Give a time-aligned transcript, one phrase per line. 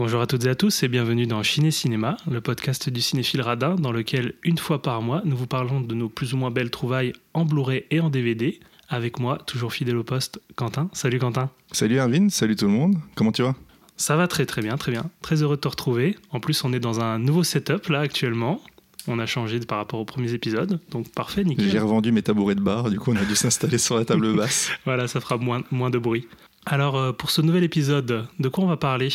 [0.00, 3.42] Bonjour à toutes et à tous et bienvenue dans Ciné Cinéma, le podcast du cinéphile
[3.42, 6.50] radin dans lequel une fois par mois nous vous parlons de nos plus ou moins
[6.50, 8.60] belles trouvailles en Blu-ray et en DVD.
[8.88, 10.88] Avec moi, toujours fidèle au poste, Quentin.
[10.94, 11.50] Salut Quentin.
[11.70, 13.54] Salut Erwin, salut tout le monde, comment tu vas?
[13.98, 15.04] Ça va très très bien, très bien.
[15.20, 16.16] Très heureux de te retrouver.
[16.30, 18.62] En plus, on est dans un nouveau setup là actuellement.
[19.06, 21.68] On a changé par rapport aux premiers épisodes, donc parfait, nickel.
[21.68, 24.34] J'ai revendu mes tabourets de bar, du coup on a dû s'installer sur la table
[24.34, 24.70] basse.
[24.86, 26.26] voilà, ça fera moins, moins de bruit.
[26.64, 29.10] Alors, euh, pour ce nouvel épisode, de quoi on va parler?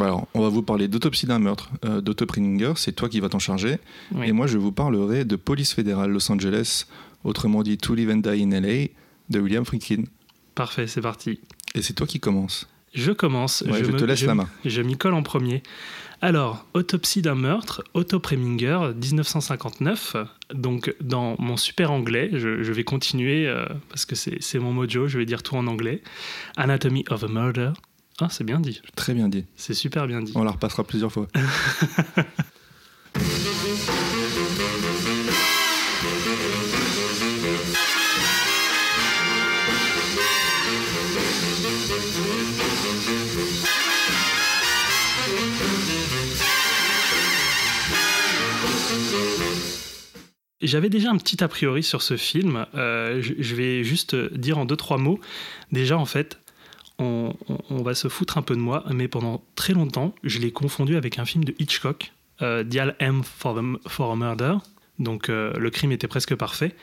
[0.00, 3.28] Alors, on va vous parler d'autopsie d'un meurtre euh, d'Otto Preminger, c'est toi qui vas
[3.28, 3.78] t'en charger.
[4.14, 4.28] Oui.
[4.28, 6.86] Et moi, je vous parlerai de Police fédérale Los Angeles,
[7.24, 8.88] autrement dit To Live and Die in LA,
[9.30, 10.04] de William Friedkin.
[10.54, 11.40] Parfait, c'est parti.
[11.74, 12.68] Et c'est toi qui commences.
[12.94, 13.62] Je commence.
[13.66, 14.48] Ouais, je me- te laisse la main.
[14.64, 15.62] Je m'y colle en premier.
[16.20, 20.16] Alors, autopsie d'un meurtre, Otto Preminger, 1959.
[20.54, 25.08] Donc, dans mon super anglais, je, je vais continuer euh, parce que c'est mon mojo,
[25.08, 26.02] je vais dire tout en anglais.
[26.56, 27.72] Anatomy of a Murder.
[28.20, 28.80] Ah, c'est bien dit.
[28.94, 29.46] Très bien dit.
[29.56, 30.32] C'est super bien dit.
[30.34, 31.26] On la repassera plusieurs fois.
[50.60, 52.66] J'avais déjà un petit a priori sur ce film.
[52.76, 55.18] Euh, je, je vais juste dire en deux, trois mots.
[55.72, 56.38] Déjà, en fait,
[57.02, 60.38] on, on- on va se foutre un peu de moi, mais pendant très longtemps, je
[60.38, 64.54] l'ai confondu avec un film de Hitchcock, euh, Dial M for, the- for a Murder.
[64.98, 66.76] Donc, euh, le crime était presque parfait.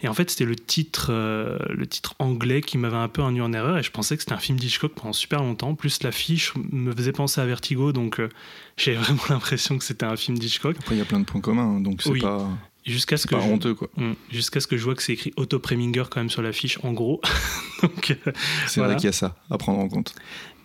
[0.00, 3.42] Et en fait, c'était le titre, euh, le titre anglais qui m'avait un peu induit
[3.42, 3.76] en erreur.
[3.76, 5.74] Et je pensais que c'était un film d'Hitchcock pendant super longtemps.
[5.74, 7.92] Plus l'affiche me faisait penser à Vertigo.
[7.92, 8.28] Donc, euh,
[8.78, 10.76] j'avais vraiment l'impression que c'était un film d'Hitchcock.
[10.78, 12.20] Après, il y a plein de points communs, hein, donc c'est Oui.
[12.20, 12.48] pas,
[12.86, 13.74] Jusqu'à ce que pas je- honteux.
[13.74, 13.88] quoi.
[13.96, 14.12] Mm.
[14.30, 16.92] Jusqu'à ce que je vois que c'est écrit Otto Preminger quand même sur l'affiche, en
[16.92, 17.20] gros.
[17.82, 18.32] Donc, euh,
[18.66, 18.92] C'est Voilà.
[18.92, 20.14] vrai qu'il y a ça à prendre en compte.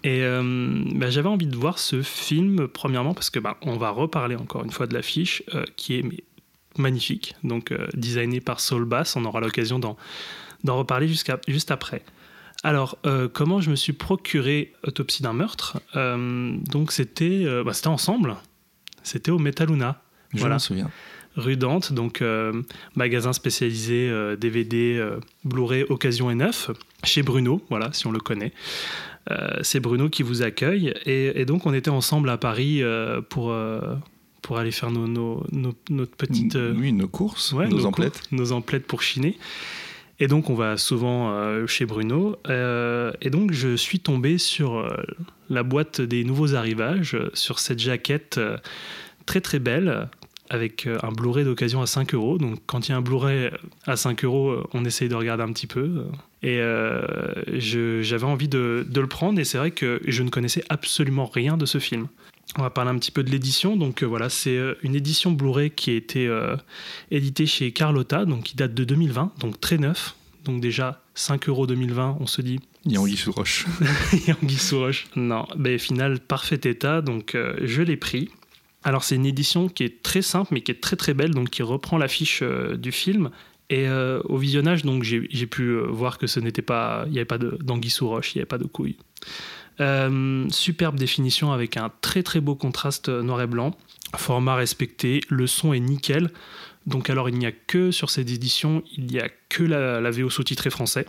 [0.04, 3.90] et euh, bah, j'avais envie de voir ce film, premièrement, parce que bah, on va
[3.90, 6.24] reparler encore une fois de l'affiche, euh, qui est mais,
[6.78, 9.16] magnifique, donc designé par Saul Bass.
[9.16, 9.98] On aura l'occasion d'en,
[10.64, 12.04] d'en reparler jusqu'à, juste après.
[12.64, 15.80] Alors, euh, comment je me suis procuré Autopsie d'un meurtre?
[15.96, 18.36] Euh, Donc, c'était, euh, bah, c'était ensemble.
[19.04, 20.02] C'était au Metaluna.
[20.34, 20.56] Je Voilà.
[20.56, 20.90] m'en souviens.
[21.36, 22.62] Rue Dante, donc euh,
[22.96, 26.70] magasin spécialisé euh, DVD, euh, Blu-ray occasion et neuf,
[27.04, 28.52] chez Bruno, voilà, si on le connaît.
[29.30, 30.94] Euh, c'est Bruno qui vous accueille.
[31.06, 33.80] Et, et donc, on était ensemble à Paris euh, pour, euh,
[34.42, 36.56] pour aller faire nos, nos, nos- notre petite.
[36.56, 38.14] euh, Oui, nos courses, ouais, nos, nos emplettes.
[38.30, 39.38] cours, nos emplettes pour chiner.
[40.20, 42.36] Et donc, on va souvent euh, chez Bruno.
[42.50, 44.90] Euh, et donc, je suis tombé sur euh,
[45.50, 48.58] la boîte des nouveaux arrivages, euh, sur cette jaquette euh,
[49.28, 50.10] très très belle,
[50.52, 52.38] avec euh, un Blu-ray d'occasion à 5 euros.
[52.38, 53.50] Donc, quand il y a un Blu-ray
[53.86, 56.06] à 5 euros, euh, on essaye de regarder un petit peu.
[56.44, 57.02] Et euh,
[58.02, 59.40] j'avais envie de, de le prendre.
[59.40, 62.08] Et c'est vrai que je ne connaissais absolument rien de ce film.
[62.58, 63.78] On va parler un petit peu de l'édition.
[63.78, 66.28] Donc, euh, voilà, c'est une édition Blu-ray qui a été.
[66.28, 66.58] euh,
[67.12, 70.16] édité chez Carlotta, donc qui date de 2020, donc très neuf.
[70.44, 73.68] Donc déjà 5 euros 2020, on se dit Il y a Anguille sous roche.
[74.44, 75.06] Anguille sous roche.
[75.16, 78.30] Non, ben final parfait état, donc je l'ai pris.
[78.84, 81.50] Alors c'est une édition qui est très simple mais qui est très très belle, donc
[81.50, 83.30] qui reprend l'affiche euh, du film.
[83.72, 87.20] Et euh, au visionnage, donc j'ai pu euh, voir que ce n'était pas, il n'y
[87.20, 88.98] avait pas d'anguille sous roche, il n'y avait pas de couilles.
[89.80, 93.74] Euh, superbe définition avec un très très beau contraste noir et blanc.
[94.18, 96.32] Format respecté, le son est nickel.
[96.86, 100.12] Donc alors il n'y a que sur cette édition, il n'y a que la, la
[100.12, 101.06] VO sous-titrée français,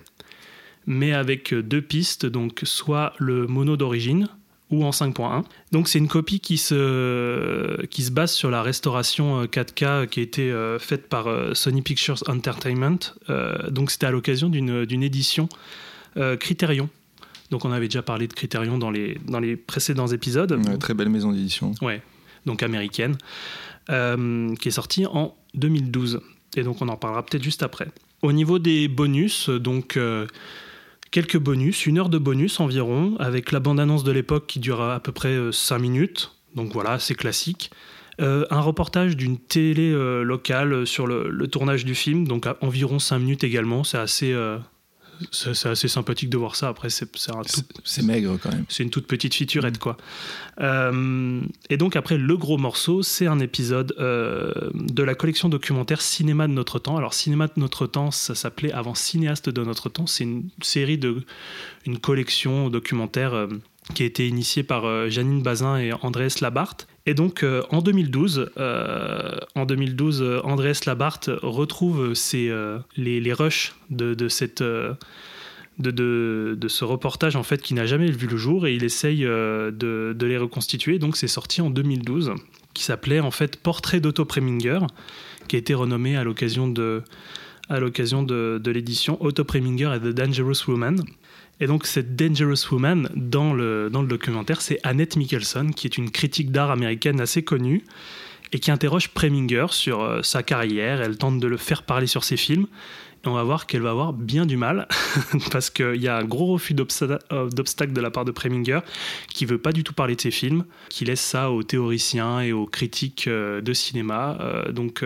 [0.87, 4.28] mais avec deux pistes, donc soit le mono d'origine
[4.72, 5.44] ou en 5.1.
[5.71, 10.20] Donc c'est une copie qui se, qui se base sur la restauration euh, 4K qui
[10.20, 12.99] a été euh, faite par euh, Sony Pictures Entertainment.
[13.31, 15.49] Euh, donc c'était à l'occasion d'une édition
[16.17, 16.88] euh, Criterion.
[17.50, 20.94] Donc on avait déjà parlé de Criterion dans les, dans les précédents épisodes Ouais, très
[20.94, 21.73] belle maison d'édition.
[21.82, 22.00] ouais,
[22.46, 23.17] donc américaine,
[23.91, 26.20] euh, qui est sortie en 2012.
[26.56, 27.88] Et donc on en parlera peut-être juste après.
[28.23, 30.26] Au niveau des bonus, donc euh,
[31.12, 34.99] quelques bonus, une heure de bonus environ, avec la bande-annonce de l'époque qui dure à
[34.99, 36.32] peu près 5 minutes.
[36.56, 37.70] Donc voilà, c'est classique.
[38.20, 42.99] Euh, un reportage d'une télé euh, locale sur le, tournage du film, donc à environ
[42.99, 43.85] 5 minutes également.
[43.85, 44.59] C'est assez, euh,
[45.30, 46.69] c'est assez sympathique de voir ça.
[46.69, 48.64] Après, c'est tout maigre quand même.
[48.69, 49.96] c'est une toute petite featurette, quoi.
[50.60, 51.40] Euh,
[51.70, 56.46] et donc, après, le gros morceau, c'est un épisode euh, de la collection documentaire Cinéma
[56.46, 56.96] de notre temps.
[56.96, 60.06] Alors, Cinéma de notre temps, ça s'appelait avant Cinéaste de notre temps.
[60.06, 61.22] C'est une série de.
[61.86, 63.34] une collection documentaire.
[63.34, 63.48] euh,
[63.93, 66.87] qui a été initiée par euh, Janine Bazin et Andrés Labarthe.
[67.06, 73.33] Et donc euh, en 2012, euh, en 2012, euh, Andrés Labarthe retrouve euh, les, les
[73.33, 74.94] rushs de, de cette, euh,
[75.79, 79.23] de, de, ce reportage en fait qui n'a jamais vu le jour et il essaye
[79.23, 79.73] de,
[80.17, 80.99] de, les reconstituer.
[80.99, 82.33] Donc c'est sorti en 2012,
[82.73, 84.81] qui s'appelait en fait Portrait d'Otto Preminger,
[85.49, 87.03] qui a été renommé à l'occasion de,
[87.69, 91.03] à l'occasion de, de l'édition Otto Preminger et The Dangerous Woman.
[91.62, 95.97] Et donc cette Dangerous Woman, dans le, dans le documentaire, c'est Annette Michelson, qui est
[95.97, 97.85] une critique d'art américaine assez connue,
[98.50, 101.00] et qui interroge Preminger sur euh, sa carrière.
[101.00, 102.67] Elle tente de le faire parler sur ses films
[103.24, 104.88] on va voir qu'elle va avoir bien du mal
[105.52, 108.80] parce qu'il y a un gros refus euh, d'obstacle de la part de Preminger
[109.28, 112.52] qui veut pas du tout parler de ses films, qui laisse ça aux théoriciens et
[112.52, 114.38] aux critiques euh, de cinéma.
[114.40, 115.04] Euh, donc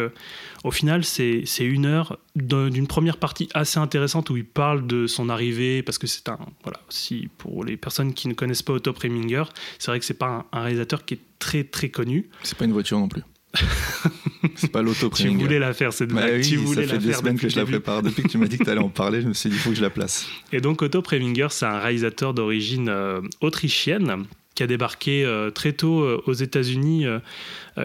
[0.64, 5.28] au final, c'est une heure d'une première partie assez intéressante où il parle de son
[5.28, 8.92] arrivée parce que c'est un voilà si pour les personnes qui ne connaissent pas Otto
[8.92, 9.44] Preminger,
[9.78, 12.28] c'est vrai que c'est pas un, un réalisateur qui est très très connu.
[12.42, 13.22] C'est pas une voiture non plus.
[14.56, 16.42] c'est pas l'auto Tu voulais la faire cette bah blague.
[16.42, 18.02] tu voulais ça fait des semaines que je la prépare.
[18.02, 19.58] Depuis que tu m'as dit que tu allais en parler, je me suis dit il
[19.58, 20.26] faut que je la place.
[20.52, 24.24] Et donc Otto Preminger, c'est un réalisateur d'origine euh, autrichienne
[24.54, 27.06] qui a débarqué euh, très tôt euh, aux États-Unis,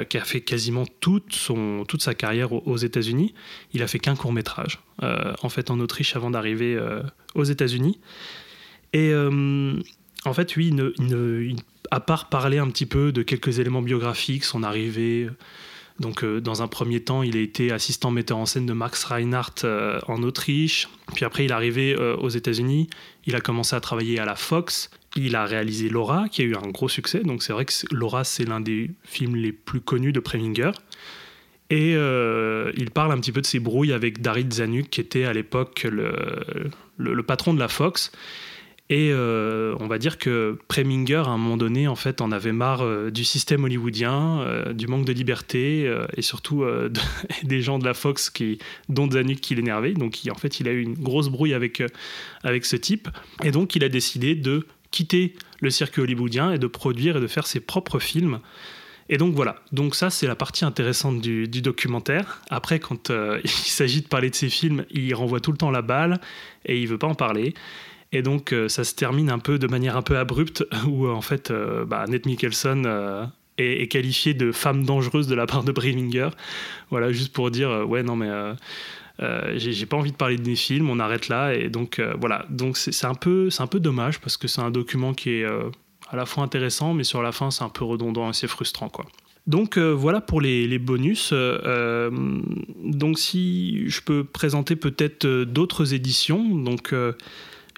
[0.09, 3.33] qui a fait quasiment toute, son, toute sa carrière aux, États-Unis.
[3.73, 6.79] Il a fait qu'un court métrage, en fait, en Autriche avant d'arriver
[7.35, 7.99] aux États-Unis.
[8.93, 11.55] Et en fait, oui, il
[11.91, 15.29] à part parler un petit peu de quelques éléments biographiques, son arrivée.
[15.99, 19.03] Donc, euh, dans un premier temps, il a été assistant metteur en scène de Max
[19.03, 20.89] Reinhardt euh, en Autriche.
[21.13, 22.89] Puis après, il est arrivé euh, aux États-Unis.
[23.25, 24.89] Il a commencé à travailler à la Fox.
[25.15, 27.19] Il a réalisé Laura, qui a eu un gros succès.
[27.19, 30.71] Donc, c'est vrai que Laura, c'est l'un des films les plus connus de Preminger.
[31.69, 35.31] Et il parle un petit peu de ses brouilles avec Darid Zanuck, qui était à
[35.31, 38.11] l'époque le, patron de la Fox.
[38.91, 42.51] Et euh, on va dire que Preminger, à un moment donné, en fait, en avait
[42.51, 46.65] marre euh, du système hollywoodien, euh, du manque de liberté, et surtout
[47.43, 48.59] des gens de la Fox, qui,
[48.89, 49.93] dont Zanuck, qui l'énervait.
[49.93, 51.81] Donc, en fait, il a eu une grosse brouille avec,
[52.43, 53.07] avec ce type.
[53.45, 57.27] Et donc, il a décidé de quitter le circuit hollywoodien et de produire et de
[57.27, 58.39] faire ses propres films.
[59.07, 62.41] Et donc voilà, donc ça c'est la partie intéressante du, documentaire.
[62.49, 63.09] Après, quand
[63.43, 66.19] il s'agit de parler de ses films, il renvoie tout le temps la balle
[66.65, 67.53] et il veut pas en parler.
[68.11, 71.11] Et donc, euh, ça se termine un peu de manière un peu abrupte, où euh,
[71.11, 75.71] en fait, euh, bah, Ned Mickelson est, qualifié de femme dangereuse de la part de
[75.71, 76.29] Breminger.
[76.89, 78.29] Voilà, juste pour dire, ouais, non, mais.
[79.55, 82.45] j'ai pas envie de parler de mes films, on arrête là et donc voilà.
[82.49, 86.15] Donc c'est un peu un peu dommage parce que c'est un document qui est à
[86.15, 89.05] la fois intéressant mais sur la fin c'est un peu redondant et c'est frustrant quoi.
[89.45, 91.33] Donc voilà pour les bonus.
[91.33, 96.91] donc si je peux présenter peut-être d'autres éditions, donc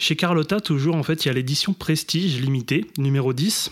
[0.03, 3.71] chez Carlotta, toujours, en fait, il y a l'édition Prestige limitée, numéro 10,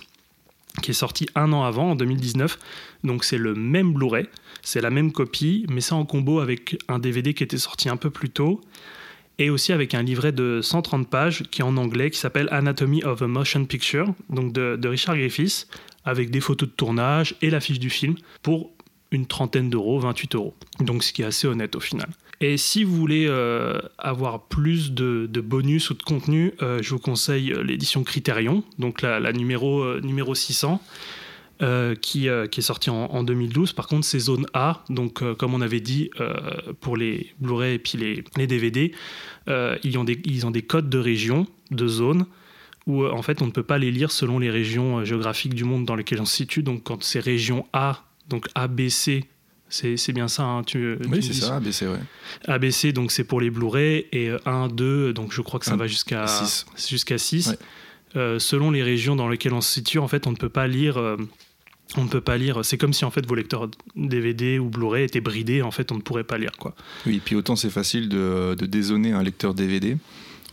[0.81, 2.57] qui est sortie un an avant, en 2019.
[3.03, 4.27] Donc c'est le même Blu-ray,
[4.61, 7.97] c'est la même copie, mais ça en combo avec un DVD qui était sorti un
[7.97, 8.61] peu plus tôt,
[9.39, 13.03] et aussi avec un livret de 130 pages qui est en anglais, qui s'appelle Anatomy
[13.03, 15.67] of a Motion Picture, donc de, de Richard Griffiths,
[16.05, 18.71] avec des photos de tournage et l'affiche du film, pour
[19.11, 20.55] une trentaine d'euros, 28 euros.
[20.79, 22.07] Donc ce qui est assez honnête au final.
[22.43, 26.99] Et si vous voulez euh, avoir plus de, bonus ou de contenu, euh, je vous
[26.99, 30.81] conseille euh, l'édition Criterion, donc la, numéro, numéro 600.
[32.01, 33.73] qui, qui, est sortie en, 2012.
[33.73, 36.09] Par contre, c'est zone A, donc comme on avait dit
[36.79, 38.91] pour les Blu-ray et puis les, les DVD,
[39.47, 42.25] ils, ont des, ils ont des codes de région, de zone,
[42.87, 45.85] où en fait on ne peut pas les lire selon les régions géographiques du monde
[45.85, 46.63] dans lesquelles on se situe.
[46.63, 49.25] Donc quand c'est région A, donc ABC,
[49.71, 51.99] c'est bien ça, hein, tu, Oui, c'est ça, ABC, ouais.
[52.45, 55.87] ABC, donc c'est pour les Blu-ray, et 1, 2, donc je crois que ça va
[55.87, 56.65] jusqu'à 6.
[56.89, 57.55] Jusqu'à 6.
[58.17, 60.67] Euh, selon les régions dans lesquelles on se situe, en fait, on ne peut pas
[60.67, 60.97] lire.
[60.97, 61.15] Euh,
[61.97, 62.63] on ne peut pas lire.
[62.63, 65.61] C'est comme si en fait vos lecteurs DVD ou Blu-ray étaient bridés.
[65.61, 66.73] En fait, on ne pourrait pas lire quoi.
[67.05, 69.97] Oui, puis autant c'est facile de, de dézoner un lecteur DVD,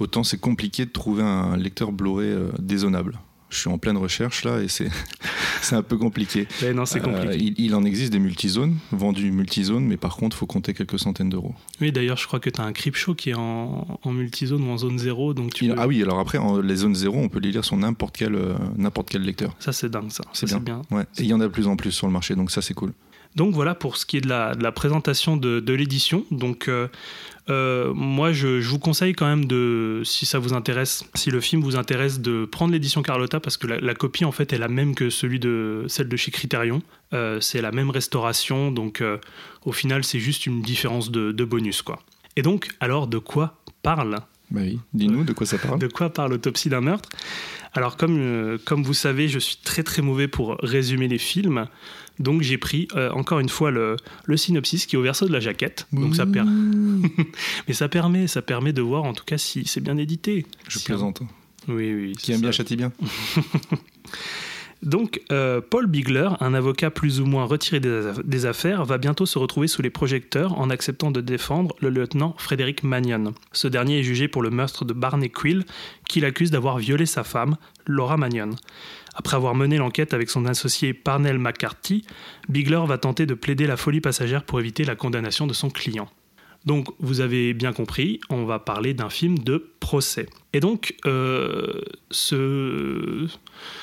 [0.00, 3.20] autant c'est compliqué de trouver un lecteur Blu-ray euh, dézonable
[3.50, 4.90] je suis en pleine recherche là et c'est
[5.73, 6.47] un peu compliqué.
[6.75, 7.28] non, c'est compliqué.
[7.28, 10.99] Euh, il, en existe des multizones, vendus multizones, mais par contre, il faut compter quelques
[10.99, 11.55] centaines d'euros.
[11.81, 14.71] Oui, d'ailleurs, je crois que tu as un Cryptshow qui est en, en, multizone ou
[14.71, 15.35] en zone 0.
[15.35, 17.76] Donc tu Ah oui, alors après, en, les zones 0, on peut les lire sur
[17.76, 19.55] n'importe quel, euh, n'importe quel lecteur.
[19.59, 20.25] Ça, c'est dingue, ça.
[20.33, 20.83] C'est bien.
[20.90, 21.05] Ouais.
[21.19, 22.75] Et il y en a de plus en plus sur le marché, donc ça, c'est
[22.75, 22.93] cool.
[23.37, 26.25] Donc voilà pour ce qui est de la, de la présentation de, de l'édition.
[26.31, 26.88] Donc euh,
[27.50, 31.62] euh, moi, je, vous conseille quand même de, si ça vous intéresse, si le film
[31.62, 34.95] vous intéresse, de prendre l'édition Carlotta parce que la, copie en fait est la même
[34.95, 36.83] que celui de celle de chez Criterion.
[37.14, 39.17] Euh, c'est la même restauration, donc euh,
[39.64, 42.02] au final c'est juste une différence de, bonus quoi.
[42.37, 45.78] Et donc, alors de quoi parle Bah oui, dis-nous de quoi ça parle.
[45.78, 47.09] De quoi parle Autopsie d'un meurtre?
[47.75, 51.67] Alors, comme, comme vous savez, je suis très très mauvais pour résumer les films.
[52.20, 55.32] Donc, j'ai pris euh, encore une fois le, le, synopsis qui est au verso de
[55.32, 55.87] la jaquette.
[55.92, 56.50] Donc, ça permet.
[57.68, 60.46] Mais ça permet, ça permet de voir en tout cas si c'est bien édité.
[60.68, 61.22] Je Si- plaisante.
[61.68, 62.12] Oui, oui.
[62.12, 62.92] Qui c'est aime bien châtie bien.
[64.82, 68.96] Donc, euh, Paul Bigler, un avocat plus ou moins retiré des, aff- des affaires, va
[68.96, 73.34] bientôt se retrouver sous les projecteurs en acceptant de défendre le lieutenant Frédéric Magnon.
[73.52, 75.64] Ce dernier est jugé pour le meurtre de Barney Quill,
[76.08, 77.56] qu'il accuse d'avoir violé sa femme,
[77.87, 78.50] Laura Magnon.
[79.18, 82.04] Après avoir mené l'enquête avec son associé Parnell McCarthy,
[82.48, 86.08] Bigler va tenter de plaider la folie passagère pour éviter la condamnation de son client.
[86.64, 90.26] Donc, vous avez bien compris, on va parler d'un film de procès.
[90.52, 93.26] Et donc, euh, ce,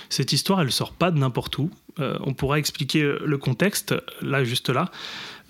[0.09, 1.69] cette histoire, elle sort pas de n'importe où.
[1.99, 4.91] Euh, on pourra expliquer le contexte, là, juste là.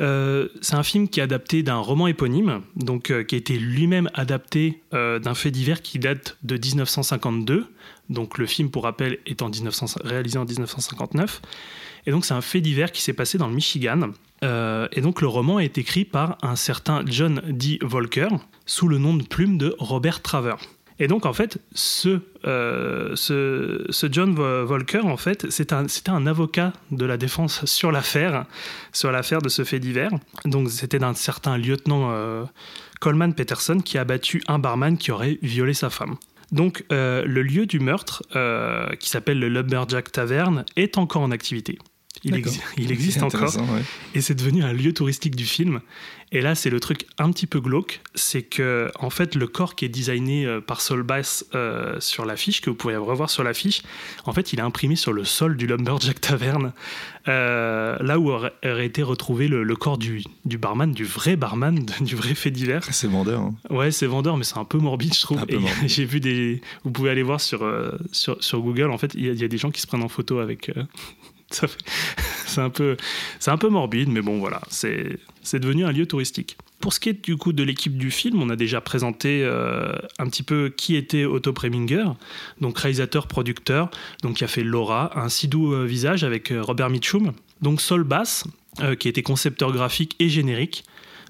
[0.01, 4.09] Euh, c'est un film qui est adapté d'un roman éponyme, donc qui a été lui-même
[4.13, 7.65] adapté d'un fait divers qui date de 1952.
[8.09, 11.41] Donc le film, pour rappel, est en 1900 réalisé en 1959.
[12.07, 14.11] Et donc c'est un fait divers qui s'est passé dans le Michigan.
[14.43, 17.79] Euh, et donc le roman est écrit par un certain John D.
[17.81, 18.27] Volker
[18.65, 20.55] sous le nom de plume de Robert Traver.
[20.99, 26.11] Et donc en fait, ce, euh, ce, John Vo- Volker, en fait, c'est un- c'était
[26.11, 28.45] un, avocat de la défense sur l'affaire,
[28.93, 30.11] sur l'affaire de ce fait divers.
[30.45, 32.45] Donc c'était d'un certain lieutenant euh,
[33.01, 36.15] Coleman Peterson qui a abattu un barman qui aurait violé sa femme.
[36.51, 41.31] Donc euh, le lieu du meurtre, euh, qui s'appelle le Lumberjack Tavern, est encore en
[41.31, 41.77] activité.
[42.25, 42.35] Il,
[42.77, 43.81] il existe encore ouais.
[44.15, 45.79] et c'est devenu un lieu touristique du film.
[46.31, 49.75] Et là, c'est le truc un petit peu glauque, c'est que en fait, le corps
[49.75, 53.43] qui est designé euh, par Sol Bass euh, sur l'affiche, que vous pourrez revoir sur
[53.43, 53.83] l'affiche,
[54.25, 56.73] en fait, il est imprimé sur le sol du Lumberjack Tavern,
[57.27, 58.53] euh, là où aurait,
[58.85, 62.83] été retrouvé le, le corps du, du barman, du vrai barman, du vrai fait divers.
[62.91, 63.39] C'est vendeur.
[63.41, 63.55] hein.
[63.69, 65.45] Ouais, c'est vendeur, mais c'est un peu morbide, je trouve.
[65.85, 66.59] J'ai vu des.
[66.83, 67.63] Vous pouvez aller voir sur,
[68.11, 68.89] sur, sur Google.
[68.91, 70.39] En fait, il y, a- il y a des gens qui se prennent en photo
[70.39, 70.69] avec.
[70.69, 70.83] euh,
[72.45, 72.95] C'est un peu,
[73.39, 76.57] c'est un peu morbide, mais bon, voilà, c'est, c'est devenu un lieu touristique.
[76.79, 79.93] Pour ce qui est du coup de l'équipe du film, on a déjà présenté euh,
[80.19, 82.05] un petit peu qui était Otto Preminger,
[82.61, 83.89] donc réalisateur, producteur,
[84.21, 87.81] donc qui a fait Laura, un si doux euh, visage avec euh, Robert Mitchum, donc
[87.81, 88.45] Sol Bass,
[88.99, 90.83] qui était concepteur graphique et générique,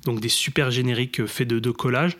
[0.03, 2.17] donc des super génériques faits de, de collages.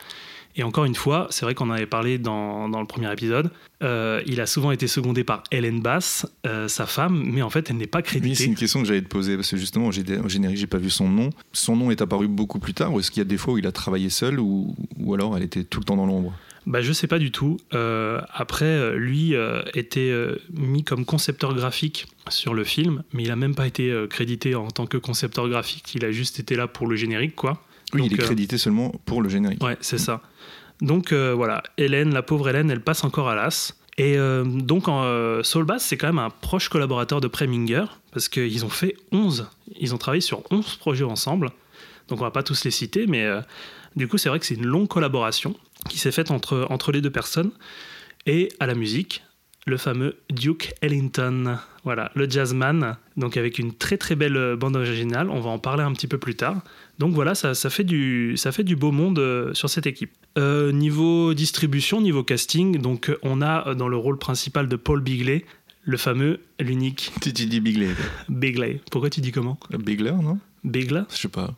[0.55, 3.51] Et encore une fois, c'est vrai qu'on en avait parlé dans, dans le premier épisode,
[3.83, 7.69] euh, il a souvent été secondé par Helen Bass, euh, sa femme, mais en fait
[7.69, 8.45] elle n'est pas Oui, c'est créditée.
[8.45, 11.09] une question que j'allais te poser parce que justement, au générique, j'ai pas vu son
[11.09, 11.29] nom.
[11.51, 13.57] Son nom est apparu beaucoup plus tard ou est-ce qu'il y a des fois où
[13.57, 16.33] il a travaillé seul ou, ou alors elle était tout le temps dans l'ombre?
[16.65, 17.57] Bah, je sais pas du tout.
[17.73, 23.29] Euh, après, lui euh, était euh, mis comme concepteur graphique sur le film, mais il
[23.31, 25.93] a même pas été crédité en tant que concepteur graphique.
[25.93, 27.61] Il a juste été là pour le générique, quoi.
[27.93, 29.63] Oui, Donc, il est euh, crédité seulement pour le générique.
[29.63, 30.21] Ouais, c'est ça.
[30.81, 33.75] Donc euh, voilà, Hélène, la pauvre Hélène, elle passe encore à l'as.
[33.97, 37.85] Et euh, donc en, euh, Saul Bass, c'est quand même un proche collaborateur de Preminger,
[38.11, 39.47] parce qu'ils ont fait 11,
[39.79, 41.51] ils ont travaillé sur 11 projets ensemble.
[42.09, 43.25] Donc on va pas tous les citer, mais
[43.95, 45.55] du coup c'est vrai que c'est une longue collaboration
[45.89, 47.51] qui s'est faite entre, entre les deux personnes.
[48.27, 49.23] Et à la musique,
[49.65, 54.75] le fameux Duke Ellington, voilà, le jazzman, donc avec une très très belle euh, bande
[54.75, 56.61] originale, on va en parler un petit peu plus tard.
[56.99, 60.11] Donc voilà, ça, ça fait, du, ça fait du beau monde euh, sur cette équipe.
[60.37, 65.45] Euh, niveau distribution, niveau casting, donc on a dans le rôle principal de Paul Bigley,
[65.83, 67.89] le fameux, l'unique Tu tu dis Bigley.
[68.29, 68.81] Bigley.
[68.91, 69.57] Pourquoi tu dis comment?
[69.71, 70.39] Bigler, non?
[70.63, 71.53] Bigler Je sais pas.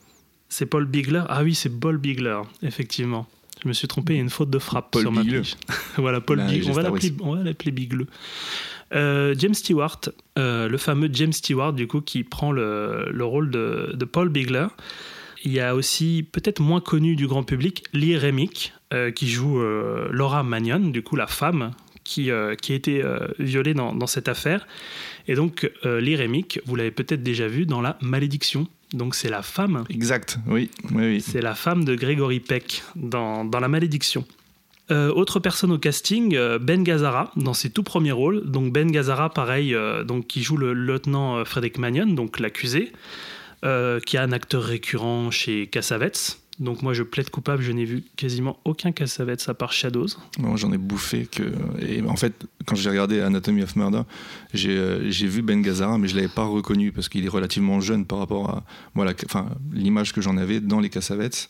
[0.50, 3.28] C'est Paul Bigler Ah oui, c'est Paul Bigler, effectivement.
[3.64, 5.56] Je me suis trompé, il y a une faute de frappe Paul sur ma fiche.
[5.98, 6.70] voilà, Paul Là, Bigler.
[6.70, 8.08] On va l'appeler on va l'appeler Bigleux.
[8.94, 10.00] Euh, James Stewart,
[10.38, 14.30] euh, le fameux James Stewart, du coup, qui prend le, le rôle de, de Paul
[14.30, 14.68] Bigler.
[15.44, 19.62] Il y a aussi, peut-être moins connu du grand public, Lee Remick, euh, qui joue
[20.10, 21.72] Laura Magnon, du coup, la femme
[22.04, 22.30] qui,
[22.62, 23.04] qui a été
[23.38, 24.68] violée dans, dans cette affaire.
[25.28, 28.68] Et donc, Lee Remick, vous l'avez peut-être déjà vu dans La Malédiction.
[28.94, 30.70] Donc, c'est la femme Exact, oui.
[30.92, 31.22] oui, oui.
[31.22, 34.26] c'est la femme de Gregory Peck dans, dans La Malédiction.
[34.90, 38.50] Euh, autre personne au casting, euh, Ben Gazzara, dans ses tout premiers rôles.
[38.50, 42.94] Donc Ben Gazzara, pareil, euh, donc, qui joue le lieutenant Frédéric Magnon, donc l'accusé,
[43.66, 46.40] euh, qui est un acteur récurrent chez Cassavetes.
[46.60, 50.08] Donc moi, je plaide coupable, je n'ai vu quasiment aucun Cassavetes à part Shadows.
[50.40, 51.44] Moi, j'en ai bouffé que.
[51.80, 52.34] Et en fait,
[52.66, 54.02] quand j'ai regardé Anatomy of Murder,
[54.54, 58.06] j'ai euh, vu Ben Gazzara, mais je l'avais pas reconnu parce qu'il est relativement jeune
[58.06, 58.64] par rapport à
[58.96, 61.50] voilà, enfin l'image que j'en avais dans les Cassavetes.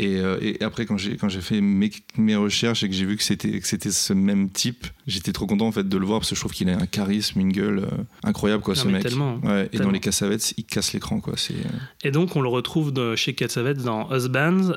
[0.00, 3.04] Et, euh, et après, quand j'ai quand j'ai fait mes, mes recherches et que j'ai
[3.04, 6.06] vu que c'était que c'était ce même type, j'étais trop content en fait de le
[6.06, 8.80] voir parce que je trouve qu'il a un charisme, une gueule euh, incroyable quoi, Non,
[8.82, 9.02] ce mec.
[9.02, 11.34] tellement, Ouais, et dans les Cassavetes, il casse l'écran quoi.
[11.36, 11.68] C'est euh,
[12.04, 14.72] Et donc, on le retrouve de- chez Cassavetes dans Husbands,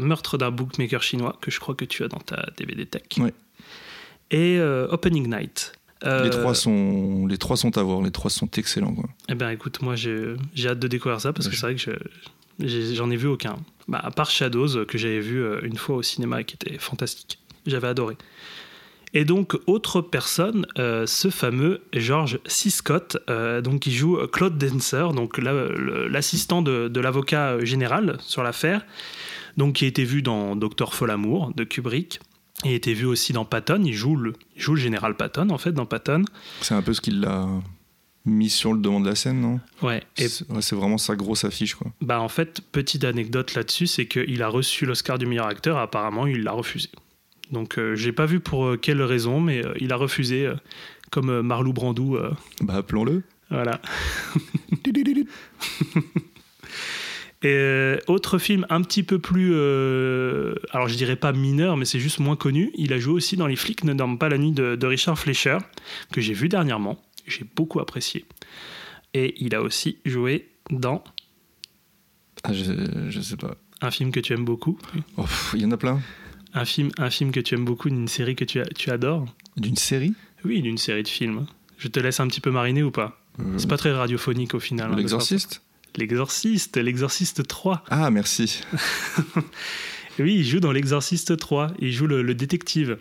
[0.00, 3.02] Meurtre d'un bookmaker chinois, que je crois que tu as dans ta DVD Tech.
[3.18, 3.32] Ouais.
[4.30, 4.58] Et
[4.90, 5.72] Opening Night.
[6.04, 9.08] Euh, les trois sont les trois sont à voir, les trois sont excellents quoi.
[9.28, 11.80] Eh ben écoute, moi j'ai j'ai hâte de découvrir ça parce que c'est vrai que
[11.80, 11.90] je-
[12.60, 13.56] j'en ai, vu aucun.
[13.88, 16.54] Bah, à part Shadows euh, que j'avais vu euh, une fois au cinéma et qui
[16.54, 17.38] était fantastique.
[17.66, 18.16] J'avais adoré.
[19.14, 22.68] Et donc, autre personne, euh, ce fameux George C.
[22.68, 23.16] Scott,
[23.64, 28.84] donc, qui joue Claude Dancer, donc l'assistant de, l'avocat général sur l'affaire,
[29.72, 32.20] qui a été vu dans Docteur Folamour de Kubrick,
[32.64, 33.82] et a été vu aussi dans Patton.
[33.84, 36.24] Il joue le, il joue le général Patton, en fait, dans Patton.
[36.60, 37.48] C'est un peu ce qu'il l'a
[38.28, 39.60] mis sur le devant de la scène, non?
[39.82, 41.90] Ouais, C'est ouais, vraiment sa grosse affiche quoi.
[42.00, 46.26] Bah en fait, petite anecdote là-dessus, c'est qu'il a reçu l'Oscar du meilleur acteur, apparemment
[46.26, 46.88] il l'a refusé.
[47.50, 50.54] Donc euh, j'ai pas vu pour euh, quelle raison, mais euh, il a refusé, euh,
[51.10, 52.18] comme euh, Marlou Brandou,
[52.60, 53.22] Bah appelons-le.
[53.50, 53.80] voilà.
[57.42, 59.52] Et autre film un petit peu plus,
[60.72, 62.72] alors je dirais pas mineur, mais c'est juste moins connu.
[62.76, 65.16] Il a joué aussi dans Les flics ne dorment pas la nuit de, de Richard
[65.16, 65.58] Fleischer,
[66.12, 66.98] que j'ai vu dernièrement.
[67.28, 68.24] J'ai beaucoup apprécié.
[69.14, 71.02] Et il a aussi joué dans
[72.44, 73.56] Ah, je, je sais pas.
[73.80, 74.78] un film que tu aimes beaucoup.
[75.16, 76.00] Oh, Il y en a plein.
[76.54, 79.76] Un film, un film que tu aimes beaucoup, une série que tu, tu adores D'une
[79.76, 80.14] série?
[80.44, 81.46] Oui, d'une série de films.
[81.78, 83.20] Je te laisse un petit peu mariner ou pas?
[83.40, 84.92] Euh, C'est pas très radiophonique au final.
[84.92, 85.62] hein, L'exorciste?
[85.96, 87.84] L'exorciste, l'Exorciste 3.
[87.90, 88.60] Ah merci.
[90.20, 91.68] Oui, il joue dans l'Exorciste 3.
[91.78, 92.98] Il joue le, le détective.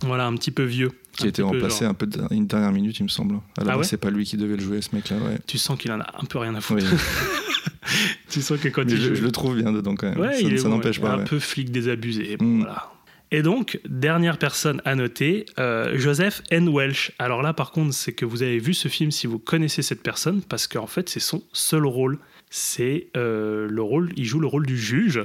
[0.00, 0.90] Voilà, un petit peu vieux.
[1.16, 1.90] Qui Un a été remplacé genre.
[1.90, 3.34] un peu de- une dernière minute, il me semble.
[3.58, 5.16] La Ah ouais c'est pas lui qui devait le jouer, ce mec-là.
[5.18, 5.38] Ouais.
[5.46, 6.84] Tu sens qu'il en a un peu rien à foutre.
[6.90, 6.98] Oui.
[8.30, 9.14] tu sens que quand il je, joue...
[9.16, 10.18] je le trouve bien dedans quand même.
[10.18, 11.12] Ouais, ça ça bon, n'empêche pas.
[11.12, 12.36] Un peu flic désabusé.
[12.38, 12.58] bon, Mm.
[12.60, 12.88] voilà.
[13.34, 16.68] Et donc, dernière personne à noter, euh, Joseph N.
[16.68, 17.12] Welsh.
[17.18, 20.02] Alors là, par contre, c'est que vous avez vu ce film si vous connaissez cette
[20.02, 22.18] personne, parce qu'en fait, c'est son seul rôle.
[22.50, 25.22] C'est euh, le rôle, il joue le rôle du juge.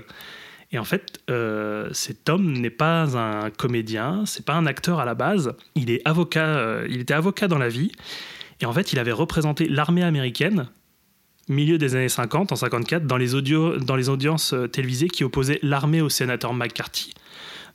[0.72, 5.06] Et en fait, euh, cet homme n'est pas un comédien, c'est pas un acteur à
[5.06, 5.54] la base.
[5.76, 7.92] Il est avocat, euh, il était avocat dans la vie.
[8.60, 10.68] Et en fait, il avait représenté l'armée américaine
[11.50, 15.24] milieu des années 50, en 54, dans les, audio, dans les audiences euh, télévisées qui
[15.24, 17.14] opposaient l'armée au sénateur McCarthy.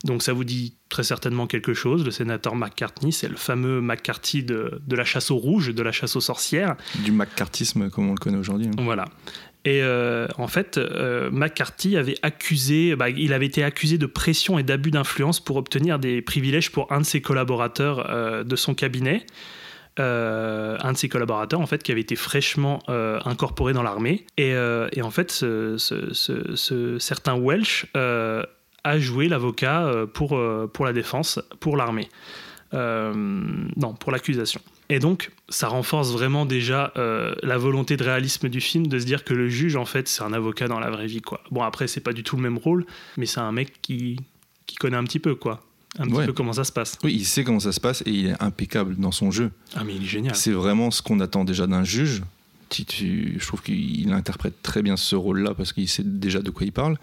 [0.03, 2.03] Donc ça vous dit très certainement quelque chose.
[2.03, 5.93] Le sénateur McCarthy, c'est le fameux McCarthy de, de la chasse aux rouges, de la
[5.93, 6.75] chasse aux sorcières.
[7.03, 8.67] Du McCarthyisme comme on le connaît aujourd'hui.
[8.67, 8.83] hein.
[8.83, 9.05] Voilà.
[9.65, 14.59] Et euh, en fait, euh, McCarthy avait accusé, bah, il avait été accusé de pression
[14.59, 18.73] et d'abus d'influence pour obtenir des privilèges pour un de ses collaborateurs euh, de son
[18.75, 19.25] cabinet.
[19.99, 24.25] Un de ses collaborateurs en fait qui avait été fraîchement incorporé dans l'armée.
[24.37, 30.29] Et, en fait ce, ce- ce- ce certain Welsh a joué l'avocat pour,
[30.73, 32.09] pour la défense pour l'armée.
[32.73, 34.61] Non pour l'accusation
[34.95, 39.05] et donc, ça renforce vraiment déjà euh, la volonté de réalisme du film, de se
[39.05, 41.41] dire que le juge, en fait, c'est un avocat dans la vraie vie, quoi.
[41.51, 42.85] Bon, après, c'est pas du tout le même rôle,
[43.17, 44.17] mais c'est un mec qui,
[44.67, 45.61] qui connaît un petit peu, quoi.
[45.99, 46.25] Un petit Ouais.
[46.25, 46.97] peu comment ça se passe.
[47.03, 49.51] Oui, il sait comment ça se passe et il est impeccable dans son jeu.
[49.75, 50.35] Ah, mais il est génial.
[50.35, 52.23] C'est vraiment ce qu'on attend déjà d'un juge.
[52.75, 56.71] Je trouve qu'il interprète très bien ce rôle-là parce qu'il sait déjà de quoi il
[56.71, 56.97] parle.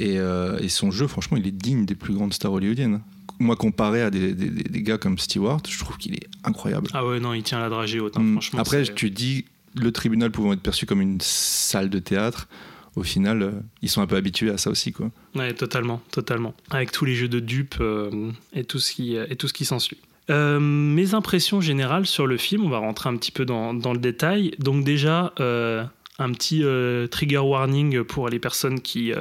[0.00, 3.00] Et, euh, et son jeu, franchement, il est digne des plus grandes stars hollywoodiennes.
[3.38, 6.88] Moi, comparé à des, des- gars comme Stewart, je trouve qu'il est incroyable.
[6.92, 8.60] Ah ouais, non, il tient la dragée haute, hein, Hum, franchement.
[8.60, 12.48] Après, tu dis le tribunal pouvant être perçu comme une salle de théâtre.
[12.94, 15.10] Au final, euh, ils sont un peu habitués à ça aussi, quoi.
[15.34, 16.54] Ouais, totalement, totalement.
[16.70, 19.64] Avec tous les jeux de dupes euh, et tout ce qui, et tout ce qui
[19.64, 19.96] s'ensuit.
[20.30, 23.92] Euh, mes impressions générales sur le film, on va rentrer un petit peu dans, dans
[23.94, 24.52] le détail.
[24.58, 26.62] Donc déjà, un petit
[27.10, 29.12] trigger warning pour les personnes qui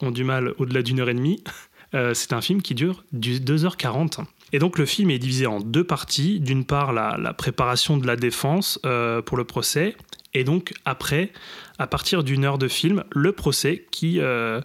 [0.00, 1.42] ont du mal au-delà d'une heure et demie.
[1.94, 4.24] Euh, c'est un film qui dure du 2h40.
[4.52, 6.40] Et donc le film est divisé en deux parties.
[6.40, 9.96] D'une part, la, préparation de la défense euh, pour le procès.
[10.34, 11.32] Et donc après,
[11.78, 14.60] à partir d'une heure de film, le procès qui, euh,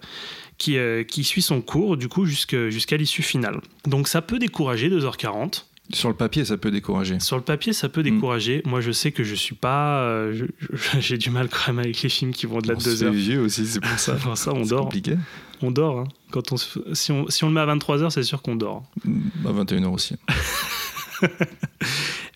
[0.58, 3.62] qui, qui suit son cours, du coup, jusqu'à l'issue finale.
[3.86, 5.66] Donc ça peut décourager 2h40.
[5.94, 7.20] Sur le papier, ça peut décourager.
[7.20, 8.62] Sur le papier, ça peut décourager.
[8.66, 10.02] Moi, je sais que je suis pas.
[10.04, 10.48] euh,
[11.00, 13.06] J'ai du mal quand même avec les films qui vont au-delà de Bon, 2 c'est
[13.06, 13.14] heures.
[13.14, 14.16] vieux aussi, c'est pour ça.
[14.16, 14.82] Enfin, ça, on C'est dort.
[14.86, 15.16] compliqué.
[15.62, 16.00] On dort.
[16.00, 16.08] hein.
[16.32, 18.84] Quand on, si, on, si on le met à 23h, c'est sûr qu'on dort.
[19.46, 20.16] À 21h aussi.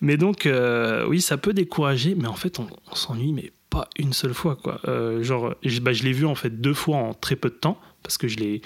[0.01, 3.89] Mais donc, euh, oui, ça peut décourager, mais en fait, on, on s'ennuie, mais pas
[3.97, 4.79] une seule fois, quoi.
[4.87, 7.55] Euh, genre, je, bah, je l'ai vu en fait deux fois en très peu de
[7.55, 8.61] temps, parce que je l'ai,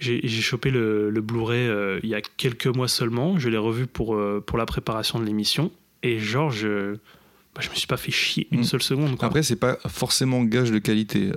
[0.00, 3.38] j'ai, chopé le, le Blu-ray euh, il y a quelques mois seulement.
[3.38, 5.70] Je l'ai revu pour, euh, pour la préparation de l'émission,
[6.02, 6.94] et genre, je,
[7.54, 8.64] bah, je me suis pas fait chier une Mm.
[8.64, 9.28] seule seconde, quoi.
[9.28, 11.32] Après, c'est pas forcément gage de qualité.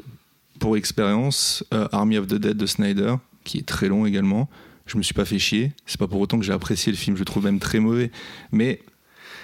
[0.59, 4.49] pour expérience, euh, Army of the Dead de Snyder, qui est très long également.
[4.85, 5.73] Je me suis pas fait chier.
[5.85, 7.15] C'est pas pour autant que j'ai apprécié le film.
[7.17, 8.11] Je le trouve même très mauvais.
[8.53, 8.79] Mais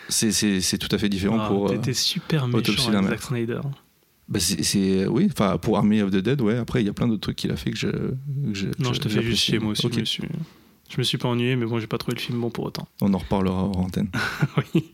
[0.08, 1.72] c'est- tout à fait différent Ah, pour.
[1.72, 3.10] T'étais super méchant avec.
[3.10, 3.60] Zack Snyder.
[4.30, 5.28] Bah, c'est- oui.
[5.32, 6.58] Enfin, pour Army of the Dead, ouais.
[6.58, 7.88] Après, il y a plein d'autres trucs qu'il a fait que je.
[7.88, 8.14] que
[8.54, 9.88] je- Non, que je te fais juste chier, moi aussi.
[9.92, 10.24] Je, me suis...
[10.90, 12.88] je me suis pas ennuyé, mais bon, j'ai pas trouvé le film bon pour autant.
[13.02, 14.10] On en reparlera hors antenne.
[14.76, 14.86] oui.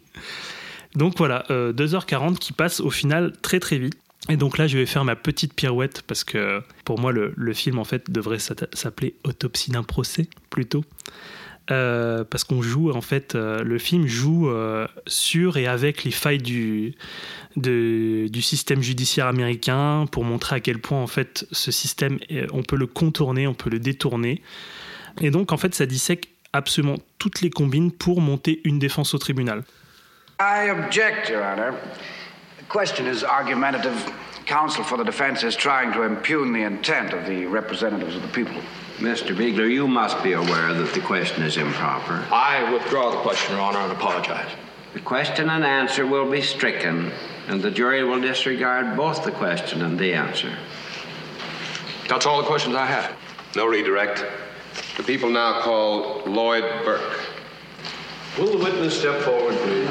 [0.96, 3.96] Donc voilà, euh, 2h40 qui passe au final très très vite.
[4.30, 7.54] Et donc là, je vais faire ma petite pirouette parce que pour moi, le, le
[7.54, 10.84] film en fait devrait s'appeler Autopsie d'un procès plutôt.
[11.72, 16.12] Euh, parce qu'on joue en fait, euh, le film joue euh, sur et avec les
[16.12, 16.94] failles du,
[17.56, 22.46] de- du système judiciaire américain pour montrer à quel point en fait ce système, est-
[22.54, 24.44] on peut le contourner, on peut le détourner.
[25.22, 29.18] Et donc en fait, ça dissèque absolument toutes les combines pour monter une défense au
[29.18, 29.64] tribunal.
[30.40, 31.74] I object, Your Honor.
[32.60, 33.96] The question is argumentative.
[34.46, 38.32] Counsel for the defense is trying to impugn the intent of the representatives of the
[38.32, 38.62] people.
[38.98, 39.36] Mr.
[39.36, 42.26] Biegler, you must be aware that the question is improper.
[42.32, 44.50] I withdraw the question, Your Honor, and apologize.
[44.94, 47.12] The question and answer will be stricken,
[47.50, 50.58] and the jury will disregard both the question and the answer.
[52.08, 53.14] That's all the questions I have.
[53.54, 54.24] No redirect.
[54.96, 57.20] The people now call Lloyd Burke.
[58.38, 59.90] Will the witness step forward, please?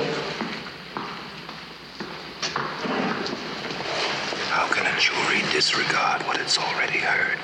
[4.48, 7.38] How can a jury disregard what it's already heard?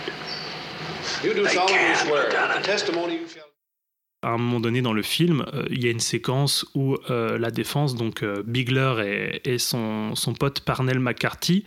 [4.22, 7.38] À un moment donné dans le film, euh, il y a une séquence où euh,
[7.38, 11.64] la défense, donc euh, Bigler et, et son, son pote Parnell McCarthy,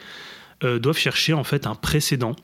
[0.64, 2.36] euh, doivent chercher en fait un précédent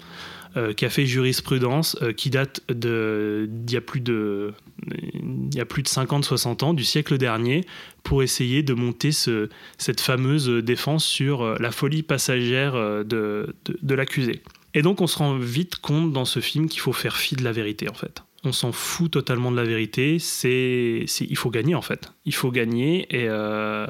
[0.58, 4.54] euh, qui a fait jurisprudence, euh, qui date d'il y a plus de
[4.88, 7.66] il y a plus de 50-60 ans, du siècle dernier,
[8.02, 13.78] pour essayer de monter ce, cette fameuse défense sur euh, la folie passagère de, de,
[13.80, 14.42] de l'accusé.
[14.74, 17.44] Et donc on se rend vite compte dans ce film qu'il faut faire fi de
[17.44, 18.24] la vérité en fait.
[18.46, 20.18] On s'en fout totalement de la vérité.
[20.18, 22.14] C'est, il faut gagner en fait.
[22.24, 23.86] Il faut gagner et euh,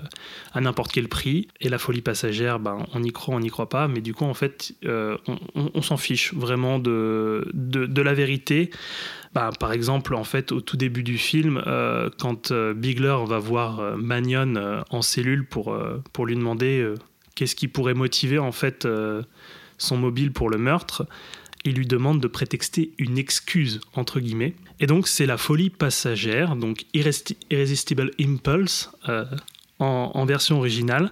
[0.53, 1.49] à n'importe quel prix.
[1.61, 3.87] Et la folie passagère, ben, on y croit, on n'y croit pas.
[3.87, 5.17] Mais du coup, en fait, euh,
[5.53, 8.71] on, s'en fiche vraiment de, de, la vérité.
[9.35, 13.97] Ben, par exemple, en fait, au tout début du film, euh, quand Bigler va voir
[13.97, 15.77] Magnon en cellule pour,
[16.11, 16.91] pour lui demander
[17.35, 18.87] qu'est-ce qui pourrait motiver en fait
[19.79, 21.07] son mobile pour le meurtre,
[21.65, 24.53] il lui demande de prétexter une excuse, entre guillemets.
[24.79, 29.25] Et donc, c'est la folie passagère, donc Irresistible Impulse, euh,
[29.79, 31.11] en, version originale,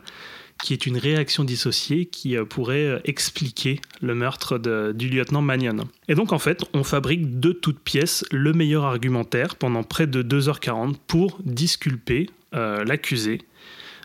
[0.61, 4.57] qui est une réaction dissociée qui euh, pourrait euh, expliquer le meurtre
[4.93, 5.87] du lieutenant Magnon.
[6.07, 10.23] Et donc, en fait, on fabrique de toutes pièces le meilleur argumentaire pendant près de
[10.23, 13.41] 2h40 pour disculper l'accusé.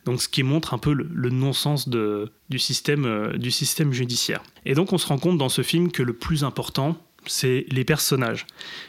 [0.05, 4.43] Donc, ce qui montre un peu le, non-sens de- du, système, euh, du système judiciaire.
[4.65, 7.85] Et donc, on se rend compte dans ce film que le plus important, c'est les
[7.85, 8.47] personnages.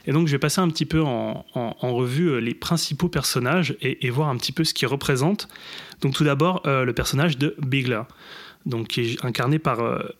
[0.07, 1.45] Et donc, je vais passer un petit peu en,
[1.81, 5.47] revue euh, les principaux personnages et, voir un petit peu ce qu'ils représentent.
[6.01, 8.01] Donc, tout d'abord, euh, le personnage de Bigler,
[8.65, 9.79] donc, qui est incarné par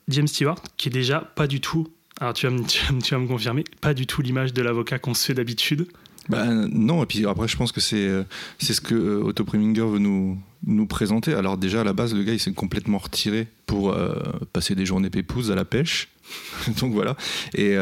[0.10, 1.88] James Stewart, qui est déjà pas du tout.
[2.20, 5.34] Alors, me- tu vas me confirmer, pas du tout l'image de l'avocat qu'on se fait
[5.34, 5.88] d'habitude.
[6.30, 8.24] Bah, non, et puis après, je pense que c'est euh,
[8.58, 11.34] c'est ce que euh, Otto Preminger veut nous, nous présenter.
[11.34, 14.16] Alors, déjà, à la base, le gars, il s'est complètement retiré pour euh,
[14.54, 16.10] passer des journées pépouses à la pêche.
[16.80, 17.18] Donc voilà.
[17.54, 17.74] Et,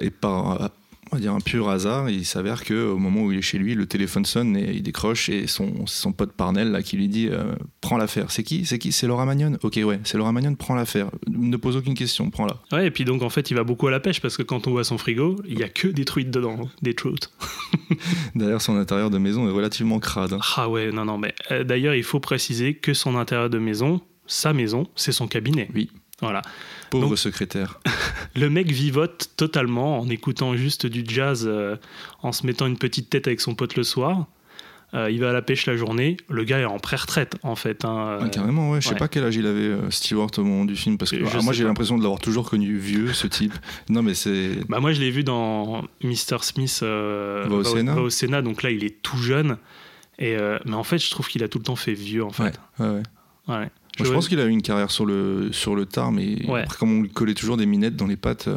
[0.00, 0.70] et par,
[1.12, 3.74] on va dire, un pur hasard, il s'avère qu'au moment où il est chez lui,
[3.74, 7.08] le téléphone sonne et il décroche et son, c'est son pote Parnell là, qui lui
[7.08, 8.30] dit euh, Prends l'affaire.
[8.30, 8.64] C'est qui?
[8.64, 8.92] C'est qui?
[8.92, 9.58] C'est Laura Magnon?
[9.62, 11.10] Ok, ouais, c'est Laura Magnon, prends l'affaire.
[11.28, 12.56] Ne pose aucune question, prends-la.
[12.72, 14.66] Ouais, et puis donc, en fait, il va beaucoup à la pêche parce que quand
[14.66, 17.30] on voit son frigo, il y a que des truites dedans, des truites.
[18.34, 20.32] D'ailleurs, son intérieur de maison est relativement crade.
[20.34, 20.40] hein.
[20.56, 24.00] Ah ouais, non, non, mais euh, d'ailleurs, il faut préciser que son intérieur de maison,
[24.26, 25.68] sa maison, c'est son cabinet.
[25.74, 25.90] Oui.
[26.20, 26.42] Voilà.
[26.90, 27.78] Pauvre Donc- secrétaire.
[28.36, 31.76] Le mec vivote totalement en écoutant juste du jazz, euh,
[32.22, 34.26] en se mettant une petite tête avec son pote le soir.
[34.92, 36.16] Euh, il va à la pêche la journée.
[36.28, 37.84] Le gars est en pré-retraite, en fait.
[37.84, 38.18] hein.
[38.22, 38.80] Ouais, carrément, ouais.
[38.80, 38.98] Je sais ouais.
[38.98, 41.52] pas quel âge il avait, euh, Stewart, au moment du film, parce que ah, moi
[41.52, 43.54] j'ai l'impression de l'avoir toujours connu vieux, ce type.
[43.88, 44.58] Non, mais c'est.
[44.68, 46.38] Bah, moi, je l'ai vu dans Mr.
[46.42, 47.94] Smith euh, Va au Sénat.
[47.94, 48.42] va au Sénat.
[48.42, 49.58] Donc là, il est tout jeune.
[50.18, 52.58] Et, mais en fait, je trouve qu'il a tout le temps fait vieux, en fait.
[52.78, 53.02] Ouais, ouais, ouais.
[53.56, 53.70] Ouais.
[54.00, 56.62] Moi, je pense qu'il a eu une carrière sur le, sur le tard, mais Ouais.
[56.62, 58.56] après, comme on lui collait toujours des minettes dans les pattes, euh,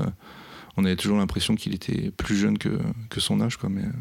[0.77, 2.69] on avait toujours l'impression qu'il était plus jeune que,
[3.09, 3.69] que son âge, quoi.
[3.69, 3.91] Mais euh,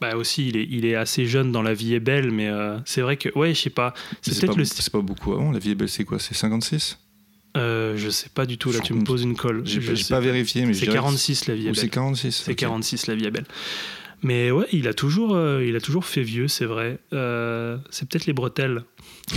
[0.00, 2.78] Bah aussi, il est, il est assez jeune dans La vie est belle, mais euh,
[2.84, 3.94] c'est vrai que, ouais, je sais pas.
[4.22, 4.64] C'est peut-être pas, le.
[4.64, 5.52] c'est pas beaucoup avant.
[5.52, 6.18] La vie est belle, c'est quoi?
[6.18, 6.98] C'est 56
[7.56, 9.62] Euh, je sais pas du tout, là, tu me poses une colle.
[9.64, 11.76] J'ai sais pas vérifié, mais C'est dirais que 46, La vie est Ou belle.
[11.80, 12.56] c'est 46 C'est ok.
[12.58, 13.46] 46, La vie est belle.
[14.22, 16.98] Mais ouais, il a toujours, il a toujours fait vieux, c'est vrai.
[17.90, 18.82] C'est peut-être les bretelles,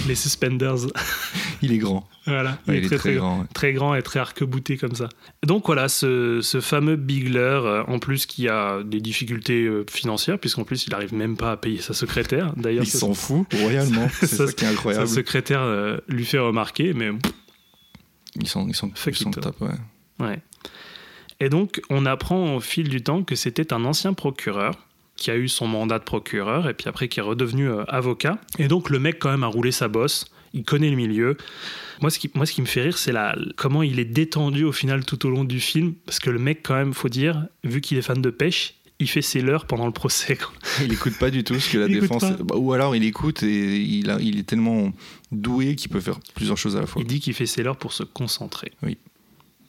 [0.07, 0.87] les suspenders.
[1.61, 2.07] Il est grand.
[2.25, 3.45] voilà, Ouais, il est très grand, ouais.
[3.53, 5.09] très grand et très arc-bouté comme ça.
[5.45, 10.39] Donc voilà, ce, ce fameux Bigler, euh, en plus qui a des difficultés euh, financières,
[10.39, 12.53] puisqu'en plus il arrive même pas à payer sa secrétaire.
[12.55, 14.07] D'ailleurs, Il sa- s'en fout royalement.
[14.13, 15.07] C'est sa- ça qui est sa incroyable.
[15.09, 17.09] secrétaire euh, lui fait remarquer, mais
[18.35, 19.69] Ils s'en ils Fuck ils ouais.
[20.19, 20.39] Ouais.
[21.41, 24.75] Et donc, on apprend au fil du temps que c'était un ancien procureur
[25.19, 28.39] qui a eu son mandat de procureur et puis après qui est redevenu euh, avocat.
[28.57, 30.25] Et donc, le mec, quand même, a roulé sa bosse.
[30.53, 31.37] Il connaît le milieu.
[32.01, 34.63] Moi, ce qui, moi, ce qui me fait rire, c'est la, comment il est détendu
[34.63, 35.93] au final tout au long du film.
[36.05, 39.07] Parce que le mec, quand même, faut dire, vu qu'il est fan de pêche, il
[39.07, 40.35] fait ses leurres pendant le procès.
[40.35, 40.51] quoi.
[40.83, 42.23] Il écoute pas du tout ce que la Il défense.
[42.43, 44.91] Bah, ou alors il écoute et il, a, il est tellement
[45.31, 47.01] doué qu'il peut faire plusieurs choses à la fois.
[47.01, 48.73] Il dit qu'il fait ses leurres pour se concentrer.
[48.83, 48.97] Oui.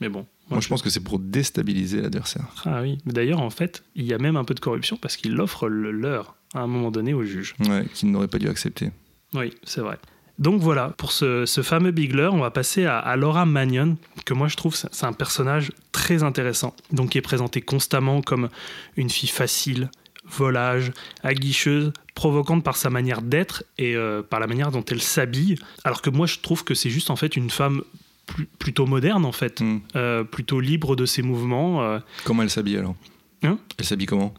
[0.00, 0.26] Mais bon.
[0.50, 2.44] Moi, je pense que c'est pour déstabiliser l'adversaire.
[2.64, 2.98] Ah oui.
[3.06, 5.92] D'ailleurs, en fait, il y a même un peu de corruption parce qu'il offre le
[5.92, 7.54] leur à un moment donné au juge.
[7.68, 8.90] Ouais, qu'il n'aurait pas dû accepter.
[9.34, 9.98] Oui, c'est vrai.
[10.40, 14.32] Donc voilà, pour ce, ce fameux Bigler, on va passer à, à Laura Magnon, que
[14.32, 16.74] moi je trouve c'est c'est un personnage très intéressant.
[16.92, 18.48] Donc qui est présenté constamment comme
[18.96, 19.90] une fille facile,
[20.24, 25.56] volage, aguicheuse, provocante par sa manière d'être et euh, par la manière dont elle s'habille.
[25.84, 27.82] Alors que moi je trouve que c'est juste en fait une femme
[28.30, 29.80] plus- plutôt moderne en fait, Hmm.
[29.96, 31.82] Euh, plutôt libre de ses mouvements.
[31.82, 31.98] euh.
[32.24, 32.94] Comment elle s'habille alors?
[33.42, 33.58] Hein?
[33.78, 34.32] Elle s'habille comment?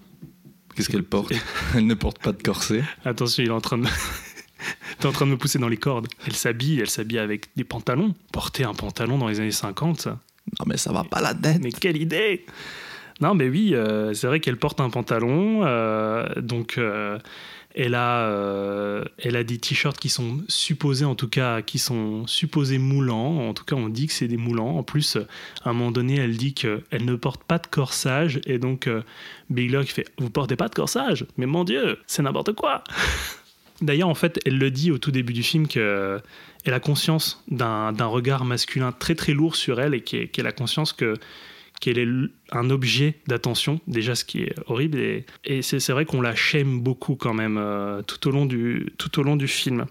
[0.76, 1.32] Qu'est-ce qu'elle porte?
[1.76, 2.84] Elle ne porte pas de corset.
[3.06, 3.86] Attention, il est en train de...
[5.00, 6.08] T'es en train de me pousser dans les cordes.
[6.28, 8.14] Elle s'habille, elle s'habille avec des pantalons.
[8.32, 10.20] Porter un pantalon dans les années 50, ça.
[10.60, 11.60] Non mais ça va pas la tête.
[11.64, 12.46] Mais quelle idée
[13.22, 15.62] Non, mais oui, euh, c'est vrai qu'elle porte un pantalon.
[16.38, 16.80] donc,
[17.76, 22.28] elle, a, euh, elle a des t-shirts qui sont supposés, en tout cas, qui sont
[22.28, 23.48] supposés moulants.
[23.48, 24.78] En tout cas, on dit que c'est des moulants.
[24.78, 25.28] En plus, euh,
[25.64, 28.42] à un moment donné, elle dit qu'elle ne porte pas de corsage.
[28.46, 29.02] Et donc, euh,
[29.50, 32.84] Bigler qui fait Vous portez pas de corsage Mais mon Dieu, c'est n'importe quoi
[33.82, 36.22] D'ailleurs, en fait, elle le dit au tout début du film qu'elle
[36.66, 41.16] a conscience d'un regard masculin très très lourd sur elle et qu'elle a conscience que
[41.82, 42.08] qu'elle est
[42.52, 44.98] un objet d'attention, déjà ce qui est horrible.
[45.44, 49.86] Et, c'est vrai qu'on la shame beaucoup quand même euh, tout, au long du, film.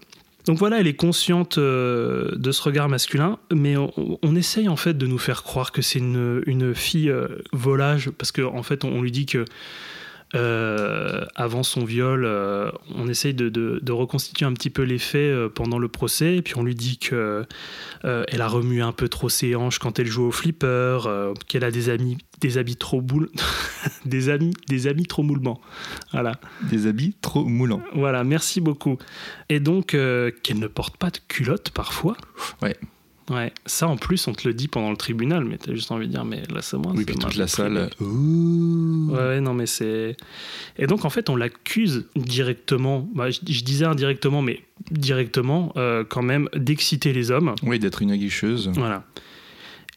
[0.45, 4.97] Donc voilà, elle est consciente euh, de ce regard masculin, mais on, essaye en fait
[4.97, 9.01] de nous faire croire que c'est une, fille euh, volage, parce qu'en en fait on
[9.01, 9.45] lui dit que
[10.33, 14.97] euh, avant son viol, euh, on essaye de, de- de reconstituer un petit peu les
[14.97, 17.45] faits euh, pendant le procès, et puis on lui dit que
[18.05, 20.99] euh, elle a remué un peu trop ses hanches quand elle joue au flipper,
[21.47, 23.29] qu'elle a des amis, des habits trop boule,
[24.05, 25.59] des amis, des amis trop moulements.
[26.11, 26.33] Voilà.
[26.69, 27.81] Des habits trop moulants.
[27.93, 28.97] Voilà, merci beaucoup.
[29.49, 32.15] Et donc, qu'elle ne porte pas de culotte parfois.
[32.61, 32.77] Ouais.
[33.31, 36.07] Ouais, ça en plus, on te le dit pendant le tribunal, mais t'as juste envie
[36.07, 36.91] de dire, mais là, c'est moi.
[36.95, 37.89] Oui, puis toute la salle.
[38.01, 39.07] Ouh.
[39.09, 40.17] Ouais, ouais, non, mais c'est.
[40.77, 46.03] Et donc, en fait, on l'accuse directement, bah, je, je disais indirectement, mais directement, euh,
[46.07, 47.55] quand même, d'exciter les hommes.
[47.63, 48.69] Oui, d'être une aguicheuse.
[48.75, 49.05] Voilà.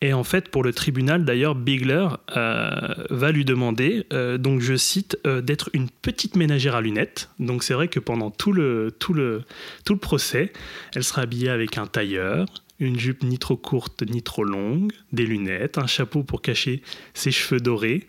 [0.05, 2.71] Et en fait, pour le tribunal, d'ailleurs, Bigler euh,
[3.09, 7.31] va lui demander, euh, donc je cite, euh, d'être une petite ménagère à lunettes.
[7.39, 9.45] Donc c'est vrai que pendant tout le, tout, le,
[9.87, 10.53] tout le procès,
[10.95, 12.47] elle sera habillée avec un tailleur,
[12.81, 16.83] une jupe ni trop courte ni trop longue, des lunettes, un chapeau pour cacher
[17.15, 18.07] ses cheveux dorés.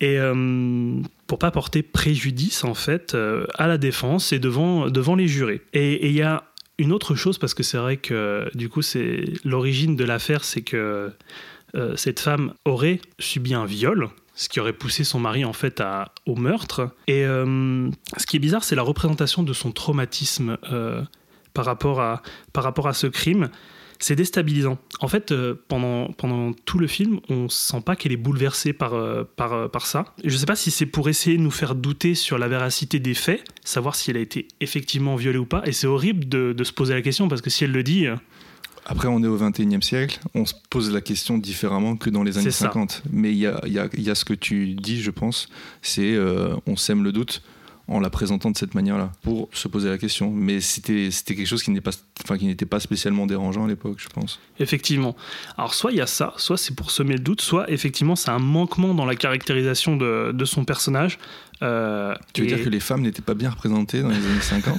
[0.00, 5.14] Et euh, pour pas porter préjudice en fait euh, à la défense et devant, devant
[5.14, 5.62] les jurés.
[5.72, 6.44] Et il y a
[6.78, 10.60] une autre chose, parce que c'est vrai que du coup, c'est l'origine de l'affaire, c'est
[10.60, 11.10] que
[11.74, 15.80] euh, cette femme aurait subi un viol, ce qui aurait poussé son mari en fait
[15.80, 16.90] à, au meurtre.
[17.06, 20.58] Et euh, ce qui est bizarre, c'est la représentation de son traumatisme
[21.54, 23.48] par, rapport à, par rapport à ce crime.
[23.98, 24.78] C'est déstabilisant.
[25.00, 28.94] En fait, euh, pendant, pendant tout le film, on sent pas qu'elle est bouleversée par,
[28.94, 30.04] euh, par, euh, par ça.
[30.22, 32.98] Et je sais pas si c'est pour essayer de nous faire douter sur la véracité
[32.98, 35.62] des faits, savoir si elle a été effectivement violée ou pas.
[35.66, 38.06] Et c'est horrible de, de se poser la question parce que si elle le dit,
[38.84, 42.38] Après, on est au 21e siècle, on se pose la question différemment que dans les
[42.38, 42.66] années C'est ça.
[42.66, 43.02] 50.
[43.10, 45.48] Mais il y a, y a- y a ce que tu dis, je pense,
[45.82, 46.16] c'est
[46.66, 47.42] on sème le doute
[47.88, 50.30] en la présentant de cette manière-là, pour se poser la question.
[50.32, 51.92] Mais c'était quelque chose qui n'est pas-
[52.24, 54.40] enfin, n'était pas spécialement dérangeant à l'époque, je pense.
[54.58, 55.14] Effectivement.
[55.56, 58.30] Alors, soit il y a ça, soit c'est pour semer le doute, soit effectivement c'est
[58.30, 61.18] un manquement dans la caractérisation de, de son personnage.
[61.62, 64.40] Euh, Tu veux et- dire que les femmes n'étaient pas bien représentées dans les années
[64.40, 64.76] 50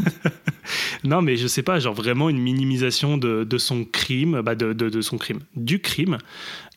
[1.04, 4.74] Non, mais je sais pas, genre vraiment une minimisation de, de son crime, bah de,
[4.74, 6.18] de- de son crime, du crime.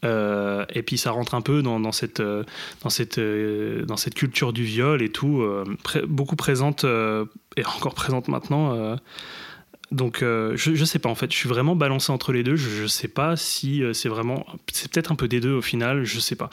[0.04, 2.44] Euh, et puis ça rentre un peu dans, dans cette, euh,
[2.82, 5.64] dans, cette, dans cette culture du viol et tout, euh,
[6.06, 8.96] beaucoup présente, et encore présente maintenant,
[9.90, 12.56] Donc euh, je, je sais pas en fait, je suis vraiment balancé entre les deux.
[12.56, 15.62] Je, je sais pas si euh, c'est vraiment, c'est peut-être un peu des deux au
[15.62, 16.50] final, je sais pas.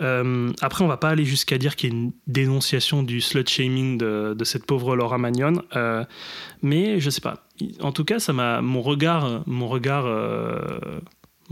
[0.00, 3.46] Euh, après, on va pas aller jusqu'à dire qu'il y a une dénonciation du slut
[3.46, 5.62] shaming de, cette pauvre Laura Magnon,
[6.62, 7.46] mais je sais pas.
[7.80, 10.06] En tout cas, ça m'a mon regard, mon regard,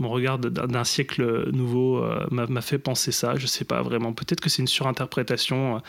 [0.01, 3.35] mon regard d'un siècle nouveau euh, m'a fait penser ça.
[3.35, 4.13] Je sais pas vraiment.
[4.13, 5.79] Peut-être que c'est une surinterprétation euh,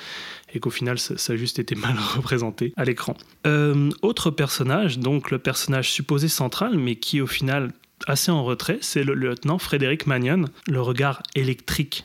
[0.53, 3.17] et qu'au final, ça, a juste été mal représenté à l'écran.
[3.47, 7.73] Euh, autre personnage, donc le personnage supposé central, mais qui au final
[8.07, 12.05] assez en retrait, c'est le lieutenant Frédéric Magnon, le regard électrique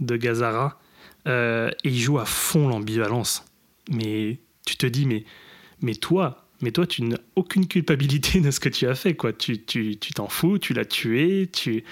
[0.00, 0.78] de Gazara.
[1.26, 3.44] Et il joue à fond l'ambivalence.
[3.90, 5.24] Mais tu te dis, mais,
[5.80, 9.32] mais toi, mais toi, tu n'as aucune culpabilité de ce que tu as fait, quoi.
[9.32, 11.84] Tu tu tu t'en fous, tu l'as tué, tu,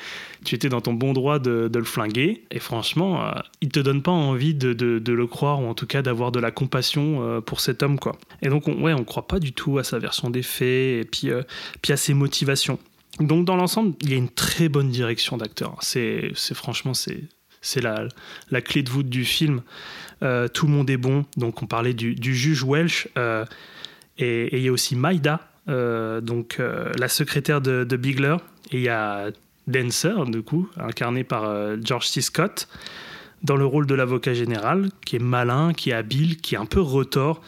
[0.44, 2.44] tu étais dans ton bon droit de, le flinguer.
[2.50, 4.72] Et franchement, euh, il te donne pas envie de,
[5.12, 8.18] le croire, ou en tout cas d'avoir de la compassion euh, pour cet homme, quoi.
[8.42, 11.08] Et donc, on, ouais, on croit pas du tout à sa version des faits, et
[11.10, 11.42] puis, euh,
[11.82, 12.78] puis à ses motivations.
[13.20, 15.76] Donc, dans l'ensemble, il y a une très bonne direction d'acteur.
[15.80, 17.22] C'est franchement, c'est
[17.64, 18.06] c'est la,
[18.50, 19.62] la clé de voûte du film.
[20.22, 21.24] Euh, tout le monde est bon.
[21.36, 23.08] Donc, on parlait du, juge Welsh.
[24.18, 28.36] Et il y a aussi Maïda, euh, donc euh, la secrétaire de, Bigler.
[28.70, 29.30] Et il y a
[29.66, 32.20] Dancer, du coup, incarné par euh, George C.
[32.20, 32.68] Scott,
[33.42, 36.66] dans le rôle de l'avocat général, qui est malin, qui est habile, qui est un
[36.66, 37.42] peu retors.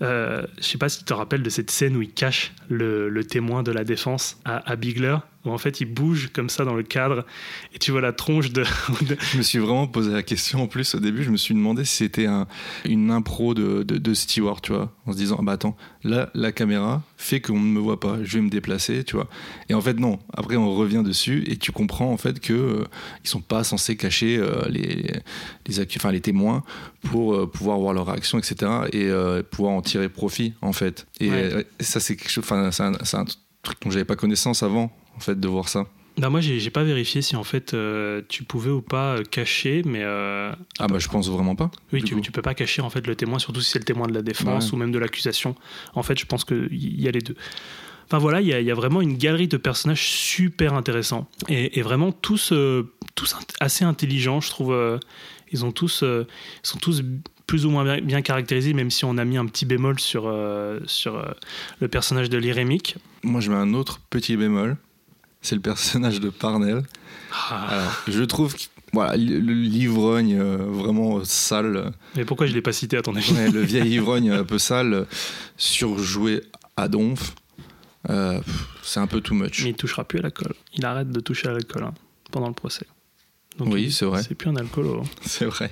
[0.00, 3.62] Je sais pas si tu te rappelles de cette scène où il cache le, témoin
[3.62, 7.24] de la défense à Bigler, où en fait il bouge comme ça dans le cadre
[7.72, 8.64] et tu vois la tronche de,
[9.32, 11.22] Je me suis vraiment posé la question en plus au début.
[11.22, 12.46] Je me suis demandé si c'était un-
[12.84, 16.30] une impro de, de, de Stewart, tu vois, en se disant ah bah attends, là
[16.34, 19.28] la caméra fait qu'on ne me voit pas, je vais me déplacer, tu vois.
[19.68, 20.18] Et en fait non.
[20.36, 22.84] Après on revient dessus et tu comprends en fait que euh,
[23.24, 25.06] ils sont pas censés cacher euh, les
[25.66, 26.64] les, accu- enfin, les témoins
[27.02, 28.72] pour euh, pouvoir voir leur réaction, etc.
[28.92, 31.06] et euh, pouvoir en tirer profit en fait.
[31.20, 31.66] Et Ouais.
[31.80, 33.24] ça c'est quelque chose, enfin c'est un, un
[33.62, 35.86] truc dont j'avais pas connaissance avant en fait de voir ça.
[36.16, 39.82] Bah, moi j'ai pas vérifié si en fait euh, tu pouvais ou pas euh, cacher,
[39.84, 41.70] mais euh, Ah bah je pense vraiment pas.
[41.92, 44.06] oui, tu, tu peux pas cacher en fait le témoin, surtout si c'est le témoin
[44.06, 44.74] de la défense Ouais.
[44.74, 45.54] ou même de l'accusation.
[45.94, 47.36] En fait, je pense qu'il y a les deux.
[48.06, 51.28] Enfin voilà, il y, a- il y a vraiment une galerie de personnages super intéressants
[51.48, 52.90] et, et vraiment tous, euh,
[53.60, 54.98] assez intelligents, je trouve.
[55.52, 56.02] ils ont tous,
[56.62, 57.02] sont tous
[57.46, 60.24] plus ou moins bien, bien caractérisés, même si on a mis un petit bémol sur,
[60.26, 61.24] euh, sur euh,
[61.80, 62.96] le personnage de l'Irémique.
[63.22, 64.76] Moi, je mets un autre petit bémol.
[65.40, 66.82] C'est le personnage de Parnell.
[67.50, 72.96] Alors, je trouve que voilà, l'ivrogne euh, vraiment sale, Mais pourquoi je l'ai pas cité
[72.96, 73.32] à ton avis?
[73.32, 75.06] Ouais, le vieil ivrogne un peu sale,
[75.58, 76.42] surjoué
[76.76, 77.34] à donf,
[78.08, 78.40] euh,
[78.82, 79.62] c'est un peu too much.
[79.64, 80.54] Mais il touchera plus à l'alcool.
[80.74, 81.94] Il arrête de toucher à l'alcool hein,
[82.30, 82.86] pendant le procès.
[83.58, 84.22] Donc, Oui, c'est vrai.
[84.22, 85.02] C'est plus un alcoolo.
[85.02, 85.08] hein.
[85.22, 85.70] C'est vrai.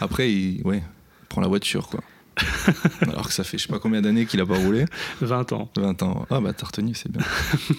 [0.00, 0.82] Après, il ouais,
[1.28, 2.00] prend la voiture, quoi.
[3.02, 4.84] Alors que ça fait je sais pas combien d'années qu'il a pas roulé.
[5.20, 5.70] 20 ans.
[5.76, 6.26] 20 ans.
[6.30, 7.22] Ah bah t'as retenu, c'est bien.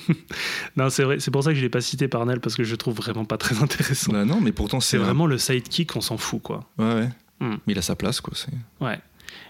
[0.76, 1.20] Non, c'est vrai.
[1.20, 3.26] C'est pour ça que je l'ai pas cité Parnell parce que je le trouve vraiment
[3.26, 4.12] pas très intéressant.
[4.12, 6.70] Bah non, mais pourtant C'est c'est vraiment le sidekick, on s'en fout quoi.
[6.78, 7.10] Ouais, ouais.
[7.39, 7.56] Hmm.
[7.67, 8.34] Mais il a sa place, quoi.
[8.36, 8.52] c'est-
[8.84, 9.00] Ouais.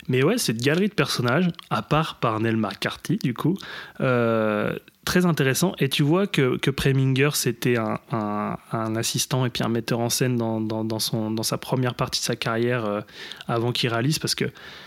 [0.08, 3.58] Mais ouais, cette galerie de personnages, à part Parnell McCarthy, du coup,
[4.00, 4.74] euh,
[5.06, 5.74] très intéressant.
[5.80, 10.10] Et tu vois que, que Preminger, c'était un, un- assistant et puis un metteur en
[10.10, 13.02] scène dans, dans, dans son, dans sa première partie de sa carrière euh,
[13.48, 14.46] avant qu'il réalise, parce que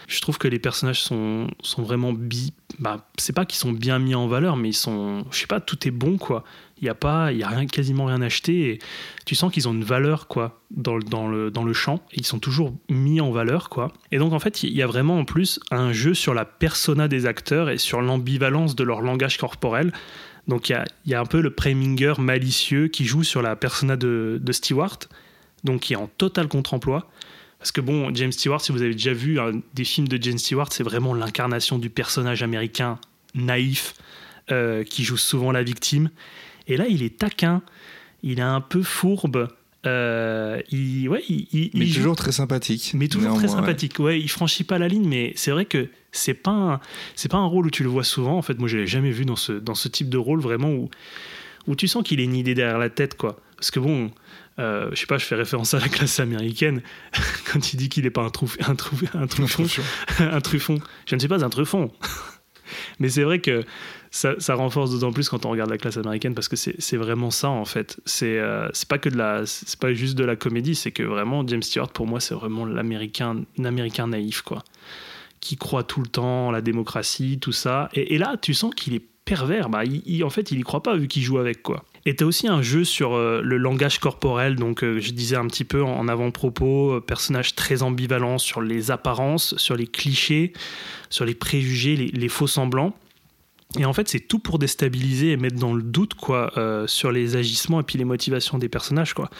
[0.08, 2.52] je trouve que les personnages sont, sont vraiment bi.
[2.80, 5.24] Bah, c'est pas qu'ils sont bien mis en valeur, mais ils sont.
[5.30, 6.44] Je sais pas, tout est bon, quoi.
[6.80, 8.70] Il n'y a pas, il y a rien, quasiment rien acheté.
[8.70, 8.78] Et
[9.26, 11.96] tu sens qu'ils ont une valeur, quoi, dans, le- dans, le, dans le champ.
[12.12, 13.92] Et ils sont toujours mis en valeur, quoi.
[14.12, 17.06] Et donc, en fait, il y a vraiment en plus un jeu sur la persona
[17.06, 19.92] des acteurs et sur l'ambivalence de leur langage corporel.
[20.48, 23.56] Donc, il y a, y a un peu le Preminger malicieux qui joue sur la
[23.56, 24.98] persona de, de Stewart,
[25.64, 27.10] donc qui est en total contre-emploi.
[27.60, 29.38] Parce que bon, James Stewart, si vous avez déjà vu
[29.74, 32.98] des films de James Stewart, c'est vraiment l'incarnation du personnage américain
[33.34, 33.94] naïf
[34.50, 36.10] euh, qui joue souvent la victime.
[36.66, 37.62] Et là, il est taquin,
[38.22, 39.48] il est un peu fourbe.
[39.86, 42.92] euh, il, ouais, il, il- Mais il joue- toujours très sympathique.
[42.94, 43.66] mais toujours très néanmoins, ouais.
[43.66, 43.98] sympathique.
[43.98, 44.20] Ouais.
[44.20, 46.80] il franchit pas la ligne, mais c'est vrai que c'est pas
[47.14, 48.36] c'est pas un rôle où tu le vois souvent.
[48.36, 50.70] En fait, moi, je l'ai jamais vu dans ce dans ce type de rôle vraiment
[50.70, 50.90] où
[51.66, 53.38] où tu sens qu'il est une idée derrière la tête, quoi.
[53.56, 54.10] Parce que bon,
[54.58, 56.82] euh, je sais pas, je fais référence à la classe américaine
[57.52, 59.64] quand il dit qu'il est pas un trou, un trou, un truffon,
[60.18, 60.78] un truffon.
[61.06, 61.90] Je ne suis pas un truffon.
[63.00, 63.64] Mais c'est vrai que
[64.12, 67.30] ça, ça renforce d'autant plus quand on regarde la classe américaine parce que c'est vraiment
[67.32, 67.98] ça en fait.
[68.04, 71.44] C'est euh, pas que de la, c'est pas juste de la comédie, c'est que vraiment
[71.46, 74.62] James Stewart pour moi c'est vraiment l'américain, l'américain naïf quoi,
[75.40, 77.88] qui croit tout le temps en la démocratie, tout ça.
[77.94, 79.68] Et, et là tu sens qu'il est pervers.
[79.68, 81.84] Bah, il- il- en fait il y croit pas vu qu'il joue avec quoi.
[82.04, 85.64] T'as aussi un jeu sur euh, le langage corporel, donc euh, je disais un petit
[85.64, 90.52] peu en, avant-propos, euh, personnage très ambivalent sur les apparences, sur les clichés,
[91.10, 92.94] sur les préjugés, les, faux semblants.
[93.78, 96.52] Et en fait, c'est tout pour déstabiliser et mettre dans le doute quoi
[96.88, 99.30] sur les agissements et puis les motivations des personnages quoi.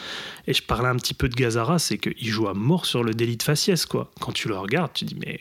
[0.46, 3.12] Et je parlais un petit peu de Gazara, c'est qu'il joue à mort sur le
[3.12, 4.12] délit de faciès quoi.
[4.20, 5.40] Quand tu le regardes, tu dis mais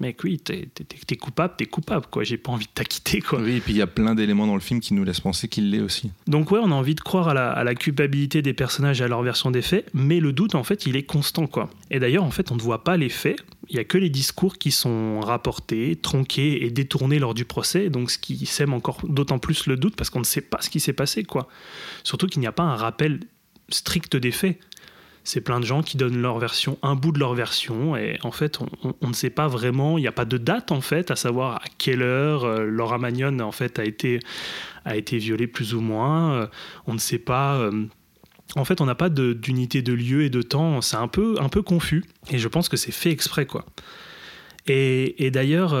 [0.00, 2.24] mec oui, t'es coupable, t'es coupable quoi.
[2.24, 3.40] J'ai pas envie de t'acquitter quoi.
[3.40, 5.48] Oui, et puis il y a plein d'éléments dans le film qui nous laissent penser
[5.48, 6.10] qu'il l'est aussi.
[6.26, 9.04] Donc ouais, on a envie de croire à la, à la culpabilité des personnages et
[9.04, 11.70] à leur version des faits, mais le doute en fait il est constant quoi.
[11.90, 14.10] Et d'ailleurs en fait on ne voit pas les faits, il y a que les
[14.10, 18.98] discours qui sont rapportés, tronqués et détournés lors du procès, donc ce qui sème encore
[19.08, 21.48] d'autant plus le doute parce qu'on ne sait pas ce qui s'est passé quoi.
[22.04, 23.20] Surtout qu'il n'y a pas un rappel
[23.68, 24.58] strict des faits.
[25.24, 28.30] C'est plein de gens qui donnent leur version, un bout de leur version, et en
[28.30, 28.58] fait,
[29.02, 31.56] on, ne sait pas vraiment, il n'y a pas de date en fait, à savoir
[31.56, 34.20] à quelle heure euh, Laura Magnon en fait a été,
[34.84, 36.32] a été violée plus ou moins.
[36.32, 36.46] Euh,
[36.86, 37.56] on ne sait pas.
[37.56, 37.86] euh,
[38.56, 40.80] en fait, on n'a pas d'unité de lieu et de temps.
[40.80, 43.66] C'est un peu, un peu confus, et je pense que c'est fait exprès quoi.
[44.66, 45.74] Et, d'ailleurs,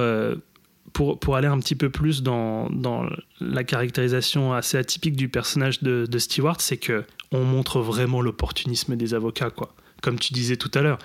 [0.92, 3.08] pour, pour aller un petit peu plus dans, dans
[3.40, 8.96] la caractérisation assez atypique du personnage de, de Stewart, c'est que on montre vraiment l'opportunisme
[8.96, 9.74] des avocats, quoi.
[10.02, 10.98] Comme tu disais tout à l'heure,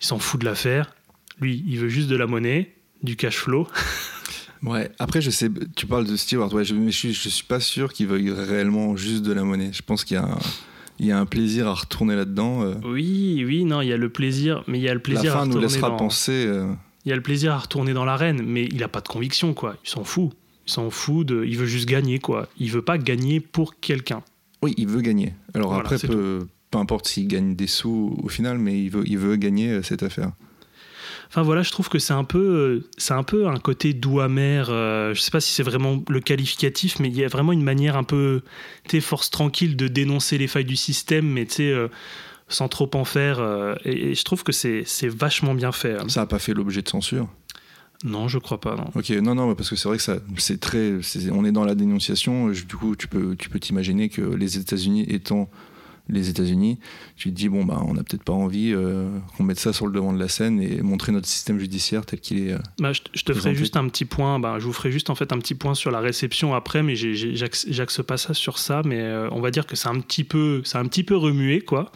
[0.00, 0.92] il s'en fout de l'affaire.
[1.40, 3.68] Lui, il veut juste de la monnaie, du cash flow.
[4.62, 7.44] Ouais, après, je sais, tu parles de Stewart, ouais, je, mais je, suis, je suis
[7.44, 9.68] pas sûr qu'il veuille réellement juste de la monnaie.
[9.74, 10.38] Je pense qu'il y a un,
[10.98, 12.62] il y a un plaisir à retourner là-dedans.
[12.64, 12.72] euh.
[12.82, 15.36] Oui, oui, non, il y a le plaisir, mais il y a le La plaisir
[15.36, 16.46] à fin nous laissera dans- penser.
[16.46, 16.72] euh,
[17.04, 19.54] Il y a le plaisir à retourner dans l'arène, mais il a pas de conviction,
[19.54, 19.76] quoi.
[19.84, 20.30] Il s'en fout.
[20.66, 21.44] Il s'en fout de.
[21.44, 22.48] Il veut juste gagner, quoi.
[22.58, 24.22] Il veut pas gagner pour quelqu'un.
[24.62, 25.34] Oui, il veut gagner.
[25.52, 29.04] Alors Voilà, après, peu, peu importe s'il gagne des sous au final, mais il veut,
[29.06, 30.32] il veut gagner euh, cette affaire.
[31.28, 34.20] Enfin voilà, je trouve que c'est un peu, euh, c'est un peu un côté doux
[34.20, 34.68] amer.
[34.70, 37.64] euh, je sais pas si c'est vraiment le qualificatif, mais il y a vraiment une
[37.64, 38.42] manière un peu,
[38.88, 41.88] tu force tranquille de dénoncer les failles du système, mais tu sais, euh,
[42.54, 43.40] sans trop en faire.
[43.40, 45.94] euh, et, et je trouve que c'est, vachement bien fait.
[45.98, 46.08] hein.
[46.08, 47.28] Ça n'a pas fait l'objet de censure?
[48.04, 48.74] Non, je crois pas.
[48.76, 48.90] Non.
[48.94, 50.92] Ok, non, non, parce que c'est vrai que ça, c'est très,
[51.32, 52.52] on est dans la dénonciation.
[52.52, 55.48] je- Du coup, tu peux, tu peux t'imaginer que les États-Unis étant
[56.10, 56.78] les États-Unis,
[57.16, 59.86] tu te dis bon bah, on n'a peut-être pas envie euh, qu'on mette ça sur
[59.86, 62.52] le devant de la scène et montrer notre système judiciaire tel qu'il est.
[62.52, 62.58] euh.
[62.78, 64.38] Bah, je, je te ferai juste un petit point.
[64.38, 66.94] Bah, je vous ferai juste en fait un petit point sur la réception après, mais
[66.94, 68.82] j'axe j'axe pas ça sur ça.
[68.84, 71.62] Mais euh, on va dire que c'est un petit peu, c'est un petit peu remué,
[71.62, 71.90] quoi.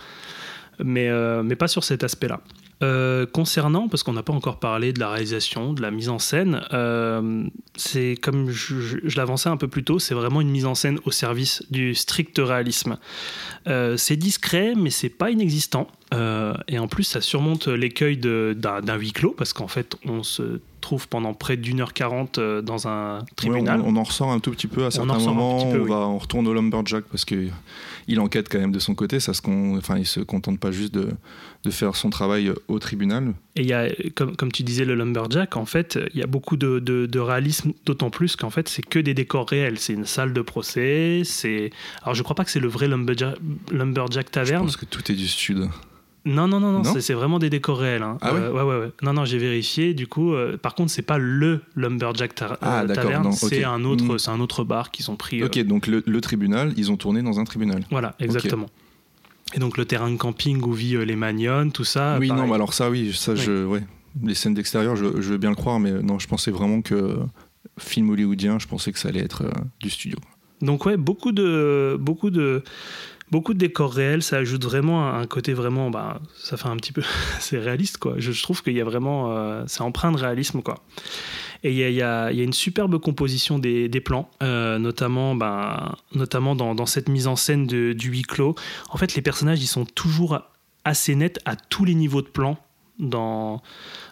[0.84, 2.40] Mais euh, mais pas sur cet aspect-là.
[2.80, 6.20] Euh, concernant, parce qu'on n'a pas encore parlé de la réalisation, de la mise en
[6.20, 10.76] scène, euh, c'est comme je, l'avançais un peu plus tôt, c'est vraiment une mise en
[10.76, 12.98] scène au service du strict réalisme.
[13.96, 15.88] C'est discret, mais c'est pas inexistant.
[16.68, 21.08] Et en plus, ça surmonte l'écueil d'un huis clos, parce qu'en fait, on se trouve
[21.08, 23.80] pendant près d'une heure quarante euh, dans un tribunal.
[23.80, 25.70] Ouais, on, on en ressort un tout petit peu à certains moments.
[25.70, 25.90] peu, on, oui.
[25.90, 27.48] va, on retourne au lumberjack parce que
[28.06, 29.20] il enquête quand même de son côté.
[29.20, 31.08] Ça se, con- enfin, il se contente pas juste de,
[31.64, 33.34] de faire son travail au tribunal.
[33.56, 36.26] Et il y a, comme, comme tu disais, le lumberjack, en fait, il y a
[36.26, 39.78] beaucoup de, de- de réalisme, d'autant plus qu'en fait, c'est que des décors réels.
[39.78, 41.22] C'est une salle de procès.
[41.24, 41.70] C'est
[42.02, 43.36] alors je crois pas que c'est le vrai lumberjack,
[43.70, 44.64] lumberjack Je taverne.
[44.64, 45.68] pense que tout est du sud.
[46.28, 48.02] Non, non, non, non, Non c'est- vraiment des décors réels.
[48.02, 48.18] hein.
[48.20, 48.92] Ah ouais Euh, ouais, ouais, ouais.
[49.02, 49.94] Non, non, j'ai vérifié.
[49.94, 53.22] Du coup, euh, par contre, c'est pas le lumberjack ta- Ah, euh, d'accord, taverne.
[53.24, 54.18] non, C'est un autre, Mm.
[54.18, 55.42] c'est un autre bar qu'ils ont pris.
[55.42, 57.82] euh, Ok, donc le, le tribunal, ils ont tourné dans un tribunal.
[57.90, 58.68] Voilà, exactement.
[59.54, 62.18] Et donc le terrain de camping où vit euh, les Magnones, tout ça.
[62.20, 62.42] oui, pareil.
[62.42, 63.38] non, mais alors ça, oui, ça, Oui.
[63.40, 63.82] je, ouais.
[64.22, 66.94] Les scènes d'extérieur, je, je veux bien le croire, mais non, je pensais vraiment que
[66.94, 67.16] euh,
[67.78, 69.50] film hollywoodien, je pensais que ça allait être euh,
[69.80, 70.18] du studio.
[70.60, 72.62] Donc ouais, beaucoup de, beaucoup de,
[73.30, 76.92] beaucoup de décors réels, ça ajoute vraiment un côté vraiment, bah, ça fait un petit
[76.92, 77.02] peu,
[77.40, 78.14] c'est réaliste quoi.
[78.18, 80.76] Je, je trouve qu'il y a vraiment, euh, c'est empreint de réalisme quoi.
[81.64, 84.00] Et il y a, il y a- il y a une superbe composition des, des
[84.00, 88.54] plans, euh, notamment, ben, notamment dans, dans cette mise en scène de- du huis clos.
[88.90, 90.38] En fait, les personnages, ils sont toujours
[90.84, 92.58] assez nets à tous les niveaux de plan
[93.00, 93.60] dans,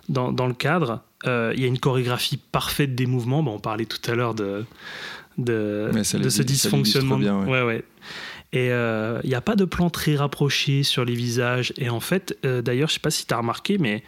[0.08, 1.02] dans, dans le cadre.
[1.26, 3.42] Euh, Il y a une chorégraphie parfaite des mouvements.
[3.44, 4.64] Bon, on parlait tout à l'heure de,
[5.38, 7.16] de, de ce dysfonctionnement.
[7.18, 7.50] bien, ouais.
[7.50, 7.84] ouais, ouais.
[8.52, 11.72] Et euh, il n'y a pas de plan très rapproché sur les visages.
[11.76, 14.02] Et en fait, euh, d'ailleurs, je sais pas si tu as remarqué, mais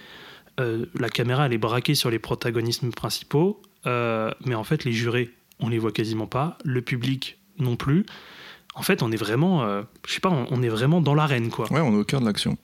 [0.60, 3.60] euh, la caméra, elle est braquée sur les protagonistes principaux.
[3.86, 5.30] euh, mais en fait, les jurés,
[5.60, 6.56] on les voit quasiment pas.
[6.64, 8.06] Le public non plus.
[8.74, 11.50] En fait, on est vraiment, euh, je sais pas, on, on est vraiment dans l'arène,
[11.50, 11.70] quoi.
[11.72, 12.56] Ouais, on est au cœur de l'action.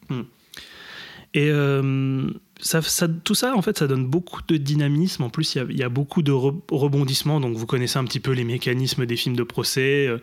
[1.37, 2.31] Et euh,
[2.61, 5.25] ça, ça- tout ça, en fait, ça donne beaucoup de dynamisme.
[5.25, 7.41] En plus, il y a, il y a beaucoup de re- rebondissements.
[7.41, 10.07] Donc, vous connaissez un petit peu les mécanismes des films de procès.
[10.07, 10.19] Euh,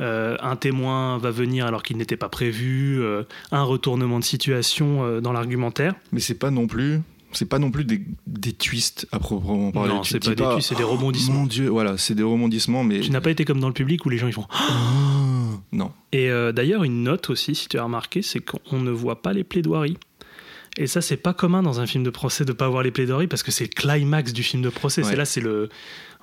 [0.00, 3.00] euh, un témoin va venir alors qu'il n'était pas prévu.
[3.02, 5.94] euh, un retournement de situation dans l'argumentaire.
[6.12, 7.00] Mais c'est pas non plus.
[7.32, 9.92] C'est pas non plus des, des twists à proprement parler.
[9.92, 11.34] Non, c'est pas dis des twists, c'est des rebondissements.
[11.40, 13.00] Mon Dieu, voilà, c'est des rebondissements, mais.
[13.00, 14.46] Tu n'as pas été comme dans le public où les gens ils font.
[14.50, 15.90] Ah, non.
[16.12, 19.32] Et euh, d'ailleurs, une note aussi, si tu as remarqué, c'est qu'on ne voit pas
[19.32, 19.96] les plaidoiries.
[20.76, 23.28] Et ça, c'est pas commun dans un film de procès de pas voir les plaidoiries
[23.28, 25.02] parce que c'est le climax du film de procès.
[25.02, 25.10] Ouais.
[25.10, 25.68] C'est là, c'est le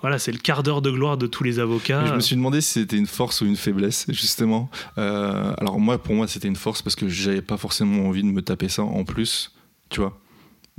[0.02, 2.02] voilà, c'est le quart d'heure de gloire de tous les avocats.
[2.02, 4.70] Mais je me suis demandé si c'était une force ou une faiblesse, justement.
[4.98, 8.28] Euh, alors moi, pour moi, c'était une force parce que j'avais pas forcément envie de
[8.28, 9.54] me taper ça en plus,
[9.90, 10.20] tu vois.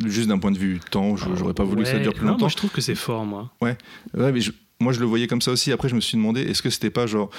[0.05, 2.41] Juste d'un point de vue temps, j'aurais pas voulu que ça dure plus non, longtemps.
[2.41, 3.53] moi, je trouve que c'est fort, moi.
[3.61, 3.79] Ouais,
[4.15, 4.51] ouais mais je-
[4.81, 5.71] moi je le voyais comme ça aussi.
[5.71, 7.31] Après, je me suis demandé, est-ce que c'était pas genre.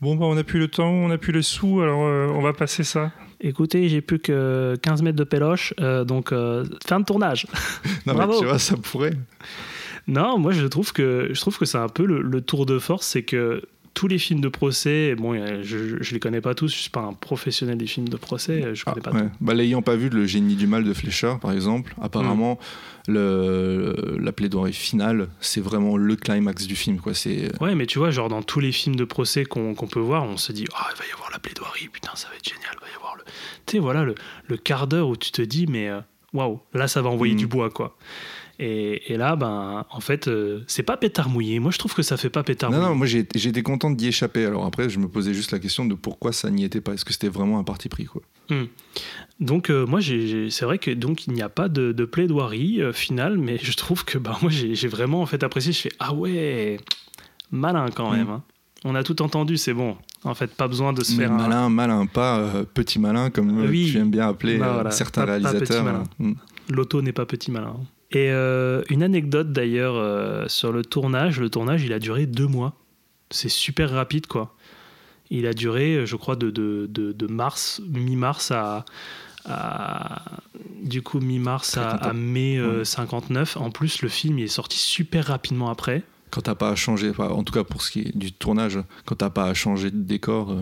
[0.00, 2.40] Bon, bah, on a plus le temps, on a plus les sous, alors euh, on
[2.40, 3.12] va passer ça.
[3.42, 7.46] Écoutez, j'ai plus que 15 mètres de péloche, euh, donc euh, fin de tournage.
[8.06, 8.32] Non, Bravo.
[8.32, 9.12] mais tu vois, ça pourrait.
[10.06, 12.78] Non, moi je trouve que je trouve que c'est un peu le, le tour de
[12.78, 13.62] force, c'est que
[13.94, 16.90] tous les films de procès, bon, euh, je, je les connais pas tous, je suis
[16.90, 19.28] pas un professionnel des films de procès, euh, je connais Ah, pas ouais.
[19.40, 22.58] Bah, L'ayant pas vu, le génie du mal de Fleischer, par exemple, apparemment,
[23.08, 23.12] Mm.
[23.12, 26.98] le, la plaidoirie finale, c'est vraiment le climax du film.
[27.00, 27.14] Quoi.
[27.14, 27.50] C'est.
[27.60, 30.24] Ouais, mais tu vois, genre dans tous les films de procès qu'on qu'on peut voir,
[30.24, 32.70] on se dit, ah, il va y avoir la plaidoirie, putain, ça va être génial,
[32.74, 33.22] il va y avoir le.
[33.66, 34.14] Tu sais, voilà, le,
[34.48, 36.00] le quart d'heure où tu te dis, mais euh,
[36.32, 37.38] waouh, là ça va envoyer Mm.
[37.38, 37.96] du bois, quoi.
[38.62, 41.58] Et, et là, ben, en fait, euh, c'est pas pétard mouillé.
[41.60, 42.88] Moi, je trouve que ça fait pas pétard Non, mouillé.
[42.90, 44.44] non, moi j'ai été content d'y échapper.
[44.44, 46.92] Alors après, je me posais juste la question de pourquoi ça n'y était pas.
[46.92, 48.20] Est-ce que c'était vraiment un parti pris quoi?
[49.40, 52.92] Donc euh, moi, c'est vrai que donc il n'y a pas de, de plaidoirie euh,
[52.92, 55.72] finale, mais je trouve que bah, moi j'ai vraiment en fait apprécié.
[55.72, 56.78] Je fais ah ouais,
[57.50, 58.26] malin quand même.
[58.26, 58.30] Mm.
[58.30, 58.42] hein.
[58.84, 59.96] On a tout entendu, c'est bon.
[60.24, 63.58] En fait, pas besoin de se Mais faire un- malin, malin, pas petit malin comme
[63.66, 63.88] Oui.
[63.92, 65.84] tu aimes bien appeler Bah voilà, certains pas- réalisateurs.
[65.84, 66.04] malin.
[66.18, 66.32] Mm.
[66.70, 67.76] L'auto n'est pas petit malin.
[68.12, 71.38] Et euh, une anecdote d'ailleurs euh, sur le tournage.
[71.40, 72.74] Le tournage, il a duré deux mois.
[73.30, 74.56] C'est super rapide, quoi.
[75.30, 78.84] Il a duré, je crois, de, de, de, de mars, mi-mars à,
[79.44, 80.22] à-
[80.82, 82.84] du coup mi-mars à, mai euh, Ouais.
[82.84, 83.56] 59.
[83.56, 86.02] En plus, le film il est sorti super rapidement après.
[86.30, 89.16] Quand t'as pas à changer, en tout cas pour ce qui est du tournage, quand
[89.16, 90.60] t'as pas à changer de décor, euh,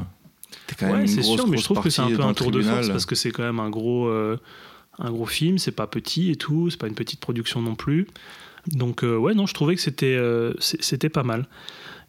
[0.66, 2.22] t'es quand même Ouais, une c'est grosse, sûr, mais je trouve que c'est un peu
[2.22, 4.38] un tour de force parce que c'est quand même un gros, euh,
[4.98, 5.58] un gros film.
[5.58, 6.70] C'est pas petit et tout.
[6.70, 8.06] C'est pas une petite production non plus.
[8.74, 10.52] Donc euh, ouais, non, je trouvais que c'était euh,
[11.12, 11.46] pas mal.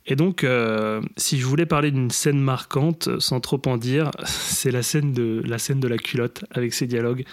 [0.06, 4.72] Et donc, euh, si je voulais parler d'une scène marquante, sans trop en dire, c'est
[4.72, 7.26] la scène de la scène de la culotte avec ses dialogues.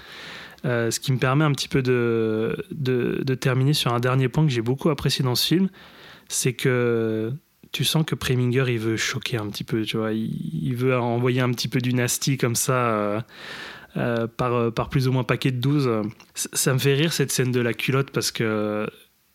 [0.65, 4.45] Ce qui me permet un petit peu de, de, de terminer sur un dernier point
[4.45, 5.69] que j'ai beaucoup apprécié dans ce film,
[6.27, 7.33] c'est que
[7.71, 10.29] tu sens que Preminger il veut choquer un petit peu, tu vois, il,
[10.61, 13.25] il veut envoyer un petit peu du nasty comme ça
[13.97, 15.91] euh, euh, par, par plus ou moins paquet de 12.
[16.35, 18.87] Ça, ça me fait rire cette scène de la culotte parce que,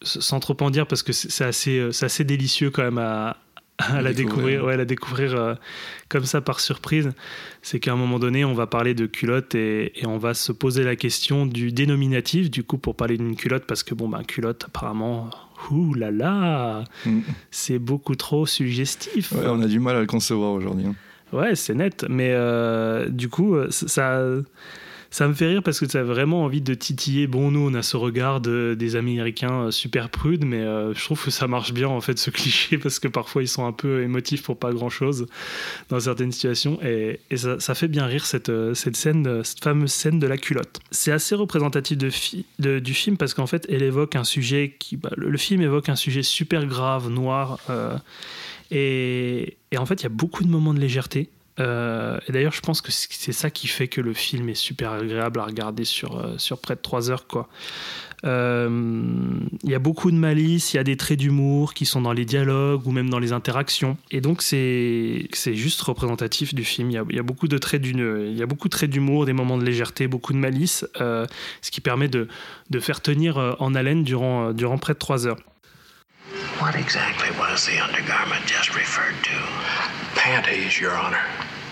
[0.04, 3.38] sans trop en dire, parce que c'est assez, assez délicieux quand même à,
[3.78, 4.46] à la Découvrir.
[4.60, 5.56] découvrir, ouais, la découvrir euh,
[6.10, 7.12] comme ça par surprise.
[7.64, 10.52] C'est qu'à un moment donné, on va parler de culotte et, et on va se
[10.52, 14.24] poser la question du dénominatif, du coup, pour parler d'une culotte, parce que bon, ben,
[14.24, 15.30] culotte, apparemment,
[15.72, 17.22] ouh là là, Mm.
[17.50, 19.32] c'est beaucoup trop suggestif.
[19.32, 20.86] Ouais, on a du mal à le concevoir aujourd'hui.
[20.86, 20.96] hein.
[21.34, 24.22] Ouais, c'est net, mais euh, du coup, euh, ça,
[25.10, 27.26] ça me fait rire parce que tu as vraiment envie de titiller.
[27.26, 31.24] Bon, nous, on a ce regard de- des Américains euh, super prudes, mais je trouve
[31.24, 34.04] que ça marche bien, en fait, ce cliché, parce que parfois, ils sont un peu
[34.04, 35.28] émotifs pour pas grand-chose
[35.88, 40.20] dans certaines situations, et, et ça, fait bien rire cette, cette scène, cette fameuse scène
[40.20, 40.82] de la culotte.
[40.92, 44.98] C'est assez représentatif de du film parce qu'en fait, elle évoque un sujet qui...
[44.98, 47.58] bah, le, film évoque un sujet super grave, noir,
[48.72, 51.30] et, en fait, il y a beaucoup de moments de légèreté.
[51.60, 54.94] Euh, et d'ailleurs, je pense que c'est ça qui fait que le film est super
[54.94, 57.26] agréable à regarder sur, euh, sur près de 3 heures.
[58.24, 58.70] Euh,
[59.64, 62.14] Il y a beaucoup de malice, il y a des traits d'humour qui sont dans
[62.14, 63.98] les dialogues ou même dans les interactions.
[64.12, 66.90] Et donc, c'est juste représentatif du film.
[66.90, 70.86] Il y y a beaucoup de traits d'humour, des moments de légèreté, beaucoup de malice,
[70.96, 72.30] ce qui permet de,
[72.70, 75.38] de faire tenir en haleine durant, durant près de 3 heures.
[76.60, 79.38] What exactly was the undergarment just referred to?
[80.16, 81.24] Panties, Your Honor.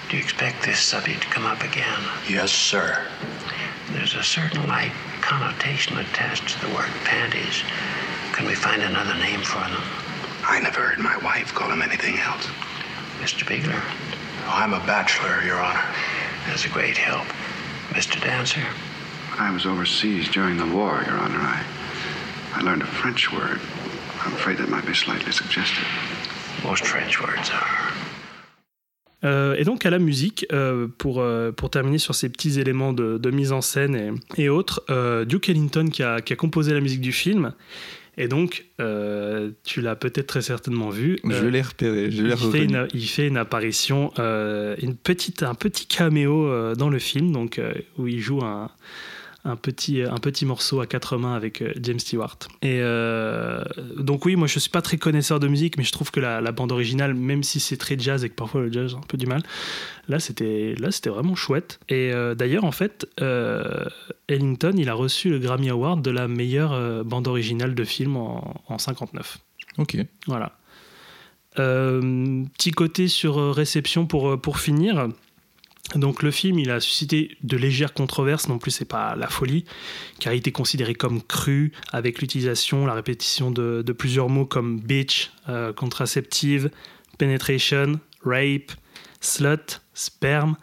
[0.10, 2.00] Do you expect this subject to come up again?
[2.28, 3.06] Yes, sir.
[3.92, 4.92] There's a certain light
[5.22, 7.62] connotation attached to the word panties.
[8.34, 9.82] Can we find another name for them?
[10.44, 12.48] I never heard my wife call them anything else.
[13.20, 13.48] Mr.
[13.48, 15.84] Bigler, oh, I'm a bachelor, Your Honor.
[16.48, 17.28] that's a great help.
[17.90, 18.20] Mr.
[18.22, 18.66] Dancer,
[19.38, 21.40] I was overseas during the war, Your Honor.
[21.40, 21.64] I,
[22.54, 23.60] I learned a French word.
[24.26, 25.86] I'm afraid that might be slightly suggestive.
[26.64, 27.94] most French words are.
[29.26, 32.94] Euh, et donc à la musique, euh, pour, euh, pour terminer sur ces petits éléments
[32.94, 33.96] de, de mise en scène
[34.38, 37.54] et, et autres, euh, Duke Ellington qui a, qui a composé la musique du film.
[38.18, 41.20] Et donc, euh, tu l'as peut-être très certainement vu.
[41.24, 44.96] Je euh, l'ai repéré, je l'ai il fait, une, il fait une apparition, euh, une
[44.96, 48.72] petite, un petit caméo euh, dans le film, donc, euh, où il joue un,
[49.46, 52.38] un, petit, un petit morceau à quatre mains avec euh, James Stewart.
[52.62, 53.64] Et euh,
[53.98, 56.42] donc oui, moi je suis pas très connaisseur de musique, mais je trouve que la,
[56.42, 59.02] la bande originale, même si c'est très jazz et que parfois le jazz a un
[59.02, 59.44] peu du mal,
[60.08, 61.80] là c'était là c'était vraiment chouette.
[61.90, 63.86] Et euh, d'ailleurs en fait, euh,
[64.28, 68.18] Ellington il a reçu le Grammy Award de la meilleure euh, bande originale de film
[68.18, 69.40] en, en 59.
[69.78, 69.98] Ok.
[70.28, 70.60] Voilà.
[71.58, 75.10] Euh, petit côté sur euh, réception pour, euh, pour finir.
[75.96, 79.66] Donc le film, il a suscité de légères controverses, non plus c'est pas la folie,
[80.20, 84.80] car il était considéré comme cru, avec l'utilisation, la répétition de, de plusieurs mots comme
[84.80, 86.70] bitch, euh, contraceptive,
[87.18, 88.72] penetration, rape,
[89.20, 90.56] slut, sperme.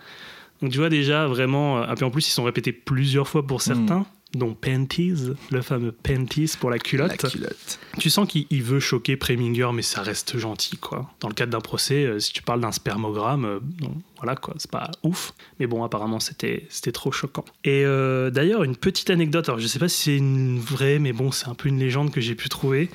[0.62, 3.47] Donc tu vois déjà vraiment, euh, et puis en plus ils sont répétés plusieurs fois
[3.47, 7.22] pour certains, dont panties, le fameux panties pour la culotte.
[7.22, 7.79] La culotte.
[7.99, 11.11] Tu sens qu'il il veut choquer Preminger, mais ça reste gentil, quoi.
[11.20, 14.55] Dans le cadre d'un procès, euh, si tu parles d'un spermogramme, euh, non, voilà, quoi,
[14.59, 15.33] c'est pas ouf.
[15.59, 17.45] Mais bon, apparemment, c'était c'était trop choquant.
[17.64, 21.12] Et euh, d'ailleurs, une petite anecdote, alors je sais pas si c'est une vraie, mais
[21.12, 22.91] bon, c'est un peu une légende que j'ai pu trouver.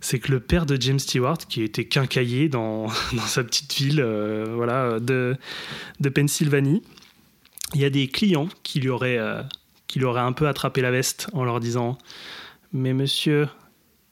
[0.00, 4.00] C'est que le père de James Stewart, qui était quincailler dans, dans sa petite ville
[4.00, 5.36] euh, voilà, de,
[6.00, 6.82] de Pennsylvanie,
[7.74, 9.42] il y a des clients qui lui auraient, euh,
[9.94, 11.96] qui lui auraient un peu attrapé la veste en leur disant
[12.72, 13.46] Mais monsieur,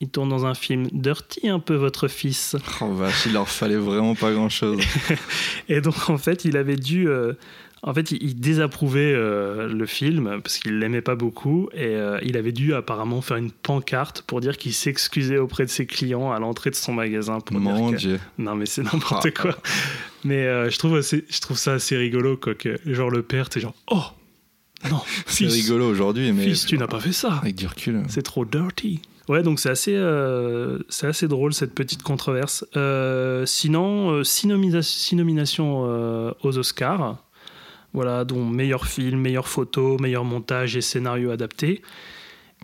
[0.00, 2.54] il tourne dans un film dirty un peu votre fils.
[2.80, 4.80] Oh vache, il leur fallait vraiment pas grand chose.
[5.68, 7.08] Et donc en fait, il avait dû.
[7.08, 7.32] euh,
[7.82, 12.16] en fait, il, il désapprouvait euh, le film parce qu'il l'aimait pas beaucoup et euh,
[12.22, 16.30] il avait dû apparemment faire une pancarte pour dire qu'il s'excusait auprès de ses clients
[16.30, 18.20] à l'entrée de son magasin pour Mon dire que- Dieu.
[18.38, 19.30] non mais c'est n'importe Ah.
[19.32, 19.56] quoi.
[20.22, 23.48] Mais euh, je trouve assez- je trouve ça assez rigolo quoi que genre le père
[23.48, 24.04] t'es genre oh
[24.90, 28.02] non C'est rigolo aujourd'hui, mais fils tu n'as pas fait ça avec du recul.
[28.08, 29.00] c'est trop dirty.
[29.28, 32.64] Ouais, donc c'est assez, euh, c'est assez drôle cette petite controverse.
[32.76, 35.82] Euh, sinon, euh, six, nomina- six nominations
[36.42, 37.22] aux Oscars.
[37.94, 41.82] Voilà, dont meilleur film, meilleure photo, meilleur montage et scénario adapté.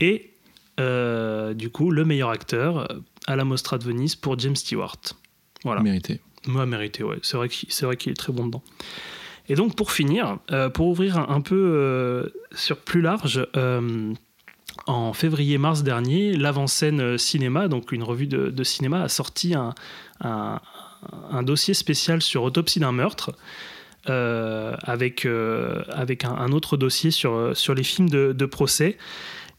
[0.01, 0.31] Et
[0.79, 2.89] du coup, le meilleur acteur
[3.27, 4.97] à la Mostra de Venise pour James Stewart.
[5.65, 5.81] Voilà.
[5.83, 6.21] Mérité.
[6.47, 7.19] Moi, mérité, ouais.
[7.23, 8.63] C'est vrai qu'il c'est vrai qu'il est très bon dedans.
[9.49, 14.13] Et donc, pour finir, euh, pour ouvrir un, peu euh, sur plus large, euh,
[14.87, 22.23] en février-mars dernier, l'avant-scène cinéma, donc une revue de, cinéma, a sorti un, dossier spécial
[22.23, 23.33] sur Autopsie d'un meurtre.
[24.07, 25.27] avec,
[25.91, 28.99] avec un, autre dossier sur, sur les films de, procès.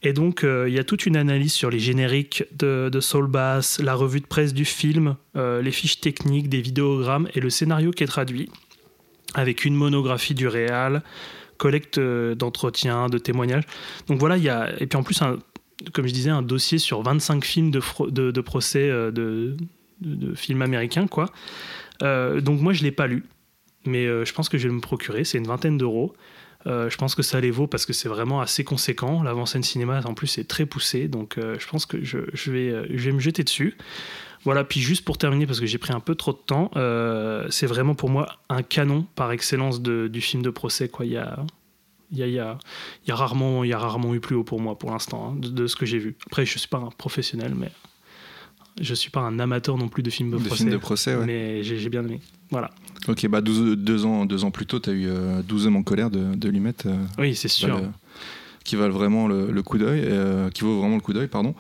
[0.01, 3.79] Et donc, il y a toute une analyse sur les génériques de, de Soul Bass,
[3.79, 8.03] la revue de presse du film, les fiches techniques, des vidéogrammes et le scénario qui
[8.03, 8.49] est traduit,
[9.33, 11.03] avec une monographie du réal,
[11.59, 13.65] collecte euh, d'entretiens, de témoignages.
[14.07, 14.73] Donc voilà, il y a.
[14.81, 15.19] Et puis en plus,
[15.93, 19.55] comme je disais, un dossier sur 25 films de, procès euh, de,
[20.33, 21.27] films américains, quoi.
[22.01, 23.25] Euh, donc moi, je ne l'ai pas lu,
[23.85, 25.23] mais je pense que je vais me procurer.
[25.23, 26.13] C'est une vingtaine d'euros.
[26.65, 29.23] Je pense que ça les vaut parce que c'est vraiment assez conséquent.
[29.23, 31.07] L'avant-scène cinéma, en plus, est très poussé.
[31.07, 33.77] Donc, je pense que je, vais, je vais me jeter dessus.
[34.45, 37.45] Voilà, puis juste pour terminer, parce que j'ai pris un peu trop de temps, euh,
[37.49, 40.87] c'est vraiment pour moi un canon par excellence de- du film de procès.
[40.87, 41.05] Quoi.
[41.05, 41.45] Il, y a,
[42.11, 42.57] il, y a, il, y a,
[43.05, 45.31] il, y a rarement, il y a rarement eu plus haut pour moi pour l'instant,
[45.33, 46.15] hein, de, de ce que j'ai vu.
[46.27, 47.69] Après, je ne suis pas un professionnel, mais
[48.79, 50.55] je ne suis pas un amateur non plus de films de De procès.
[50.63, 51.25] films de procès, ouais.
[51.25, 52.21] Mais j'ai bien aimé.
[52.49, 52.71] Voilà.
[53.09, 55.75] Ok, bah 12, deux, ans, deux ans plus tôt, tu as eu euh, 12 hommes
[55.75, 56.73] en colère de, de Lumet.
[56.85, 57.75] euh, Oui, c'est sûr.
[57.75, 57.91] valent,
[58.63, 61.55] qui valent vraiment le, le coup d'œil, euh, qui vaut vraiment le coup d'œil, pardon.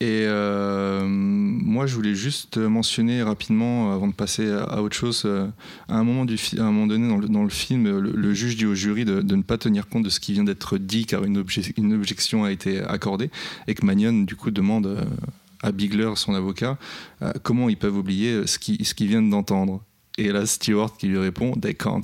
[0.00, 5.46] Et euh, moi, je voulais juste mentionner rapidement, avant de passer à, autre chose, euh,
[5.88, 8.56] à un moment, du à un moment donné dans le, dans le film, le, juge
[8.56, 11.06] dit au jury de, de ne pas tenir compte de ce qui vient d'être dit,
[11.06, 13.30] car une, obje- une objection a été accordée,
[13.68, 15.02] et que Magnon, du coup, demande euh,
[15.62, 16.76] à Bigler, son avocat,
[17.22, 19.82] euh, comment ils peuvent oublier ce qu'ils ce viennent d'entendre.
[20.18, 22.02] Et là, Stewart qui lui répond, they can't.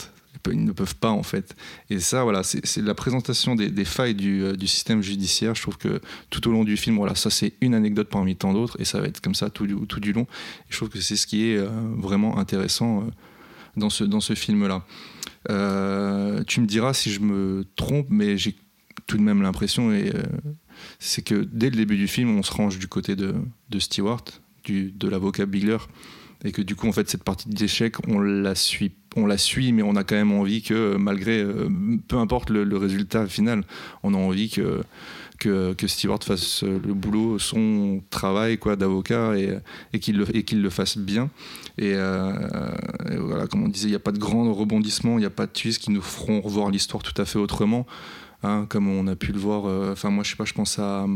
[0.50, 1.54] Ils ne peuvent pas, en fait.
[1.90, 5.54] Et ça, voilà, c'est la présentation des, failles du, euh, du système judiciaire.
[5.54, 8.52] Je trouve que tout au long du film, voilà, ça c'est une anecdote parmi tant
[8.52, 10.22] d'autres, et ça va être comme ça tout du, long.
[10.22, 13.10] Et je trouve que c'est ce qui est euh, vraiment intéressant euh,
[13.76, 14.84] dans ce, film-là.
[15.48, 18.56] Tu me diras si je me trompe, mais j'ai
[19.06, 20.12] tout de même l'impression, et
[20.98, 23.34] c'est que dès le début du film, on se range du côté de,
[23.70, 24.24] de Stewart,
[24.64, 25.78] du, de l'avocat Bigler,
[26.44, 29.72] et que du coup, en fait, cette partie d'échec, on la suit, on la suit,
[29.72, 31.68] mais on a quand même envie que, malgré, euh,
[32.08, 33.64] peu importe le, résultat final,
[34.02, 34.82] on a envie que
[35.38, 40.70] que, que Stewart fasse le boulot, son travail quoi d'avocat et, qu'il le, qu'il le
[40.70, 41.30] fasse bien.
[41.78, 42.32] Et, euh,
[43.10, 45.30] et voilà, comme on disait, il n'y a pas de grands rebondissements, il n'y a
[45.30, 47.86] pas de twists qui nous feront revoir l'histoire tout à fait autrement.
[48.44, 50.78] hein, comme on a pu le voir, euh, enfin moi je sais pas, je pense
[50.78, 51.06] à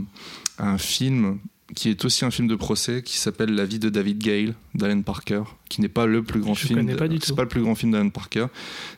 [0.59, 1.39] un film
[1.75, 5.03] qui est aussi un film de procès qui s'appelle La vie de David Gale d'Alan
[5.03, 6.79] Parker, qui n'est pas le plus grand Je film.
[6.79, 8.47] connais pas du C'est pas le plus grand film d'Alan Parker.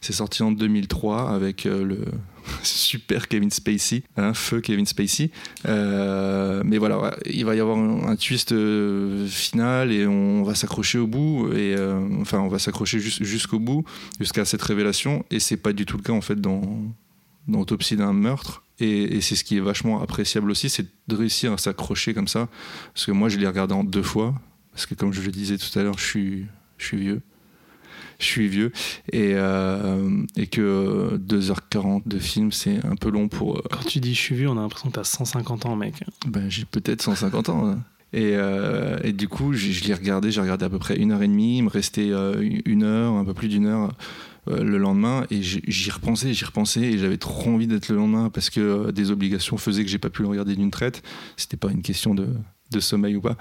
[0.03, 1.99] C'est sorti en 2003 avec euh, le
[2.63, 5.31] super Kevin Spacey, un feu Kevin Spacey.
[5.67, 10.43] Euh, mais voilà, ouais, il va y avoir un, un twist euh, final et on
[10.43, 11.75] va s'accrocher au bout et
[12.21, 13.85] enfin on va s'accrocher jus- jusqu'au bout
[14.21, 16.63] jusqu'à cette révélation et c'est pas du tout le cas en fait dans
[17.49, 18.63] dans Autopsie d'un meurtre.
[18.81, 22.29] Et, et c'est ce qui est vachement appréciable aussi, c'est de réussir à s'accrocher comme
[22.29, 22.49] ça.
[22.95, 24.35] Parce que moi, je l'ai regardé en deux fois.
[24.73, 26.47] parce que comme je le disais tout à l'heure, je suis,
[26.77, 27.21] je suis vieux.
[28.21, 28.73] Je suis vieux
[29.13, 33.59] et, euh, et que 2h40 de film, c'est un peu long pour.
[33.59, 35.95] euh, Quand tu dis je suis vieux, on a l'impression que t'as 150 ans, mec.
[36.27, 37.67] ben, j'ai peut-être 150 ans.
[37.69, 37.79] hein.
[38.13, 41.23] Et, euh, et du coup, je l'ai regardé, j'ai regardé à peu près une heure
[41.23, 43.93] et demie, il me restait euh, une heure, un peu plus d'une heure
[44.49, 48.31] euh, le lendemain, et j'y repensais, j'y repensais, et j'avais trop envie d'être le lendemain
[48.31, 51.03] parce que euh, des obligations faisaient que j'ai pas pu le regarder d'une traite.
[51.37, 52.29] C'était pas une question de,
[52.81, 53.37] sommeil ou pas,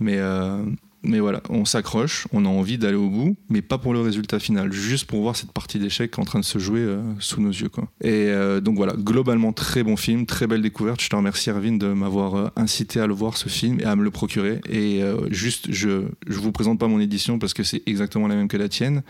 [0.00, 0.64] mais euh,
[1.02, 4.38] mais voilà, on s'accroche, on a envie d'aller au bout, mais pas pour le résultat
[4.38, 6.86] final, juste pour voir cette partie d'échecs en train de se jouer
[7.20, 7.70] sous nos yeux.
[8.02, 8.30] Et
[8.60, 11.00] donc voilà, globalement très bon film, très belle découverte.
[11.00, 14.04] Je te remercie Erwin de m'avoir incité à le voir ce film et à me
[14.04, 14.60] le procurer.
[14.68, 18.48] Et juste, je je vous présente pas mon édition parce que c'est exactement la même
[18.48, 19.02] que la tienne.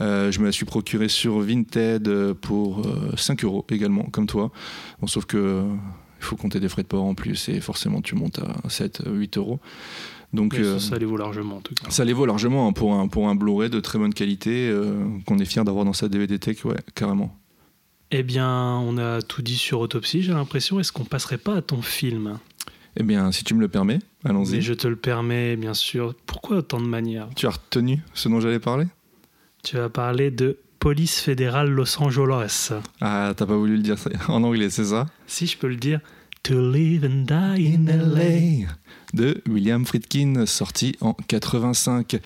[0.00, 4.26] Euh, je me la suis procurée sur Vinted euh, pour euh, 5 euros également, comme
[4.26, 4.50] toi.
[5.00, 5.62] Bon, sauf que euh,
[6.20, 9.02] il faut compter des frais de port en plus et forcément tu montes à 7,
[9.06, 9.60] 8 euros.
[10.32, 11.90] Donc Mais euh, ça, les vaut largement, en tout cas.
[11.90, 15.04] ça les vaut largement hein, pour un, pour un Blu-ray de très bonne qualité euh,
[15.26, 17.34] qu'on est fier d'avoir dans sa DVD Tech, ouais, carrément.
[18.10, 20.78] Eh bien, on a tout dit sur Autopsie, j'ai l'impression.
[20.80, 22.38] Est-ce qu'on passerait pas à ton film?
[22.96, 24.60] Eh bien, si tu me le permets, Mais allons-y.
[24.62, 26.14] je te le permets, bien sûr.
[26.26, 27.28] Pourquoi autant de manières?
[27.36, 28.86] Tu as retenu ce dont j'allais parler?
[29.68, 32.72] Tu vas parler de Police fédérale Los Angeles.
[33.02, 33.96] Ah, t'as pas voulu le dire
[34.28, 35.04] en anglais, c'est ça?
[35.26, 36.00] Si je peux le dire.
[36.44, 38.66] To live and die in LA.
[39.12, 42.18] De William Friedkin, sorti en 85.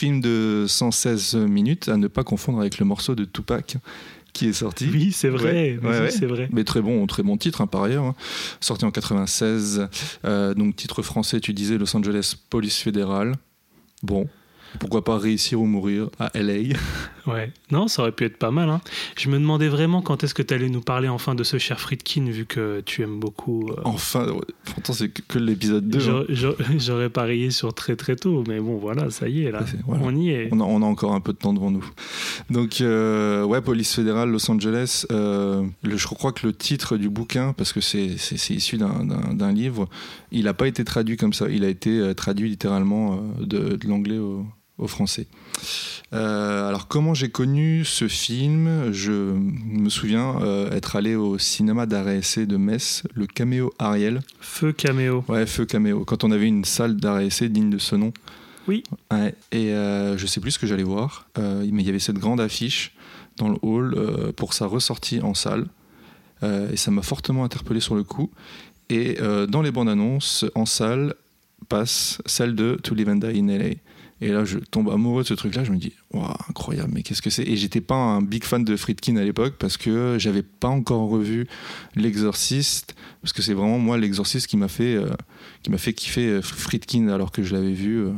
[0.00, 3.76] Film de 116 minutes, à ne pas confondre avec le morceau de Tupac
[4.32, 4.88] qui est sorti.
[4.90, 5.52] Oui, c'est vrai.
[5.52, 6.10] Ouais, vas-y, ouais, ouais.
[6.10, 6.48] c'est vrai.
[6.52, 8.04] Mais très bon, très bon titre hein, par ailleurs.
[8.04, 8.14] hein.
[8.60, 9.88] Sorti en 96.
[10.24, 13.34] euh, donc titre français, tu disais Los Angeles Police Fédérale.
[14.02, 14.26] Bon,
[14.78, 16.74] pourquoi pas réussir ou mourir à LA.
[17.26, 17.52] Ouais.
[17.70, 18.70] Non, ça aurait pu être pas mal.
[18.70, 18.80] hein.
[19.16, 21.78] Je me demandais vraiment quand est-ce que tu allais nous parler enfin de ce cher
[21.78, 23.68] Friedkin, vu que tu aimes beaucoup.
[23.68, 24.26] euh, Enfin,
[24.64, 26.08] pourtant c'est que, l'épisode 2.
[26.08, 26.24] hein.
[26.78, 29.60] J'aurais- parié sur très très tôt, mais bon, voilà, ça y est, là.
[29.86, 30.02] Voilà.
[30.02, 30.48] On y est.
[30.50, 31.84] On a, on a encore un peu de temps devant nous.
[32.48, 35.04] Donc, euh, ouais, Police fédérale, Los Angeles.
[35.12, 38.06] euh, le- je crois que le titre du bouquin, parce que c'est
[38.48, 39.88] issu d'un- livre,
[40.32, 41.48] il n'a pas été traduit comme ça.
[41.50, 44.46] Il a été traduit littéralement de, de l'anglais au,
[44.86, 45.26] français.
[46.12, 48.92] Euh, alors, comment j'ai connu ce film?
[48.92, 54.20] Je me souviens euh, être allé au cinéma d'arrêt essai de Metz, le caméo Ariel.
[54.40, 55.24] Feu caméo.
[55.28, 56.04] Ouais, feu caméo.
[56.04, 58.12] Quand on avait une salle d'arrêt essai digne de ce nom.
[58.66, 58.82] Oui.
[59.10, 62.18] Ouais, et euh, je sais plus ce que j'allais voir, mais il y avait cette
[62.18, 62.92] grande affiche
[63.36, 65.66] dans le hall pour sa ressortie en salle.
[66.42, 68.30] Et ça m'a fortement interpellé sur le coup.
[68.90, 69.18] Et
[69.48, 71.14] dans les bandes annonces, en salle,
[71.68, 73.74] passe celle de To Live and Die in LA.
[74.22, 75.64] Et là, je tombe amoureux de ce truc-là.
[75.64, 77.42] Je me dis, Waouh, incroyable, mais qu'est-ce que c'est?
[77.44, 81.08] Et j'étais pas un big fan de Friedkin à l'époque parce que j'avais pas encore
[81.08, 81.46] revu
[81.96, 82.94] L'Exorciste.
[83.22, 85.10] Parce que c'est vraiment moi, L'Exorciste, qui m'a fait, euh,
[85.62, 88.12] qui m'a fait kiffer euh, Friedkin alors que je l'avais vu euh,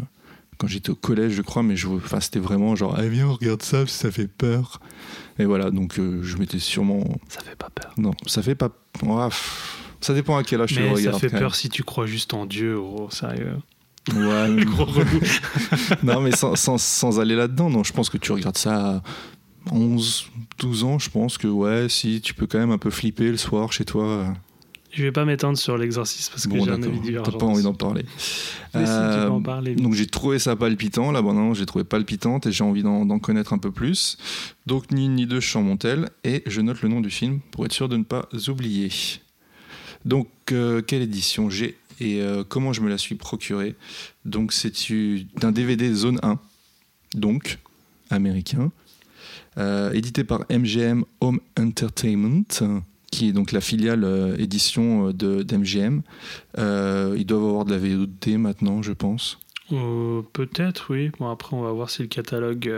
[0.58, 1.62] quand j'étais au collège, je crois.
[1.62, 4.80] Mais je, enfin, c'était vraiment genre, ah, viens, on regarde ça, ça fait peur.
[5.38, 7.04] Et voilà, donc euh, je m'étais sûrement.
[7.28, 7.92] Ça fait pas peur.
[7.96, 8.70] Non, ça fait pas.
[10.00, 11.20] Ça dépend à quel âge tu le Mais ça regardes.
[11.20, 13.56] fait peur si tu crois juste en Dieu, gros, sérieux.
[14.10, 15.20] Ouais, Le gros relou.
[16.02, 19.02] non, mais sans, sans, sans aller là-dedans, non, je pense que tu regardes ça à
[19.70, 20.26] 11,
[20.58, 23.36] 12 ans, je pense que ouais, si tu peux quand même un peu flipper le
[23.36, 24.34] soir chez toi.
[24.90, 27.62] Je vais pas m'étendre sur l'exorcisme parce que Bon, j'ai un avis t'as pas envie
[27.62, 28.04] d'en parler.
[28.18, 29.74] Si, Euh, peux en parler.
[29.74, 33.54] Donc j'ai trouvé ça palpitant, la bande j'ai trouvé palpitante et j'ai envie d'en connaître
[33.54, 34.18] un peu plus.
[34.66, 37.08] Donc ni une ni deux, je suis en montel et je note le nom du
[37.08, 38.90] film pour être sûr de ne pas oublier.
[40.04, 41.48] Donc euh, quelle édition?
[41.48, 43.76] J'ai et euh, comment je me la suis procurée
[44.24, 44.72] Donc c'est
[45.40, 46.38] d'un DVD Zone 1,
[47.14, 47.58] donc
[48.10, 48.72] américain,
[49.58, 52.44] euh, édité par MGM Home Entertainment,
[53.10, 56.02] qui est donc la filiale euh, édition euh, d'MGM.
[56.58, 59.38] Ils doivent avoir de la VOD maintenant, je pense.
[60.32, 61.10] Peut-être, oui.
[61.18, 62.70] Bon, après, on va voir si le catalogue.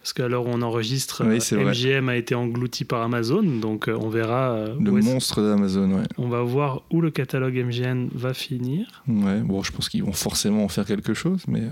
[0.00, 1.72] Parce l'heure où on enregistre, Oui, vrai.
[1.72, 4.52] MGM a été englouti par Amazon, donc euh, on verra.
[4.52, 6.04] euh, Le monstre d'Amazon, ouais.
[6.16, 9.02] On va voir où le catalogue MGM va finir.
[9.08, 9.40] ouais.
[9.40, 11.68] Bon, je pense qu'ils vont forcément en faire quelque chose, mais euh,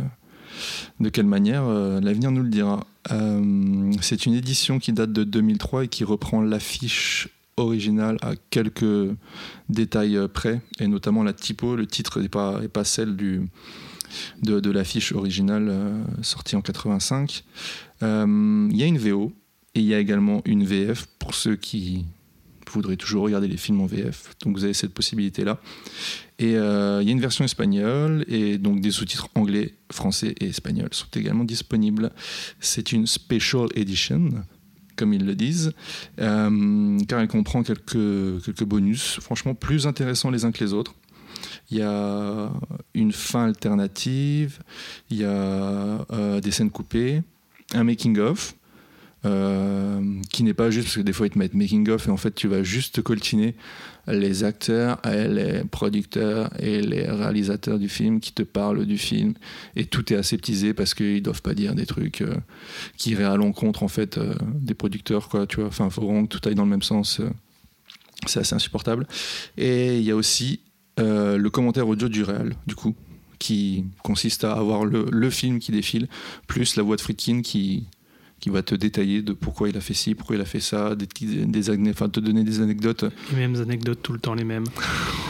[1.01, 2.85] de quelle manière, l'avenir nous le dira.
[3.13, 9.15] Euh, c'est une édition qui date de 2003 et qui reprend l'affiche originale à quelques
[9.69, 11.77] détails près, et notamment la typo.
[11.77, 13.43] Le titre n'est pas, est pas celle du,
[14.43, 17.45] de, de l'affiche originale euh, sortie en 85.
[18.03, 19.33] Euh, Il y a une VO
[19.75, 22.07] et il y a également une VF pour ceux qui
[22.69, 24.35] voudrez toujours regarder les films en VF.
[24.43, 25.61] Donc vous avez cette possibilité-là.
[26.39, 30.47] Et euh, il y a une version espagnole et donc des sous-titres anglais, français et
[30.47, 32.11] espagnol sont également disponibles.
[32.61, 34.31] C'est une special edition,
[34.97, 35.73] comme ils le disent,
[36.19, 40.95] car elle comprend quelques, quelques bonus, franchement plus intéressants les uns que les autres.
[41.71, 42.51] Il y a
[42.95, 44.61] une fin alternative,
[45.11, 47.23] il y a euh, des scènes coupées,
[47.75, 48.55] un making-of,
[49.25, 52.11] euh, qui n'est pas juste parce que des fois ils te mettent making of et
[52.11, 53.57] en fait tu vas juste coltiner
[54.07, 59.35] les acteurs les producteurs et les réalisateurs du film qui te parlent du film.
[59.75, 62.37] Et tout est aseptisé parce qu'ils doivent pas dire des trucs euh,
[62.97, 64.21] qui iraient à l'encontre en fait
[64.55, 65.67] des producteurs quoi tu vois.
[65.67, 67.21] Enfin faut vraiment que tout aille dans le même sens
[68.27, 69.07] c'est assez insupportable.
[69.57, 70.61] Et il y a aussi
[70.99, 72.95] euh, le commentaire audio du réel du coup
[73.39, 76.09] qui consiste à avoir le, le film qui défile
[76.47, 77.87] plus la voix de Friedkin qui
[78.39, 80.95] qui va te détailler de pourquoi il a fait ci, pourquoi il a fait ça,
[80.95, 81.07] des,
[81.47, 83.07] des, enfin, te donner des anecdotes.
[83.33, 84.65] Les mêmes anecdotes, tout le temps les mêmes.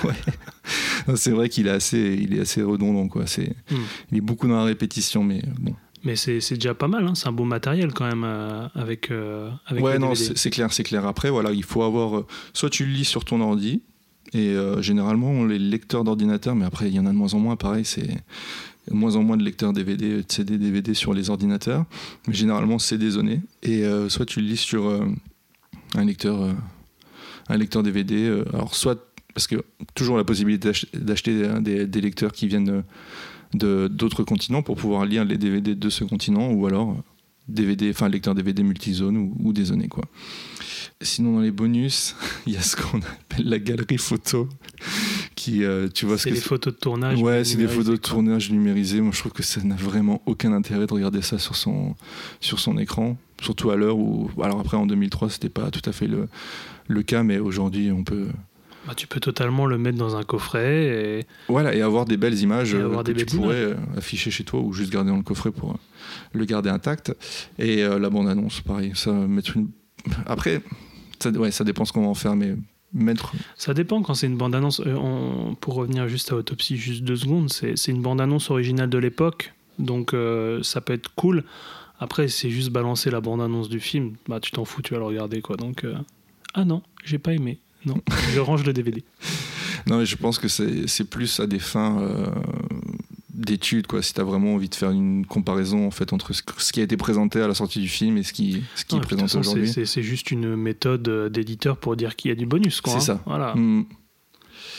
[1.14, 3.26] C'est vrai qu'il est assez, il est assez redondant, quoi.
[3.26, 3.76] C'est, Hmm.
[4.10, 5.74] il est beaucoup dans la répétition, mais bon.
[6.04, 7.14] Mais c'est c'est déjà pas mal, hein.
[7.14, 10.84] c'est un beau matériel quand même euh, avec, euh, avec ouais, non, c'est, clair, c'est
[10.84, 11.04] clair.
[11.06, 13.82] Après, voilà, il faut avoir, soit tu le lis sur ton ordi,
[14.32, 17.38] et euh, généralement les lecteurs d'ordinateur, mais après il y en a de moins en
[17.38, 18.08] moins, pareil, c'est
[18.90, 21.84] moins en moins de lecteurs DVD, CD, DVD sur les ordinateurs,
[22.28, 23.40] mais généralement c'est dézoné.
[23.62, 25.04] Et euh, soit tu le lis sur euh,
[25.94, 26.54] un lecteur,
[27.48, 29.02] un lecteur DVD, alors soit
[29.34, 29.56] parce que
[29.94, 32.82] toujours la possibilité d'ach- d'acheter euh, des, des lecteurs qui viennent
[33.54, 36.96] d'autres continents pour pouvoir lire les DVD de ce continent, ou alors
[37.48, 40.04] DVD, enfin lecteur DVD multizone ou, ou dézoné quoi.
[41.02, 42.16] Sinon dans les bonus,
[42.46, 44.48] il y a ce qu'on appelle la galerie photo,
[45.34, 47.20] qui euh, tu vois ce C'est que des photos de tournage.
[47.20, 49.00] Ouais, c'est des numérisées, photos de tournage numérisées.
[49.00, 51.94] Moi, je trouve que ça n'a vraiment aucun intérêt de regarder ça sur son,
[52.40, 53.18] sur son écran.
[53.42, 54.30] Surtout à l'heure où.
[54.42, 56.28] Alors, après, en 2003, c'était pas tout à fait le,
[56.88, 58.28] le cas, mais aujourd'hui, on peut.
[58.86, 62.38] Bah, tu peux totalement le mettre dans un coffret et Voilà, et avoir des belles
[62.38, 65.16] images euh, que des tu belles pourrais euh, afficher chez toi ou juste garder dans
[65.16, 65.78] le coffret pour euh,
[66.32, 67.12] le garder intact.
[67.58, 68.92] Et euh, la bande-annonce, pareil.
[68.94, 69.68] Ça, mettre une...
[70.26, 70.62] Après,
[71.20, 72.54] ça, ouais, ça dépend ce qu'on va en faire, mais
[72.92, 73.32] mettre.
[73.56, 74.80] Ça dépend quand c'est une bande-annonce.
[74.80, 78.98] euh, on- pour revenir juste à Autopsie, juste deux secondes, c'est une bande-annonce originale de
[78.98, 81.44] l'époque, donc euh, ça peut être cool.
[81.98, 85.06] Après, c'est juste balancer la bande-annonce du film, bah tu t'en fous, tu vas le
[85.06, 85.56] regarder quoi.
[85.56, 85.94] Donc, euh,
[86.54, 87.58] ah non, j'ai pas aimé.
[87.86, 87.96] Non,
[88.34, 89.02] je range le DVD.
[89.88, 92.00] Non, mais je pense que c'est plus à des fins
[93.36, 94.02] d'études, quoi.
[94.02, 96.96] Si t'as vraiment envie de faire une comparaison en fait entre ce, qui a été
[96.96, 99.68] présenté à la sortie du film et ce qui, ce qui Non, est présenté aujourd'hui.
[99.86, 102.80] c'est juste une méthode euh, d'éditeur pour dire qu'il y a du bonus.
[102.80, 103.16] quoi, C'est hein.
[103.16, 103.22] ça.
[103.26, 103.54] Voilà.
[103.54, 103.84] Hmm.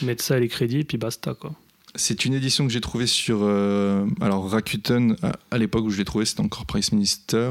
[0.01, 1.53] Mettre ça à les crédits et puis basta quoi.
[1.95, 3.39] C'est une édition que j'ai trouvée sur.
[3.41, 7.49] euh, alors, Rakuten, à, à l'époque où je l'ai trouvée, c'était encore Price Minister,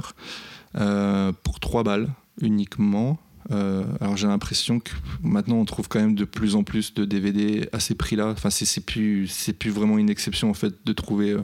[0.76, 2.08] euh, pour 3 balles
[2.40, 3.18] uniquement.
[3.50, 4.90] Euh, alors, j'ai l'impression que
[5.22, 8.28] maintenant, on trouve quand même de plus en plus de DVD à ces prix-là.
[8.30, 11.42] Enfin, c'est plus, c'est plus vraiment une exception, en fait, de trouver euh,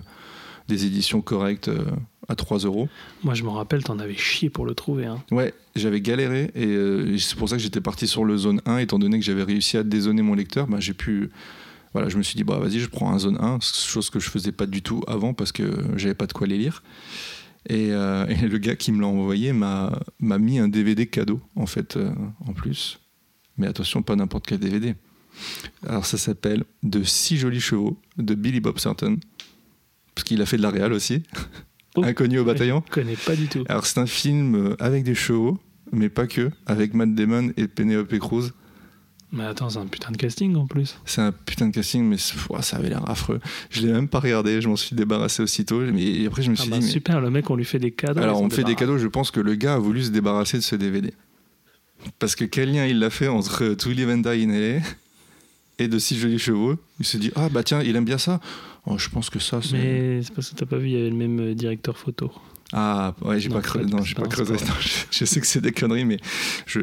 [0.69, 1.85] des éditions correctes euh,
[2.29, 2.89] à 3 euros.
[3.25, 5.07] Moi, je me rappelle, t'en avais chié pour le trouver.
[5.07, 5.23] hein.
[5.31, 8.99] Ouais, j'avais galéré et c'est pour ça que j'étais parti sur le zone 1 étant
[8.99, 11.31] donné que j'avais réussi à dézoner mon lecteur, bah, j'ai pu
[11.93, 14.31] voilà, je me suis dit bah vas-y, je prends un zone 1, chose que je
[14.31, 15.65] faisais pas du tout avant parce que
[15.97, 16.83] j'avais pas de quoi les lire.
[17.69, 21.41] Et, euh, et le gars qui me l'a envoyé m'a m'a mis un DVD cadeau
[21.55, 22.13] en fait euh,
[22.47, 22.99] en plus.
[23.57, 24.95] Mais attention, pas n'importe quel DVD.
[25.87, 29.19] Alors ça s'appelle De six jolis chevaux de Billy Bob Thornton
[30.15, 31.23] parce qu'il a fait de la réal aussi.
[31.95, 32.03] Oh.
[32.05, 32.83] Inconnu au bataillon.
[32.87, 33.65] Je connais pas du tout.
[33.69, 35.59] Alors c'est un film euh, avec des chevaux,
[35.93, 38.53] mais pas que, avec Matt Damon et Penelope Cruz.
[39.35, 40.97] Mais attends, c'est un putain de casting en plus.
[41.07, 42.17] C'est un putain de casting, mais
[42.51, 43.41] ouah, ça avait l'air affreux.
[43.71, 45.81] Je l'ai même pas regardé, je m'en suis débarrassé aussitôt.
[45.81, 47.65] Mais et après je me Ah suis bah, dit, mais- super, le mec, on lui
[47.65, 48.21] fait des cadeaux.
[48.21, 48.99] alors on fait des cadeaux.
[48.99, 51.15] Je pense que le gars a voulu se débarrasser de ce DVD.
[52.19, 54.81] Parce que quel lien il l'a fait entre To Live and Die in LA
[55.79, 56.77] et de six jolis chevaux?
[57.01, 58.39] Il s'est dit ah bah tiens il aime bien ça.
[58.87, 59.73] Oh, je pense que ça c'est.
[59.79, 62.31] Mais c'est parce que t'as pas vu, il y avait le même euh, directeur photo.
[62.73, 63.87] Ah ouais, j'ai Non, pas creusé.
[63.89, 64.55] c'est- Non, j'ai pas pas- creusé.
[64.57, 64.65] pas
[65.11, 66.19] je sais que c'est des conneries, mais
[66.67, 66.81] je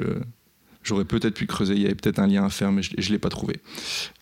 [0.83, 1.75] j'aurais peut-être pu creuser.
[1.75, 3.59] Il y avait peut-être un lien à faire, mais je, je l'ai pas trouvé.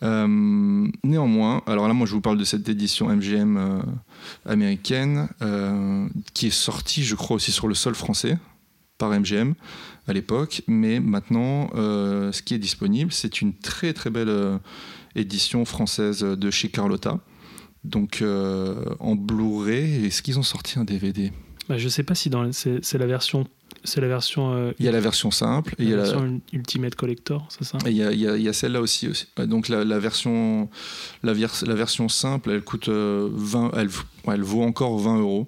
[0.04, 3.82] Euh, néanmoins, alors là, moi, je vous parle de cette édition MGM euh,
[4.46, 8.38] américaine euh, qui est sortie, je crois, aussi sur le sol français
[8.98, 9.54] par MGM
[10.08, 14.60] à l'époque, mais maintenant, ce qui est disponible, c'est une très très belle
[15.16, 17.20] édition française de chez Carlotta.
[17.84, 21.32] Donc en Blu-ray, est-ce qu'ils ont sorti un DVD
[21.70, 23.46] Bah, je sais pas si dans c'est la version
[23.84, 26.04] c'est la version euh, Il y a la version simple et il y a la-
[26.04, 27.78] version Ultimate Collector, c'est ça?
[27.86, 29.08] Et il y a, il y a- celle-là aussi,
[29.38, 30.70] Donc la, la version,
[31.24, 35.20] la, vers- la version simple, elle coûte euh, 20, elle, ouais, elle vaut encore 20
[35.20, 35.48] euros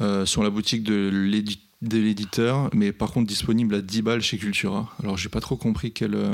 [0.00, 4.22] euh, sur la boutique de l'édi- de l'éditeur, mais par contre disponible à 10 balles
[4.22, 4.92] chez Cultura.
[5.02, 6.14] Alors j'ai pas trop compris quel.
[6.14, 6.30] euh,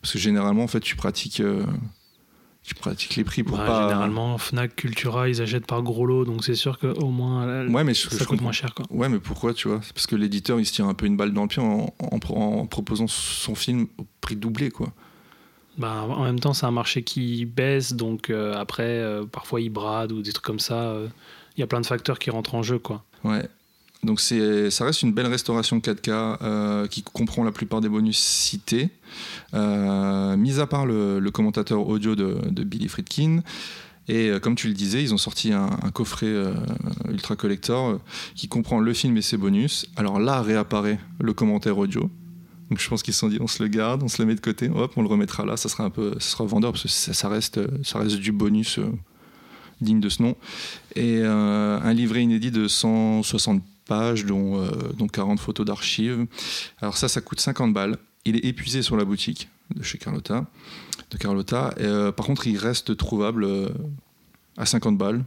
[0.00, 1.64] parce que généralement, en fait, tu pratiques, euh,
[2.62, 3.82] tu pratiques les prix pour Bah, pas.
[3.88, 7.92] Généralement, Fnac, Cultura, ils achètent par gros lot, donc c'est sûr qu'au moins Ouais, mais
[7.94, 8.44] je- ça je coûte comprends.
[8.44, 8.72] moins cher.
[8.74, 8.86] Quoi.
[8.90, 9.80] Ouais, mais pourquoi, tu vois?
[9.82, 11.92] C'est parce que l'éditeur, il se tire un peu une balle dans le pied en,
[11.98, 14.92] en pro- en proposant son film au prix doublé, quoi.
[15.78, 19.70] Bah, en même temps, c'est un marché qui baisse, donc euh, après, euh, parfois ils
[19.70, 20.74] bradent ou des trucs comme ça.
[20.90, 21.08] euh,
[21.56, 22.78] Il y a plein de facteurs qui rentrent en jeu.
[22.78, 23.04] Quoi.
[23.24, 23.48] Ouais.
[24.04, 28.88] Donc ça reste une belle restauration 4K euh, qui comprend la plupart des bonus cités,
[29.54, 33.42] euh, mis à part le, commentateur audio de, Billy Friedkin.
[34.08, 36.34] Et euh, comme tu le disais, ils ont sorti un, coffret
[37.08, 38.00] ultra collector
[38.34, 39.86] qui comprend le film et ses bonus.
[39.94, 42.10] Alors là réapparaît le commentaire audio.
[42.70, 44.34] Donc je pense qu'ils se sont dit on se le garde, on se le met
[44.34, 46.82] de côté, hop, on le remettra là, ça sera un peu, ça sera vendeur parce
[46.82, 48.80] que ça, ça reste, ça reste du bonus
[49.80, 50.34] digne de ce nom.
[50.96, 53.62] Et un livret inédit de 160
[53.92, 56.26] pages, dont, euh, dont 40 photos d'archives.
[56.80, 57.98] Alors ça, ça coûte 50 balles.
[58.24, 60.46] Il est épuisé sur la boutique de chez Carlotta.
[61.10, 61.74] De Carlotta.
[61.78, 63.68] Euh, par contre, il reste trouvable euh,
[64.56, 65.22] à 50 balles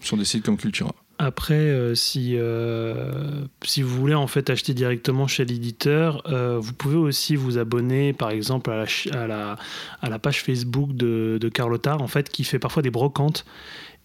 [0.00, 0.92] sur des sites comme Cultura.
[1.22, 6.72] Après, euh, si, euh, si vous voulez en fait acheter directement chez l'éditeur, euh, vous
[6.72, 8.86] pouvez aussi vous abonner par exemple à
[9.26, 9.56] la,
[10.00, 13.44] à la, page Facebook de, de Carlotta en fait qui fait parfois des brocantes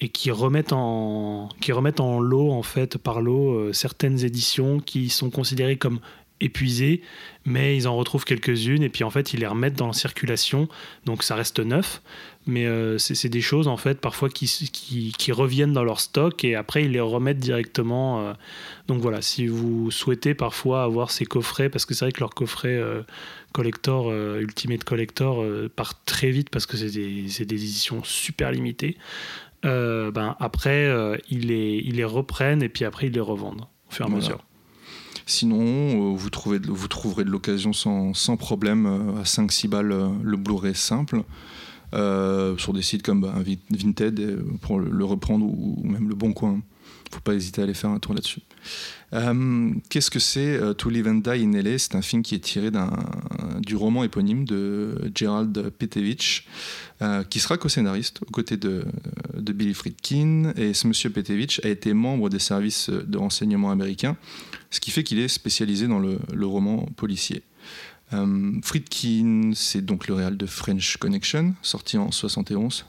[0.02, 5.30] et qui remettent en, qui en lot en fait par lot certaines éditions qui sont
[5.30, 6.02] considérées comme
[6.42, 7.02] épuisées
[7.46, 10.68] mais ils en retrouvent quelques-unes et puis en fait ils les remettent dans la circulation
[11.06, 12.02] donc ça reste neuf
[12.48, 16.44] mais euh, c'est des choses en fait parfois qui, qui, qui reviennent dans leur stock
[16.44, 18.22] et après ils les remettent directement.
[18.28, 18.34] euh.
[18.88, 22.36] donc voilà, si vous souhaitez parfois avoir ces coffrets, parce que c'est vrai que leurs
[22.36, 23.02] coffrets euh,
[23.52, 25.44] collector, euh, Ultimate Collector,
[25.76, 28.96] partent très vite parce que c'est des, éditions super limitées.
[29.64, 30.88] ben après
[31.30, 34.12] ils, les, ils les reprennent et puis après ils les revendent au fur et à
[34.12, 34.24] Voilà.
[34.24, 34.46] mesure.
[35.26, 40.76] Sinon, euh, vous, trouverez de l'occasion sans, problème euh, à 5-6 balles euh, le Blu-ray
[40.76, 41.24] simple.
[41.92, 46.62] sur des sites comme bah, Vin- Vinted pour le, reprendre ou, même le Bon Coin.
[47.12, 48.42] Faut pas hésiter à aller faire un tour là-dessus.
[49.90, 52.40] Qu'est-ce que c'est euh, To Live and Die in LA C'est un film qui est
[52.40, 52.70] tiré
[53.62, 56.48] du roman éponyme de Gerald Petevich,
[57.02, 58.86] euh, qui sera co-scénariste aux côtés de,
[59.36, 60.54] de Billy Friedkin.
[60.56, 64.16] Et ce monsieur Petevich a été membre des services de renseignement américains,
[64.72, 67.44] ce qui fait qu'il est spécialisé dans le, le roman policier.
[68.14, 72.86] Euh, Friedkin, c'est donc le réal de French Connection, sorti en 71,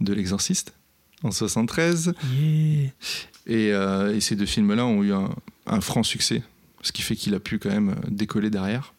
[0.00, 0.74] de L'Exorciste
[1.22, 2.14] en 73.
[2.32, 2.90] Yeah.
[3.46, 5.30] Et, euh, et ces deux films-là ont eu un,
[5.66, 6.42] un franc succès,
[6.82, 8.94] ce qui fait qu'il a pu quand même décoller derrière.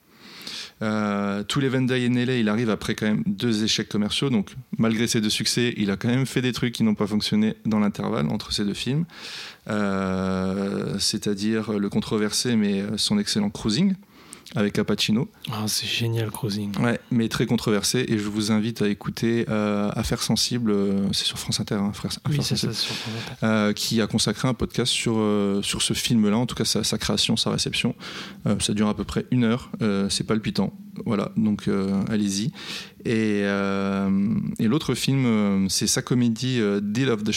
[0.82, 4.30] Euh, tous les Van Dyne in LA, il arrive après quand même deux échecs commerciaux,
[4.30, 7.08] donc malgré ces deux succès, il a quand même fait des trucs qui n'ont pas
[7.08, 9.06] fonctionné dans l'intervalle entre ces deux films,
[9.68, 13.94] Euh, c'est-à-dire le controversé mais son excellent Cruising
[14.56, 15.30] avec Al Pacino.
[15.52, 16.78] Ah, c'est génial, Cruising.
[16.80, 18.06] Ouais, mais très controversé.
[18.08, 21.92] Et je vous invite à écouter euh, Affaires sensibles, euh, c'est sur France Inter, hein,
[21.94, 23.46] Frères- Oui, Affaires c'est sensibles, ça, sur France Inter.
[23.46, 26.84] euh, qui a consacré un podcast sur, euh, sur ce film-là, en tout cas sa,
[26.84, 27.96] sa création, sa réception.
[28.60, 29.70] Ça dure à peu près une heure,
[30.10, 30.74] c'est palpitant.
[31.06, 31.70] Voilà, donc
[32.10, 32.52] allez-y.
[33.06, 34.10] Et, euh,
[34.60, 37.32] et l'autre film, euh, c'est sa comédie euh, Deal of the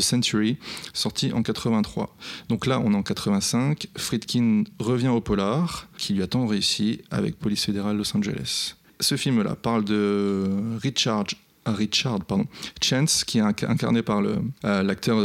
[0.00, 0.58] Century,
[0.92, 2.14] sortie en 83.
[2.48, 3.86] Donc là, on est en 85.
[3.96, 8.74] Friedkin revient au polar, qui lui a tant réussi avec Police fédérale Los Angeles.
[9.00, 10.46] Ce film-là parle de
[10.82, 11.24] Richard,
[11.66, 12.46] Richard pardon,
[12.82, 14.20] Chance, qui est inc- incarné par
[14.62, 15.18] l'acteur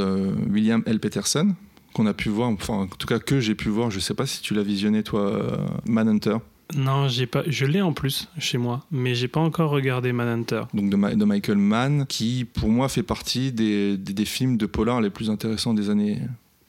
[0.50, 1.00] William L.
[1.00, 1.56] Peterson,
[1.94, 4.26] qu'on a pu voir, enfin en tout cas que j'ai pu voir, je sais pas
[4.26, 5.42] si tu l'as visionné toi,
[5.86, 6.38] Manhunter,
[6.76, 7.44] Non, j'ai pas.
[7.48, 10.62] Je l'ai en plus chez moi, mais j'ai pas encore regardé Manhunter.
[10.74, 14.58] donc de, Ma- de Michael Mann, qui pour moi fait partie des, des, des films
[14.58, 16.20] de polar les plus intéressants des années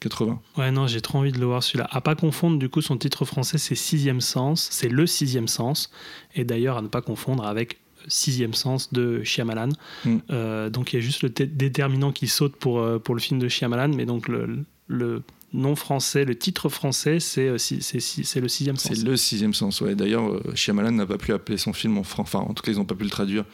[0.01, 0.41] 80.
[0.59, 1.89] Ouais, non, j'ai trop envie de le voir celui-là.
[1.91, 4.69] À pas confondre, du coup, son titre français, c'est Sixième Sens.
[4.71, 5.91] C'est le Sixième Sens.
[6.35, 9.71] Et d'ailleurs, à ne pas confondre avec Sixième Sens de Shyamalan.
[10.05, 10.17] Mm.
[10.31, 13.41] Euh, donc, il y a juste le déterminant qui saute pour, euh, pour le film
[13.41, 13.95] de Shyamalan.
[13.97, 15.23] Mais donc, le, le
[15.55, 18.93] nom français, le titre français, c'est euh, le Sixième Sens.
[18.95, 19.95] C'est le sixième sens, ouais.
[19.95, 22.73] D'ailleurs, euh, Shyamalan n'a pas pu appeler son film en français, enfin en tout cas
[22.73, 23.45] ils n'ont pas pu le traduire,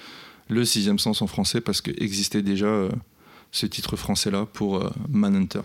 [0.50, 2.90] le sixième sens en français parce que existait déjà euh,
[3.52, 5.62] ce titre français-là pour euh, Manhunter,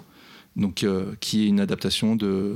[0.55, 2.55] donc euh, qui est une adaptation de,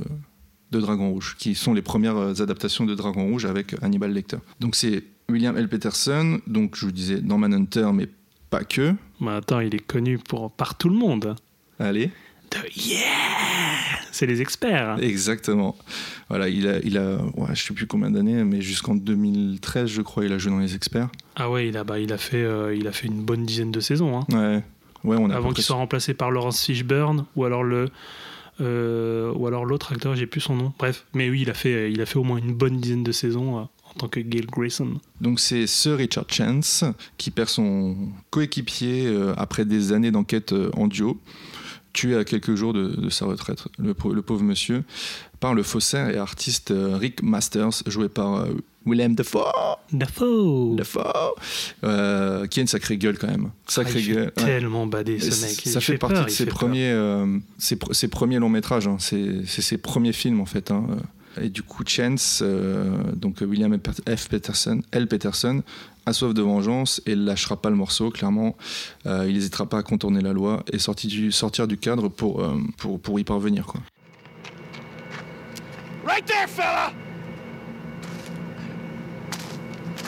[0.70, 4.38] de Dragon Rouge, qui sont les premières adaptations de Dragon Rouge avec Hannibal Lecter.
[4.60, 5.68] Donc c'est William L.
[5.68, 8.08] Peterson, donc je vous disais dans Manhunter, mais
[8.48, 8.94] pas que.
[9.20, 11.36] Mais attends, il est connu pour, par tout le monde.
[11.78, 12.10] Allez.
[12.50, 13.06] De Yeah
[14.12, 14.98] C'est les experts.
[15.00, 15.76] Exactement.
[16.28, 20.02] Voilà, il a, il a ouais, je sais plus combien d'années, mais jusqu'en 2013, je
[20.02, 21.08] crois, il a joué dans Les Experts.
[21.36, 23.70] Ah ouais, il a, bah, il a, fait, euh, il a fait une bonne dizaine
[23.70, 24.18] de saisons.
[24.18, 24.24] hein.
[24.32, 24.62] Ouais,
[25.10, 27.88] ouais on a avant qu'il soit remplacé par Laurence Fishburne ou alors le
[28.60, 30.72] Euh, ou alors l'autre acteur, j'ai plus son nom.
[30.78, 33.12] Bref, mais oui, il a fait, il a fait au moins une bonne dizaine de
[33.12, 35.00] saisons euh, en tant que Gail Grayson.
[35.22, 36.84] Donc c'est Sir Richard Chance
[37.16, 37.96] qui perd son
[38.28, 41.18] coéquipier euh, après des années d'enquête en duo,
[41.92, 44.84] tué à quelques jours de, de sa retraite, le, pau- le pauvre monsieur,
[45.40, 48.46] par le faussaire et artiste euh, Rick Masters, joué par euh,
[48.86, 49.42] Willem Dafoe,
[49.92, 51.34] Dafoe Dafoe
[51.84, 53.48] euh, qui a une sacrée gueule quand même.
[53.50, 54.32] Ah, Sacrée il fait gueule.
[54.38, 54.44] ouais.
[54.44, 55.60] tellement badé Et ce mec.
[55.64, 58.86] Ça Il fait, partie de il ses premiers, euh, ses, pr- ses premiers longs métrages.
[58.88, 58.96] hein.
[58.98, 60.70] C'est ses premiers films en fait.
[60.70, 60.86] hein.
[61.40, 62.42] Et du coup, Chance,
[63.14, 64.28] donc William F.
[64.28, 65.06] Peterson, L.
[65.06, 65.62] Peterson,
[66.10, 68.10] a soif de vengeance et lâchera pas le morceau.
[68.10, 68.56] Clairement,
[69.06, 72.40] Euh, il n'hésitera pas à contourner la loi et sortir du, sortir du cadre pour,
[72.42, 73.64] euh, pour, pour y parvenir.
[73.64, 73.80] Quoi.
[76.04, 76.92] Right there, fella!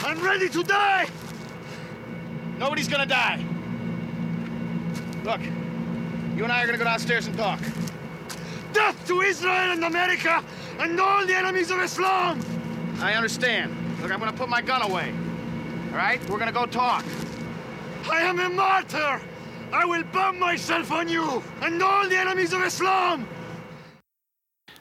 [0.04, 1.06] I'm ready to die!
[2.58, 3.38] Nobody's gonna die.
[5.24, 5.40] Look,
[6.36, 7.60] you and I are gonna go downstairs and talk.
[8.74, 10.42] Death to Israel and America
[10.80, 12.40] and all the enemies of Islam!
[13.00, 13.70] I understand.
[14.02, 15.12] Look, I'm gonna put my gun away.
[15.92, 16.18] All right?
[16.30, 17.04] We're gonna go talk.
[18.10, 19.20] I am a martyr!
[19.74, 23.26] I will burn myself on you and all the enemies of Islam!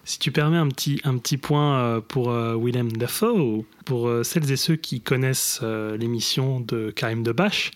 [0.06, 4.24] Si tu permets un petit, un petit point euh, pour euh, Willem Dafoe, pour euh,
[4.24, 7.72] celles et ceux qui connaissent l'émission de Karim Debache,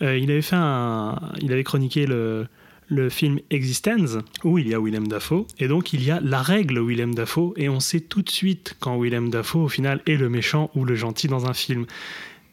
[0.00, 2.46] il avait fait un, il avait chroniqué le,
[2.88, 6.42] le film Existence où il y a Willem Dafoe et donc il y a la
[6.42, 10.16] règle Willem Dafoe et on sait tout de suite quand Willem Dafoe au final est
[10.16, 11.86] le méchant ou le gentil dans un film.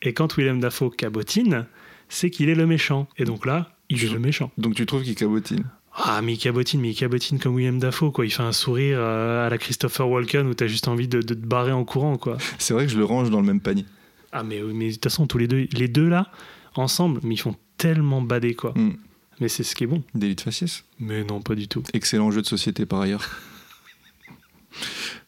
[0.02, 1.66] Et quand Willem Dafoe cabotine,
[2.08, 3.08] c'est qu'il est le méchant.
[3.18, 4.52] Et donc là, il est le méchant.
[4.58, 5.66] Donc tu trouves qu'il cabotine?
[5.94, 8.26] Ah, mais il cabotine, mais il cabotine comme William Dafoe, quoi.
[8.26, 11.34] Il fait un sourire euh, à la Christopher Walken où t'as juste envie de, de
[11.34, 12.38] te barrer en courant, quoi.
[12.58, 13.86] C'est vrai que je le range dans le même panier.
[14.32, 16.32] Ah, mais mais de toute façon, tous les deux, les deux là,
[16.76, 18.74] ensemble, mais ils font tellement bader, quoi.
[18.76, 18.92] Mm.
[19.40, 20.04] Mais c'est ce qui est bon.
[20.14, 20.84] Délit de faciès?
[21.00, 21.84] Mais non, pas du tout.
[21.94, 23.26] Excellent jeu de société par ailleurs.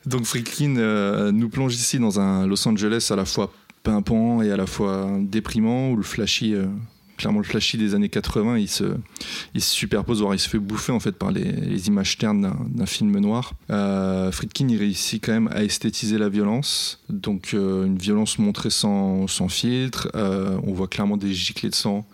[0.05, 3.53] Donc Friedkin euh, nous plonge ici dans un Los Angeles à la fois
[3.83, 6.65] pimpant et à la fois déprimant où le flashy, euh,
[7.17, 8.83] clairement le flashy des années 80, il se,
[9.53, 12.41] il se superpose, voire il se fait bouffer en fait par les, les images ternes
[12.69, 13.53] d'un- film noir.
[13.69, 18.69] Euh, Friedkin il réussit quand même à esthétiser la violence, donc euh, une violence montrée
[18.71, 20.09] sans, sans filtre.
[20.15, 22.05] Euh, on voit clairement des giclées de sang,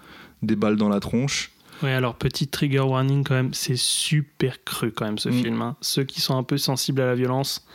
[0.44, 1.52] des balles dans la tronche.
[1.84, 5.34] Ouais, alors petit trigger warning quand même, c'est super cru quand même ce Mm.
[5.44, 5.62] film.
[5.62, 5.76] hein.
[5.80, 7.66] Ceux qui sont un peu sensibles à la violence,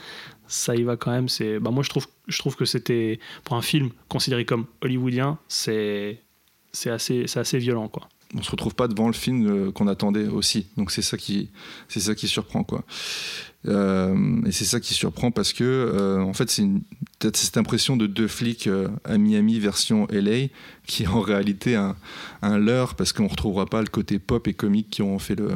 [0.53, 1.27] ça y va quand même.
[1.61, 6.21] Bah moi je trouve, que c'était pour un film considéré comme hollywoodien, c'est,
[6.87, 8.09] assez, violent quoi.
[8.37, 10.67] on se retrouve pas devant le film euh, qu'on attendait aussi.
[10.77, 11.51] Donc c'est ça qui,
[11.89, 12.67] surprend.
[13.67, 16.67] Euh, et c'est ça qui surprend parce que euh, en fait c'est
[17.19, 18.69] peut-être cette impression de deux flics
[19.05, 20.49] à Miami version LA
[20.87, 21.97] qui est en réalité un,
[22.43, 25.51] un leurre parce qu'on retrouvera pas le côté pop et comique qui ont fait le,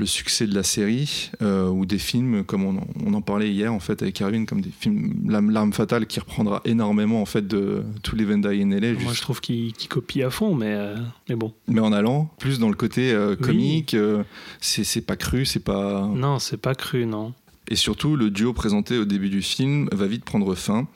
[0.00, 3.50] le succès de la série euh, ou des films comme on, en- on en parlait
[3.52, 7.46] hier en fait avec Erwin comme des films L'Arme fatale qui reprendra énormément en fait
[7.46, 10.72] de tous les Van Dyne LA Moi je trouve qu'il, qu'il copie à fond, mais,
[10.74, 10.96] euh,
[11.28, 11.52] mais bon.
[11.68, 13.46] mais en allant plus dans le côté euh, Oui.
[13.46, 14.24] comique, euh,
[14.60, 16.06] c'est c'est pas cru, c'est pas.
[16.12, 17.32] Non, c'est pas cru, non.
[17.68, 20.88] Et surtout, le duo présenté au début du film va vite prendre fin.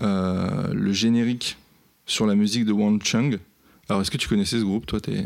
[0.00, 1.56] Le générique
[2.06, 3.38] sur la musique de Wang Chung.
[3.88, 5.24] Alors, est-ce que tu connaissais ce groupe, toi t'es...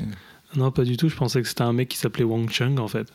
[0.56, 1.08] Non, pas du tout.
[1.08, 3.08] Je pensais que c'était un mec qui s'appelait Wang Chung en fait.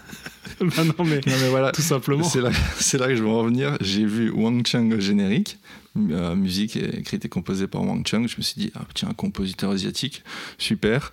[0.60, 2.24] bah non, mais, Non, mais voilà, tout simplement.
[2.24, 3.76] c'est là, c'est là que je veux en venir.
[3.80, 5.58] J'ai vu Wang Chung au générique,
[5.96, 8.28] euh, musique écrite et composée par Wang Chung.
[8.28, 10.22] Je me suis dit, ah, tiens, un compositeur asiatique,
[10.58, 11.12] super.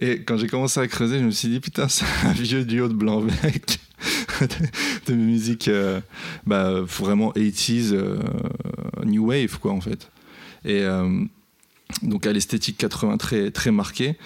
[0.00, 2.88] Et quand j'ai commencé à creuser, je me suis dit, putain, c'est un vieux duo
[2.88, 3.78] de blanc mec
[4.40, 4.46] de,
[5.06, 6.00] de musique euh,
[6.46, 8.18] bah, vraiment 80s, euh,
[9.04, 10.10] new wave, quoi, en fait.
[10.64, 11.24] Et euh,
[12.02, 14.16] donc, à l'esthétique 80 très, très marquée,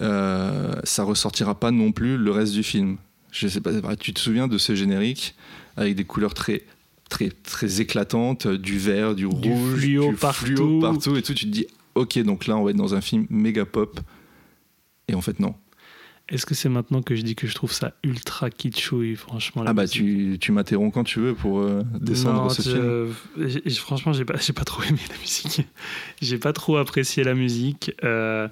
[0.00, 2.96] euh, ça ressortira pas non plus le reste du film.
[3.32, 5.34] Je sais pas, tu te souviens de ce générique
[5.76, 6.62] avec des couleurs très
[7.08, 10.44] très très éclatantes, du vert, du, Du rouge, fluo du partout.
[10.46, 11.34] fluo partout et tout.
[11.34, 14.00] Tu te dis, ok, donc là on va être dans un film méga pop.
[15.08, 15.54] Et en fait non.
[16.28, 19.72] Est-ce que c'est maintenant que je dis que je trouve ça ultra kitschouille, franchement ah
[19.72, 22.76] bah tu, tu m'interromps quand tu veux pour euh, descendre Non, ce film.
[22.80, 25.66] euh, j'ai- franchement, j'ai pas, j'ai pas trop aimé la musique.
[26.22, 27.90] j'ai pas trop apprécié la musique.
[28.04, 28.46] Euh,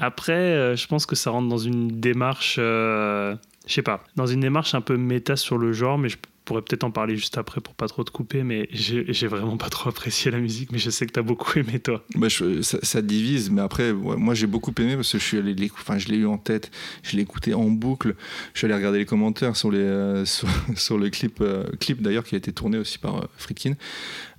[0.00, 3.36] après, euh, je pense que ça rentre dans une démarche, euh,
[3.66, 6.16] je sais pas, dans une démarche un peu méta sur le genre, mais je
[6.46, 8.42] pourrais peut-être en parler juste après pour pas trop te couper.
[8.42, 11.78] Mais j'ai vraiment pas trop apprécié la musique, mais je sais que t'as beaucoup aimé
[11.78, 12.02] toi.
[12.16, 15.54] Bah, je- ça, divise, mais après, moi j'ai beaucoup aimé parce que je suis allé,
[15.74, 16.70] enfin, je l'ai eu en tête,
[17.02, 18.16] je l'ai écouté en boucle.
[18.54, 20.24] Je suis allé regarder les commentaires sur euh,
[20.98, 21.44] le clip,
[21.78, 23.26] clip d'ailleurs qui a été tourné aussi par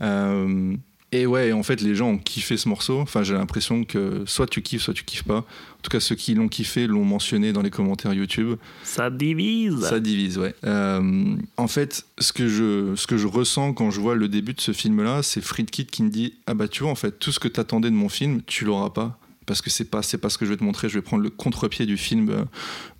[0.01, 0.75] euh.
[1.13, 2.99] Et ouais, en fait, les gens ont kiffé ce morceau.
[2.99, 5.39] Enfin, j'ai l'impression que soit tu kiffes, soit tu kiffes pas.
[5.39, 8.55] En tout cas, ceux qui l'ont kiffé l'ont mentionné dans les commentaires YouTube.
[8.83, 9.81] Ça divise.
[9.81, 10.55] Ça divise, ouais.
[10.63, 14.53] Euh, en fait, ce que, je, ce que je ressens quand je vois le début
[14.53, 17.33] de ce film-là, c'est Friedkit qui me dit Ah bah, tu vois, en fait, tout
[17.33, 19.17] ce que t'attendais de mon film, tu l'auras pas.
[19.47, 20.87] Parce que c'est pas, c'est pas ce que je vais te montrer.
[20.87, 22.45] Je vais prendre le contre-pied du film euh,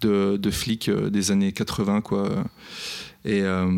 [0.02, 2.30] de, de flic euh, des années 80, quoi.
[3.24, 3.42] Et.
[3.44, 3.72] euh,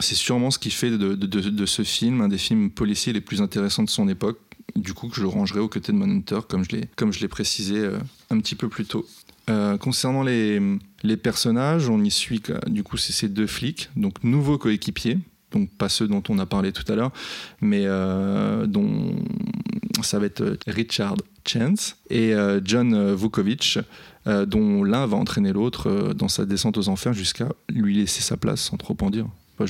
[0.00, 3.42] c'est sûrement ce qui fait de, de- ce film un des films policiers les plus
[3.42, 4.38] intéressants de son époque.
[4.76, 7.98] Du coup, que je le rangerai aux côtés de Manhunter, comme je l'ai, précisé euh,
[8.30, 9.06] un petit peu plus tôt.
[9.50, 10.60] Euh, concernant les,
[11.02, 15.18] les personnages, on y suit du coup c'est ces deux flics, donc nouveaux coéquipiers,
[15.50, 17.10] donc pas ceux dont on a parlé tout à l'heure,
[17.60, 19.14] mais euh, dont
[20.02, 21.16] ça va être Richard
[21.46, 22.32] Chance et
[22.64, 23.78] John Vukovic,
[24.26, 28.60] dont l'un va entraîner l'autre dans sa descente aux enfers jusqu'à lui laisser sa place,
[28.62, 29.26] sans trop en dire.
[29.62, 29.66] Enfin,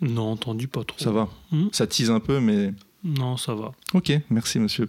[0.00, 0.98] je, Non, entendu pas trop.
[0.98, 1.28] ça va.
[1.52, 1.68] Hmm.
[1.72, 2.72] Ça tease un peu, mais
[3.04, 3.72] Non, ça va.
[3.92, 4.88] Ok, merci monsieur.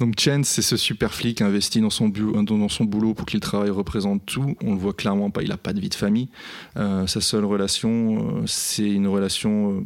[0.00, 3.38] Donc Chance, c'est ce super flic investi dans son, bu- dans son boulot pour qu'il
[3.40, 4.56] travaille représente tout.
[4.64, 6.28] On le voit clairement pas, il a pas de vie de famille.
[6.76, 9.80] Euh, sa seule relation, euh, c'est une relation euh,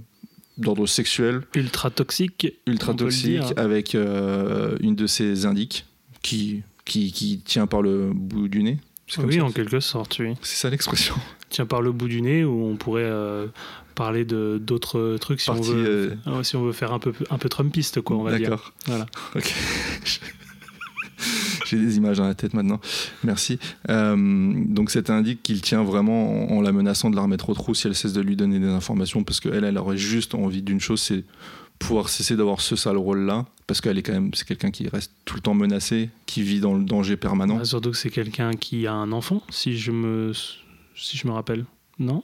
[0.56, 2.46] d'ordre sexuel, Ultra toxique.
[2.66, 5.84] ultra toxique, avec une de ses indiques
[6.22, 8.78] qui, qui, qui tient par le bout du nez.
[9.18, 9.44] Oui, ça.
[9.44, 10.34] en quelque sorte, oui.
[10.40, 11.14] C'est ça l'expression.
[11.52, 13.46] Tiens, par le bout du nez, où on pourrait euh,
[13.94, 15.84] parler de d'autres trucs si on veut.
[15.86, 18.36] euh, Ah ouais, si on veut faire un peu, un peu Trumpiste, quoi, on va
[18.38, 18.48] dire.
[18.50, 18.72] D'accord.
[18.86, 19.06] Voilà.
[19.36, 19.54] Ok.
[21.66, 22.80] J'ai des images dans la tête maintenant.
[23.22, 23.58] Merci.
[23.88, 24.16] Euh,
[24.66, 27.74] donc, cet indique qu'il tient vraiment en, en la menaçant de la remettre au trou
[27.74, 30.80] si elle cesse de lui donner des informations, parce qu'elle, elle aurait juste envie d'une
[30.80, 31.24] chose, c'est
[31.78, 35.12] pouvoir cesser d'avoir ce sale rôle-là, parce qu'elle est quand même, c'est quelqu'un qui reste
[35.24, 37.58] tout le temps menacé, qui vit dans le danger permanent.
[37.60, 40.32] Ah, surtout que c'est quelqu'un qui a un enfant, si je me,
[41.02, 41.64] si je me rappelle.
[41.98, 42.22] Non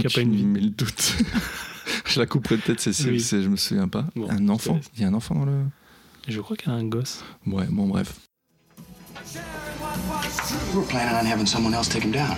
[0.00, 0.44] Qui a pas une vie.
[0.44, 1.16] mets le doute.
[2.06, 3.20] je la couperai peut-être, Cécile, Oui.
[3.20, 4.04] c'est- je me souviens pas.
[4.14, 5.64] Bon, un enfant c'est- Il y a un enfant dans le.
[6.28, 7.24] Je crois qu'elle a un gosse.
[7.46, 8.14] Ouais, bon, bref.
[9.34, 12.36] We were planning on having someone else take him down.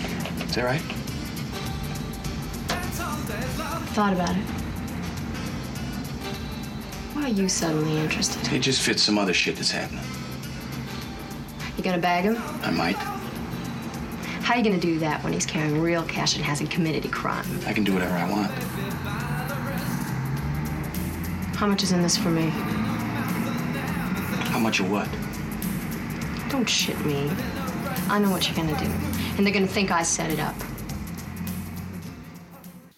[0.48, 0.82] Is that right?
[3.94, 4.44] Thought about it.
[7.14, 8.52] Why are you suddenly interested?
[8.52, 10.04] It just fits some other shit that's happening.
[11.76, 12.36] You gonna bag him?
[12.62, 12.96] I might.
[14.50, 17.46] How you gonna do that when he's carrying real cash and hasn't committed a crime?
[17.68, 18.50] I can do whatever I want.
[21.54, 22.50] How much is in this for me?
[24.50, 25.08] How much of what?
[26.50, 27.30] Don't shit me.
[28.08, 28.90] I know what you're gonna do.
[29.36, 30.56] And they're gonna think I set it up.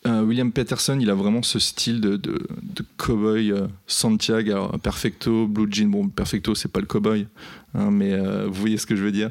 [0.05, 4.81] Euh, William Peterson, il a vraiment ce style de, de, de cowboy euh, Santiago, alors,
[4.81, 5.91] Perfecto, Blue Jean.
[5.91, 7.29] Bon, Perfecto, c'est pas le cowboy,
[7.75, 9.31] hein, mais euh, vous voyez ce que je veux dire.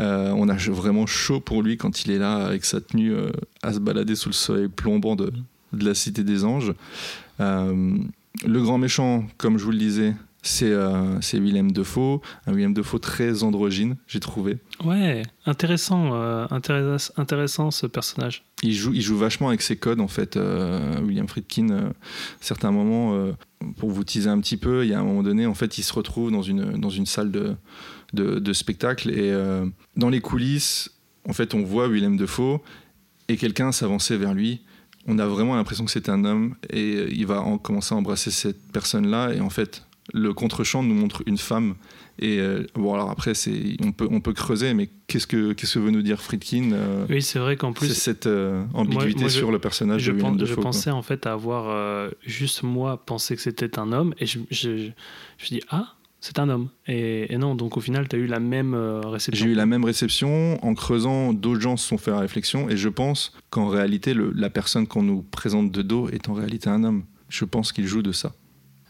[0.00, 3.30] Euh, on a vraiment chaud pour lui quand il est là avec sa tenue euh,
[3.62, 5.32] à se balader sous le soleil plombant de,
[5.72, 6.72] de la Cité des Anges.
[7.40, 7.96] Euh,
[8.46, 10.72] le grand méchant, comme je vous le disais, c'est
[11.38, 14.58] Willem Dafoe, un Willem Dafoe très androgyne, j'ai trouvé.
[14.84, 16.14] Ouais, intéressant,
[16.50, 18.42] intéress- intéressant ce personnage.
[18.64, 20.36] il joue, il joue vachement avec ses codes en fait.
[21.04, 21.92] William Friedkin, à
[22.40, 23.28] certains moments,
[23.76, 25.82] pour vous teaser un petit peu, il y a un moment donné, en fait, il
[25.84, 27.54] se retrouve dans une, dans une salle de,
[28.12, 29.64] de, de spectacle et euh,
[29.96, 30.90] dans les coulisses,
[31.28, 32.60] en fait, on voit Willem Dafoe
[33.28, 34.62] et quelqu'un s'avancer vers lui.
[35.06, 38.30] On a vraiment l'impression que c'est un homme et il va en- commencer à embrasser
[38.30, 41.74] cette personne-là et en fait, le contre-champ nous montre une femme.
[42.18, 45.74] Et euh, bon, alors après, c'est, on, peut, on peut creuser, mais qu'est-ce que, qu'est-ce
[45.74, 47.88] que veut nous dire Friedkin euh, Oui, c'est vrai qu'en plus.
[47.88, 50.44] c'est cette euh, ambiguïté Moi- moi, je- sur le personnage je, de Willem pense- je
[50.44, 50.54] Dafoe.
[50.56, 50.62] quoi.
[50.64, 54.90] pensais en fait avoir euh, juste moi pensé que c'était un homme et je, je,
[55.38, 55.94] je dis ah
[56.24, 59.00] c'est un homme et, et non donc au final tu as eu la même euh,
[59.00, 59.44] réception.
[59.44, 60.56] J'ai eu la même réception.
[60.64, 62.70] En creusant, d'autres gens se sont fait la réflexion.
[62.70, 66.34] Et je pense qu'en réalité, le- la personne qu'on nous présente de dos est en
[66.34, 67.02] réalité un homme.
[67.28, 68.32] Je pense qu'il joue de ça.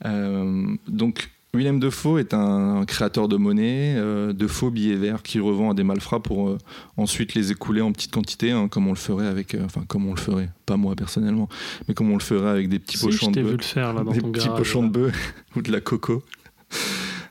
[0.04, 5.40] Euh, donc, Willem Defoe est un créateur de monnaie, euh, de faux billets verts qu'il
[5.42, 6.56] revend à des malfrats pour
[6.96, 9.56] ensuite les écouler en petite quantité, hein, comme on le ferait avec.
[9.64, 11.48] Enfin, comme on le ferait, pas moi personnellement,
[11.88, 13.50] mais comme on le ferait avec des petits Si, pochons je de t'ai bœuf.
[13.52, 14.88] vu le faire là dans des ton petits garage, pochons là.
[14.88, 16.22] de bœuf ou de la coco.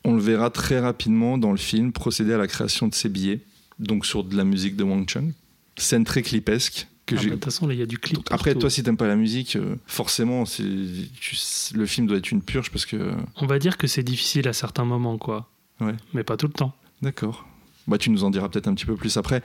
[0.04, 3.42] On le verra très rapidement dans le film procéder à la création de ces billets,
[3.80, 5.34] donc sur de la musique de Wang Chung.
[5.78, 6.88] Scène très clipesque.
[7.06, 7.30] Que Ah, j'ai...
[7.30, 8.16] bah, De toute façon il y a du clip.
[8.18, 10.64] Donc, après, toi, si t'aimes pas la musique, euh, forcément, c'est...
[11.20, 11.36] tu-
[11.76, 13.12] le film doit être une purge parce que.
[13.38, 15.50] On va dire que c'est difficile à certains moments quoi.
[15.80, 15.96] Ouais.
[16.14, 16.74] Mais pas tout le temps.
[17.02, 17.48] D'accord.
[17.88, 19.42] Bah, tu nous en diras peut-être un petit peu plus après.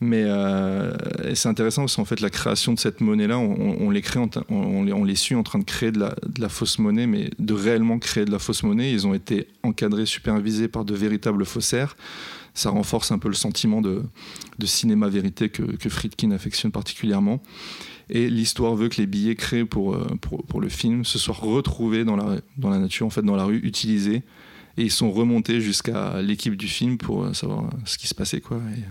[0.00, 0.92] Mais euh,
[1.34, 4.20] c'est intéressant parce qu'en fait, la création de cette monnaie-là, on, les crée,
[4.50, 6.00] on, les, suit en train de créer de
[6.38, 8.92] la, fausse monnaie, mais de réellement créer de la fausse monnaie.
[8.92, 11.96] Ils ont été encadrés, supervisés par de véritables faussaires.
[12.52, 14.02] Ça renforce un peu le sentiment de,
[14.58, 17.40] de cinéma vérité que, que Friedkin affectionne particulièrement.
[18.10, 22.04] Et l'histoire veut que les billets créés pour, euh, pour le film se soient retrouvés
[22.04, 24.22] dans la, dans la nature, en fait, dans la rue, utilisés.
[24.80, 28.40] Et ils sont remontés jusqu'à l'équipe du film pour euh, savoir ce qui se passait,
[28.40, 28.56] quoi.
[28.76, 28.82] Et,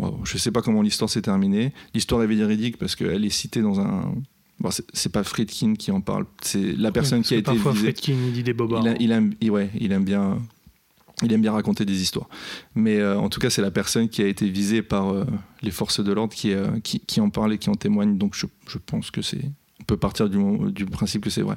[0.00, 1.72] bon, je sais pas comment l'histoire s'est terminée.
[1.92, 4.14] L'histoire est véridique parce qu'elle est citée dans un.
[4.60, 7.94] Bon, c'est- pas Friedkin qui en parle, c'est la personne qui a été Parfois, visée.
[8.08, 8.82] Il dit des bobards.
[8.84, 10.38] Il, a- il aime, il- ouais, il aime bien,
[11.22, 12.28] il aime bien raconter des histoires.
[12.74, 15.24] Mais euh, en tout cas, c'est la personne qui a été visée par euh,
[15.62, 18.16] les forces de l'ordre qui, euh, qui, qui en parle et qui en témoigne.
[18.18, 19.44] Donc, je, je pense que c'est,
[19.80, 20.38] on peut partir du,
[20.72, 21.56] du principe que c'est vrai.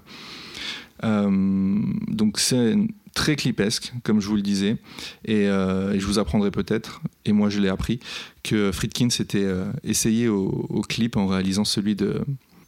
[1.04, 1.80] Euh,
[2.10, 2.76] donc, c'est
[3.14, 4.78] très clipesque, comme je vous le disais,
[5.26, 8.00] et, euh, et je vous apprendrai peut-être, et moi je l'ai appris,
[8.44, 12.22] que Friedkin s'était euh, essayé au, au clip en réalisant celui de,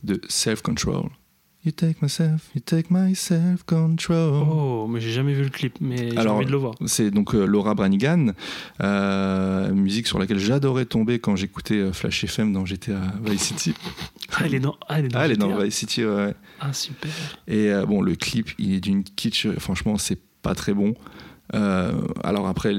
[0.03, 1.09] de Self Control.
[1.65, 4.43] You take myself, you take my self-control.
[4.51, 6.75] Oh, mais j'ai jamais vu le clip, mais j'ai envie de le voir.
[6.87, 8.33] C'est donc euh, Laura Branigan,
[9.73, 13.73] musique sur laquelle j'adorais tomber quand j'écoutais Flash FM dans GTA Vice City.
[14.33, 15.57] Ah, elle est dans, ah, elle est dans, Ah, elle est dans.
[15.57, 16.33] Vice City, ouais.
[16.59, 17.11] Ah, super.
[17.47, 20.93] Et bon, le clip, il est d'une kitsch, franchement, c'est pas très bon.
[21.55, 21.91] Euh,
[22.23, 22.75] alors après,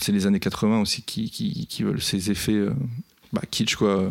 [0.00, 2.72] c'est les années 80 aussi qui, qui, qui veulent ces effets euh,
[3.32, 4.10] bah, kitsch, quoi,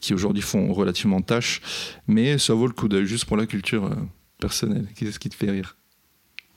[0.00, 1.60] qui aujourd'hui font relativement tâche.
[2.06, 3.94] Mais ça vaut le coup d'œil, juste pour la culture euh,
[4.38, 4.86] personnelle.
[4.94, 5.76] Qu'est-ce qui te fait rire?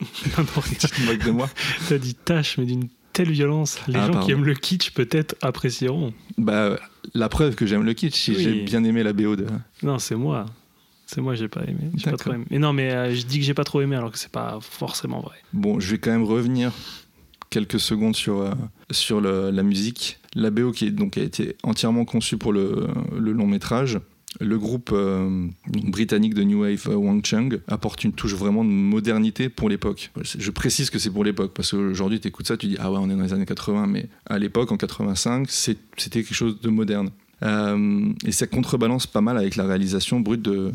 [1.24, 1.48] De moi?
[1.88, 3.78] T'as dit tâche, mais d'une telle violence.
[3.88, 4.26] Les Ah, gens pardon.
[4.26, 6.12] qui aiment le kitsch, peut-être, apprécieront.
[6.36, 6.78] Bah,
[7.14, 8.42] la preuve que j'aime le kitsch, si Oui.
[8.42, 9.46] j'ai bien aimé la BO de.
[9.82, 10.46] Non, c'est moi.
[11.10, 11.90] C'est moi, j'ai pas aimé.
[11.96, 12.44] J'ai pas trop aimé.
[12.50, 14.58] Mais non, mais euh, je dis que j'ai pas trop aimé alors que c'est pas
[14.60, 15.36] forcément vrai.
[15.54, 16.70] Bon, je vais quand même revenir
[17.48, 18.50] quelques secondes sur, euh,
[18.90, 20.18] sur le- la musique.
[20.34, 23.98] La BO qui est, donc, a été entièrement conçue pour le, le long métrage.
[24.38, 29.48] Le groupe euh, britannique de New Wave, Wang Chung, apporte une touche vraiment de modernité
[29.48, 30.10] pour l'époque.
[30.22, 32.98] Je précise que c'est pour l'époque, parce qu'aujourd'hui, tu écoutes ça, tu dis Ah ouais,
[33.00, 36.60] on est dans les années 80, mais à l'époque, en 85, c'est- c'était quelque chose
[36.60, 37.08] de moderne.
[37.42, 40.72] Euh, et ça contrebalance pas mal avec la réalisation brute de,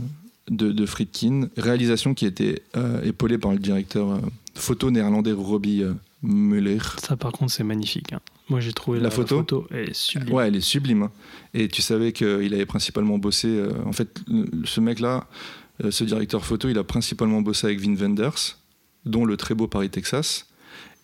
[0.50, 4.18] de, de Friedkin, réalisation qui a été euh, épaulée par le directeur euh,
[4.56, 6.80] photo néerlandais Robbie euh, Muller.
[6.98, 8.14] Ça, par contre, c'est magnifique.
[8.14, 8.20] hein.
[8.50, 10.34] Moi, j'ai trouvé La la, photo est sublime.
[10.36, 11.04] Ouais, elle est sublime.
[11.04, 11.12] hein.
[11.54, 13.64] Et tu savais qu'il avait principalement bossé.
[13.86, 14.20] en fait,
[14.66, 15.28] ce mec-là,
[15.90, 18.58] ce directeur photo, il a principalement bossé avec Vin Wenders,
[19.06, 20.48] dont le très beau Paris, Texas,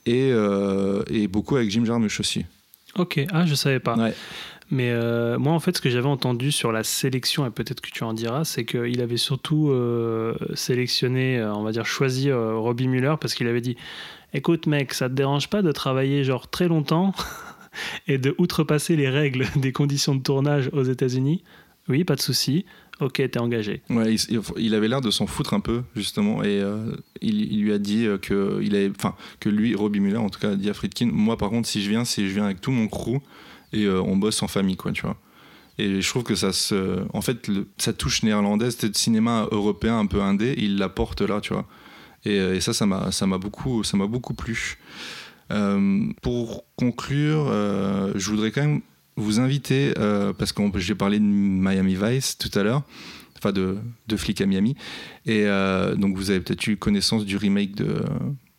[0.05, 2.45] et, euh, et beaucoup avec Jim Jarmusch aussi.
[2.95, 3.95] Ok, ah, je savais pas.
[3.95, 4.13] Ouais.
[4.71, 7.89] Mais euh, moi, en fait, ce que j'avais entendu sur la sélection, et peut-être que
[7.89, 12.87] tu en diras, c'est qu'il avait surtout euh, sélectionné, euh, on va dire, choisi Robbie
[12.87, 13.77] Muller parce qu'il avait dit
[14.33, 17.13] Écoute, mec, ça te dérange pas de travailler genre très longtemps
[18.07, 21.43] et de outrepasser les règles des conditions de tournage aux États-Unis?
[21.87, 22.65] Oui, pas de souci.
[22.99, 23.81] Ok, t'es engagé.
[23.89, 24.13] Ouais,
[24.57, 26.61] il, avait l'air de s'en foutre un peu, justement, et
[27.21, 28.91] il, lui a dit que, il avait,
[29.39, 31.81] que lui, Robbie Muller, en tout cas, a dit à Friedkin Moi, par contre, si
[31.81, 33.21] je viens, c'est je viens avec tout mon crew
[33.73, 35.17] et euh, on bosse en famille, quoi, tu vois.
[35.77, 36.99] Et je trouve que ça se.
[37.13, 41.21] En fait, le- sa touche néerlandaise, c'était de cinéma européen un peu indé, il l'apporte
[41.21, 41.65] là, tu vois.
[42.25, 44.77] Et, euh, ça, ça m'a ça m'a beaucoup, ça m'a beaucoup plu.
[45.51, 47.45] Euh, pour conclure,
[48.15, 48.81] je voudrais quand même
[49.15, 49.93] vous inviter,
[50.37, 52.83] parce que j'ai parlé de Miami Vice tout à l'heure,
[53.37, 53.77] enfin de,
[54.07, 54.75] de Flic à Miami,
[55.25, 55.45] et
[55.97, 58.03] donc vous avez peut-être eu connaissance du remake de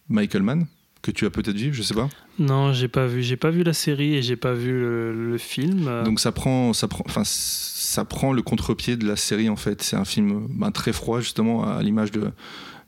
[0.08, 0.66] Michael Mann,
[1.02, 2.08] que tu as peut-être vu, je sais pas.
[2.38, 3.22] Non, j'ai pas vu.
[3.22, 6.02] J'ai pas vu la série et j'ai pas vu le, le film.
[6.04, 9.82] Donc ça prend, ça prend, enfin ça prend le contre-pied de la série en fait.
[9.82, 12.30] C'est un film ben, très froid justement à l'image de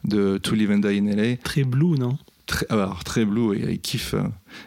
[0.05, 1.37] de To Live and Die in LA.
[1.37, 2.19] Très blue, non?
[2.53, 4.23] Très, alors, très blue et il kiffe, euh,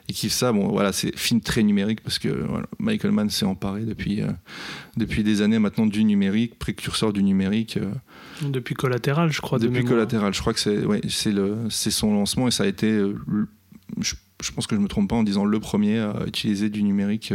[0.07, 0.51] kiffe ça.
[0.51, 4.31] Bon voilà, c'est film très numérique parce que voilà, Michael Mann s'est emparé depuis euh,
[4.97, 7.77] depuis des années maintenant du numérique, précurseur du numérique.
[7.77, 7.91] euh,
[8.41, 9.59] Depuis Collatéral, je crois.
[9.59, 9.83] de depuis.
[9.85, 12.87] Collatéral, je crois que c'est ouais, c'est le c'est son lancement et ça a été
[12.89, 13.15] euh,
[14.01, 16.81] je, je pense que je me trompe pas en disant le premier à utiliser du
[16.81, 17.31] numérique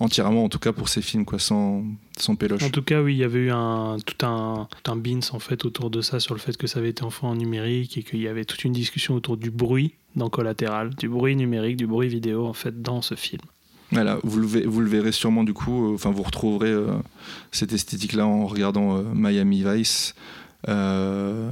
[0.00, 1.84] entièrement en tout cas pour ses films quoi sans
[2.18, 2.62] sans péloche.
[2.62, 5.38] En tout cas, oui, il y avait eu un, tout un, tout un beans en
[5.38, 8.02] fait autour de ça, sur le fait que ça avait été enfant en numérique et
[8.02, 11.86] qu'il y avait toute une discussion autour du bruit dans Collatéral, du bruit numérique, du
[11.86, 13.42] bruit vidéo en fait dans ce film.
[13.92, 16.86] Voilà, vous le, ve- vous le verrez sûrement du coup, euh, enfin vous retrouverez euh,
[17.52, 20.14] cette esthétique-là en regardant euh, Miami Vice.
[20.68, 21.50] Euh,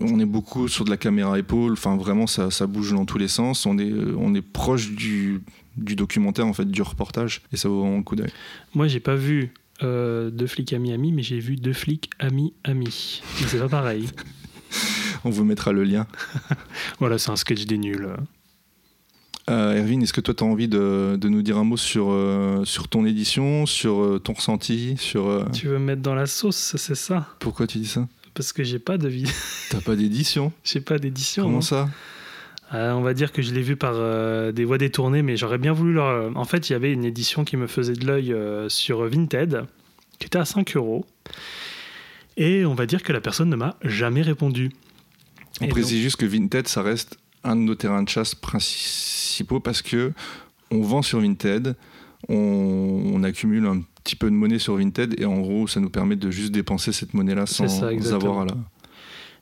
[0.00, 3.18] on est beaucoup sur de la caméra épaule, enfin vraiment ça, ça bouge dans tous
[3.18, 3.64] les sens.
[3.66, 5.40] On est, on est proche du,
[5.76, 8.32] du documentaire en fait, du reportage, et ça vaut vraiment le coup d'œil.
[8.74, 9.52] Moi, j'ai pas vu
[9.82, 13.22] euh, deux flics amis amis, mais j'ai vu deux flics amis amis.
[13.40, 14.08] Mais c'est pas pareil.
[15.24, 16.06] On vous mettra le lien.
[16.98, 18.08] voilà, c'est un sketch des nuls.
[19.50, 22.10] Euh, Erwin, est-ce que toi tu as envie de, de nous dire un mot sur,
[22.10, 25.46] euh, sur ton édition, sur euh, ton ressenti, sur...
[25.52, 27.28] Tu veux me mettre dans la sauce, c'est ça?
[27.40, 28.08] Pourquoi tu dis ça?
[28.32, 29.30] Parce que j'ai pas de vie.
[29.70, 30.52] T'as pas d'édition?
[30.64, 31.44] J'ai pas d'édition.
[31.44, 31.88] Comment non ça?
[32.72, 35.58] Euh, on va dire que je l'ai vu par euh, des voies détournées, mais j'aurais
[35.58, 36.36] bien voulu leur.
[36.36, 39.64] En fait, il y avait une édition qui me faisait de l'œil euh, sur Vinted.
[40.18, 41.04] qui était à 5 euros.
[42.36, 44.70] Et on va dire que la personne ne m'a jamais répondu.
[45.60, 49.60] On Et précise juste que Vinted, ça reste un de nos terrains de chasse principaux
[49.60, 50.12] parce que
[50.70, 51.76] on vend sur Vinted,
[52.28, 55.90] on, on accumule un petit peu de monnaie sur Vinted et en gros, ça nous
[55.90, 58.54] permet de juste dépenser cette monnaie-là sans ça, avoir à la.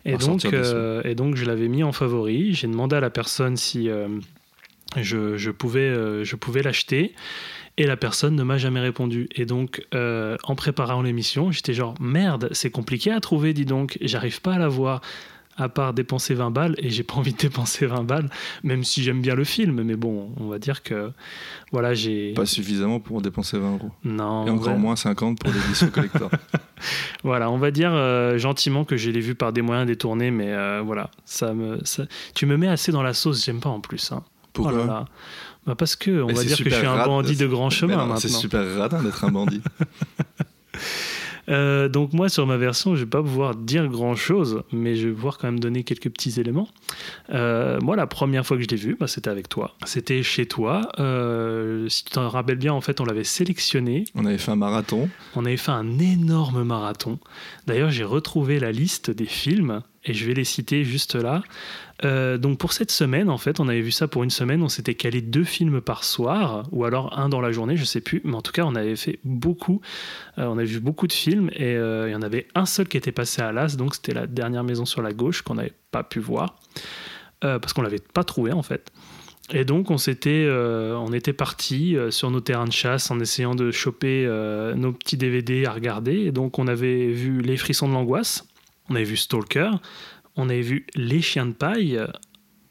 [0.05, 2.55] Et donc, euh, et donc, je l'avais mis en favori.
[2.55, 4.09] J'ai demandé à la personne si euh,
[4.97, 7.15] je, je pouvais, euh, je pouvais l'acheter.
[7.79, 9.29] Et la personne ne m'a jamais répondu.
[9.35, 13.97] Et donc, en préparant l'émission, j'étais genre merde, c'est compliqué à trouver, dis donc.
[14.03, 15.01] J'arrive pas à la voir,
[15.57, 16.75] à part dépenser 20 balles.
[16.79, 18.29] Et j'ai pas envie de dépenser 20 balles,
[18.63, 19.83] même si j'aime bien le film.
[19.83, 21.13] Mais bon, on va dire que
[21.73, 22.33] voilà, j'ai.
[22.35, 23.91] Pas suffisamment pour dépenser 20 euros.
[24.05, 24.47] Non.
[24.47, 24.79] Et encore ouais.
[24.79, 26.31] moins 50 pour l'édition collector.
[27.23, 30.53] Voilà, on va dire euh, gentiment que je l'ai vu par des moyens détournés, mais
[30.53, 33.79] euh, voilà, ça me, ça- tu me mets assez dans la sauce, j'aime pas en
[33.81, 34.11] plus.
[34.11, 34.25] hein.
[34.53, 35.05] Pourquoi Oh là là.
[35.65, 37.99] Bah parce que on Mais va dire que je suis un bandit de grand chemin
[37.99, 38.17] maintenant.
[38.17, 39.63] C'est super radin d'être un bandit.
[41.49, 45.09] Euh, donc moi sur ma version, je vais pas pouvoir dire grand chose, mais je
[45.09, 46.69] vais pouvoir quand même donner quelques petits éléments.
[47.31, 49.75] Euh, moi, la première fois que je l'ai vu, bah, c'était avec toi.
[49.85, 50.83] C'était chez toi.
[50.99, 54.05] Euh, si tu t'en rappelles bien, en fait, on l'avait sélectionné.
[54.15, 55.09] On avait fait un marathon.
[55.35, 57.19] On avait fait un énorme marathon.
[57.67, 61.43] D'ailleurs, j'ai retrouvé la liste des films et je vais les citer juste là.
[62.05, 64.63] Euh, donc pour cette semaine, en fait, on avait vu ça pour une semaine.
[64.63, 68.01] On s'était calé deux films par soir, ou alors un dans la journée, je sais
[68.01, 68.21] plus.
[68.25, 69.81] Mais en tout cas, on avait fait beaucoup.
[70.39, 72.89] Euh, on avait vu beaucoup de films et euh, il y en avait un seul
[72.89, 73.77] qui était passé à l'as.
[73.77, 76.57] Donc c'était la dernière maison sur la gauche qu'on n'avait pas pu voir
[77.41, 78.93] parce qu'on l'avait pas trouvé en fait.
[79.53, 83.57] Et donc on s'était, euh, on était parti sur nos terrains de chasse en essayant
[83.57, 84.27] de choper
[84.77, 86.21] nos petits DVD à regarder.
[86.21, 88.47] Et donc on avait vu Les Frissons de l'angoisse,
[88.89, 89.71] on avait vu Stalker,
[90.37, 92.01] on avait vu Les Chiens de paille,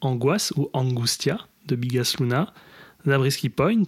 [0.00, 2.52] Angoisse ou Angustia de Bigas Luna,
[3.06, 3.84] Zabriskie Point,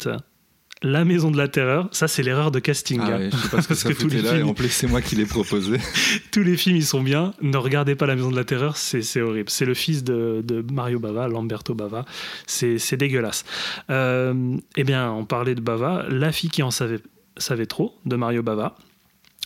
[0.82, 1.88] La Maison de la Terreur.
[1.92, 3.00] Ça c'est l'erreur de casting.
[3.02, 3.18] Ah hein.
[3.18, 4.32] ouais, je sais pas ce que ça que tous les là.
[4.32, 5.78] Et films- en plus, c'est moi qui l'ai proposé.
[6.32, 7.34] tous les films ils sont bien.
[7.42, 9.50] Ne regardez pas La Maison de la Terreur, c'est horrible.
[9.50, 12.04] C'est le fils de, de Mario Bava, Lamberto Bava.
[12.46, 13.44] C'est c'est dégueulasse.
[13.90, 16.06] Euh, eh bien, on parlait de Bava.
[16.08, 17.00] La fille qui en savait,
[17.36, 18.76] savait trop, de Mario Bava.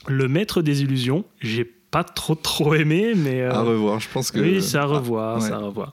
[0.06, 3.42] Le maître des illusions, j'ai pas trop trop aimé, mais.
[3.42, 4.38] euh, À revoir, je pense que.
[4.40, 5.52] oui, c'est à revoir, Ah, ouais.
[5.52, 5.92] à revoir.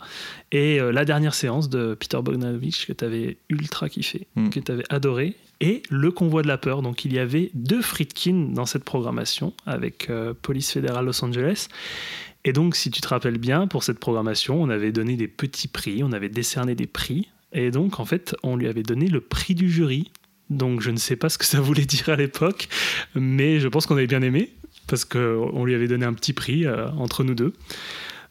[0.52, 4.50] Et euh, la dernière séance de Peter Bogdanovich que tu avais ultra kiffé, Mm.
[4.50, 6.82] que tu avais adoré, et Le Convoi de la Peur.
[6.82, 11.68] Donc il y avait deux Friedkin dans cette programmation avec euh, Police fédérale Los Angeles.
[12.48, 15.68] Et donc, si tu te rappelles bien, pour cette programmation, on avait donné des petits
[15.68, 17.28] prix, on avait décerné des prix.
[17.54, 20.12] Et donc, en fait, on lui avait donné le prix du jury.
[20.52, 22.68] Donc, je ne sais pas ce que ça voulait dire à l'époque,
[23.16, 24.52] mais je pense qu'on avait bien aimé,
[24.88, 27.54] parce qu'on lui avait donné un petit prix euh, entre nous deux.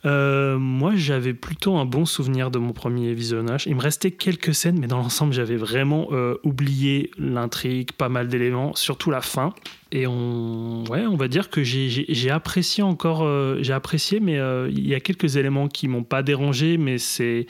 [0.07, 3.67] Euh, moi, j'avais plutôt un bon souvenir de mon premier visionnage.
[3.67, 8.29] Il me restait quelques scènes, mais dans l'ensemble, j'avais vraiment euh, oublié l'intrigue, pas mal
[8.29, 9.55] d'éléments, surtout la fin.
[9.93, 13.27] Et on, ouais, on va dire que j'ai- apprécié encore,
[13.63, 17.47] j'ai apprécié, mais il y a quelques éléments qui m'ont pas dérangé, mais c'est,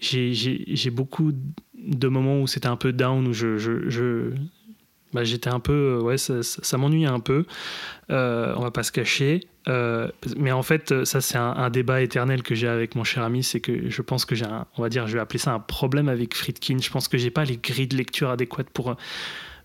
[0.00, 1.30] j'ai- beaucoup
[1.78, 4.32] de moments où c'était un peu down, où je-
[5.14, 7.46] bah, j'étais un peu, euh, ouais, ça, ça, ça m'ennuyait un peu.
[8.10, 9.40] Euh, on va pas se cacher.
[9.68, 13.42] Euh, mais en fait, ça c'est un, débat éternel que j'ai avec mon cher ami,
[13.42, 15.60] c'est que je pense que j'ai un, on va dire, je vais appeler ça un
[15.60, 16.78] problème avec Friedkin.
[16.82, 18.96] Je pense que j'ai pas les grilles de lecture adéquates pour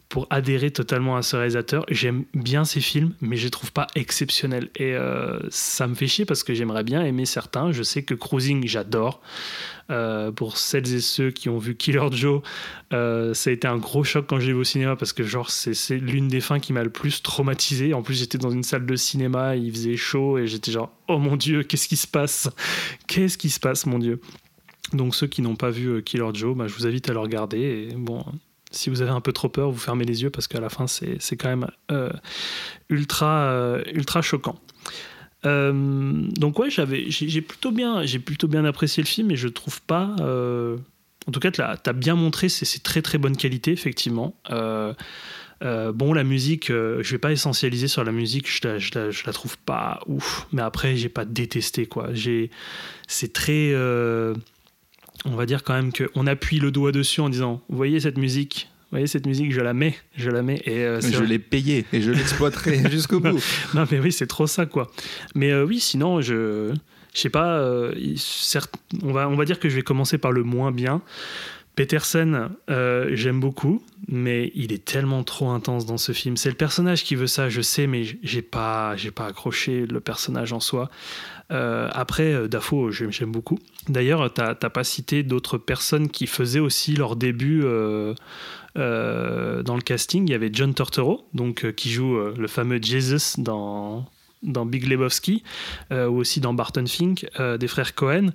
[0.10, 1.86] pour adhérer totalement à ce réalisateur.
[1.90, 4.70] J'aime bien ses films, mais je les trouve pas exceptionnels.
[4.76, 7.72] Et euh, ça me fait chier parce que j'aimerais bien aimer certains.
[7.72, 9.22] Je sais que Cruising, j'adore.
[9.92, 12.42] Euh, pour celles et ceux qui ont vu Killer Joe,
[12.94, 15.24] euh, ça a été un gros choc quand je l'ai vu au cinéma parce que
[15.24, 17.96] genre c'est l'une des fins qui m'a le plus traumatisé.
[17.96, 21.18] En plus j'étais dans une salle de cinéma, il faisait chaud et j'étais genre oh
[21.18, 22.50] mon dieu qu'est-ce qui se passe?
[23.08, 24.22] Qu'est-ce qui se passe mon dieu?
[24.94, 27.90] Donc ceux qui n'ont pas vu Killer Joe, bah, je vous invite à le regarder.
[27.90, 28.24] Et bon,
[28.72, 30.86] si vous avez un peu trop peur, vous fermez les yeux parce qu'à la fin
[30.88, 32.12] c'est quand même euh,
[32.90, 34.60] ultra euh, ultra choquant.
[35.46, 35.74] Euh,
[36.36, 39.82] donc ouais, j'avais, j'ai plutôt bien, j'ai plutôt bien apprécié le film, et je trouve
[39.82, 40.16] pas.
[40.20, 44.36] en tout cas, tu as bien montré, c'est très très bonne qualité effectivement.
[45.62, 49.24] Bon, la musique, je vais pas essentialiser sur la musique, je la, je la, je
[49.26, 52.10] la trouve pas ouf, mais après j'ai pas détesté quoi.
[52.14, 52.52] J'ai,
[53.08, 53.74] c'est très,
[55.26, 58.00] on va dire quand même que on appuie le doigt dessus en disant, vous voyez
[58.00, 58.70] cette musique?
[58.84, 61.86] Vous voyez cette musique, je la mets, je la mets et euh, Je l'ai payé
[61.94, 63.40] et je l'exploiterai jusqu'au bout.
[63.76, 64.90] non mais oui c'est trop ça quoi
[65.36, 66.74] mais euh, oui sinon je
[67.14, 68.74] je sais pas euh, certes,
[69.04, 71.04] on va on va dire que je vais commencer par le moins bien
[71.80, 76.36] Peterson, euh, j'aime beaucoup, mais il est tellement trop intense dans ce film.
[76.36, 80.02] C'est le personnage qui veut ça, je sais, mais j'ai pas, j'ai pas accroché le
[80.02, 80.90] personnage en soi.
[81.52, 83.60] Euh, après, euh, Dafoe, j'aime beaucoup.
[83.88, 88.14] D'ailleurs, t'as t'as pas cité d'autres personnes qui faisaient aussi leur début euh,
[88.76, 90.28] dans le casting.
[90.28, 94.06] Il y avait John Turturro, donc qui joue le fameux Jesus dans
[94.44, 95.44] Big Lebowski,
[95.92, 97.26] ou aussi dans Barton Fink,
[97.60, 98.30] des frères Cohen.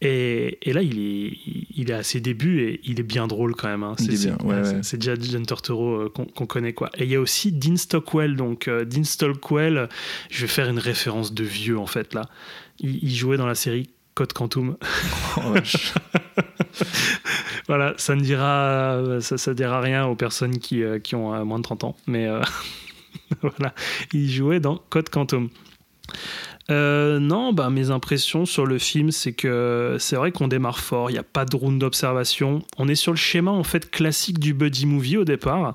[0.00, 1.32] Et, et là, il est,
[1.74, 3.84] il est à ses débuts et il est bien drôle quand même.
[3.84, 3.94] hein.
[3.98, 6.90] C'est ouais, ouais, déjà John Turturro euh, qu'on connaît quoi.
[6.98, 8.36] Et il y a aussi Dean Stockwell.
[8.36, 9.88] Donc euh, Dean Stockwell,
[10.30, 12.28] je vais faire une référence de vieux en fait là.
[12.80, 14.76] Il, il jouait dans la série Code Quantum.
[15.36, 15.54] Oh,
[17.68, 21.44] voilà, ça ne dira, ça, ça dira rien aux personnes qui, euh, qui ont euh,
[21.44, 21.96] moins de 30 ans.
[22.06, 22.40] Mais euh,
[23.42, 23.74] voilà,
[24.12, 25.48] il jouait dans Code Quantum.
[26.70, 31.10] Euh, non, bah, mes impressions sur le film, c'est que c'est vrai qu'on démarre fort,
[31.10, 32.62] il n'y a pas de round d'observation.
[32.78, 35.74] On est sur le schéma en fait classique du buddy movie au départ,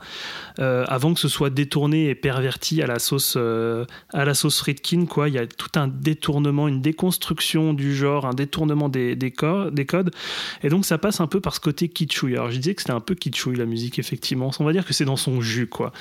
[0.58, 4.58] euh, avant que ce soit détourné et perverti à la sauce, euh, à la sauce
[4.60, 5.06] Friedkin.
[5.06, 5.30] Quoi.
[5.30, 9.70] Il y a tout un détournement, une déconstruction du genre, un détournement des, des, co-
[9.70, 10.10] des codes.
[10.64, 12.34] Et donc ça passe un peu par ce côté kitschouille.
[12.36, 14.50] Alors je disais que c'était un peu kitschouille la musique, effectivement.
[14.60, 15.92] On va dire que c'est dans son jus, quoi.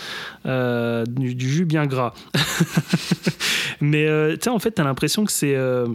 [0.47, 2.15] Euh, du, du jus bien gras.
[3.81, 4.07] Mais
[4.37, 5.57] tu sais, en fait, t'as l'impression que c'est.
[5.57, 5.89] euh,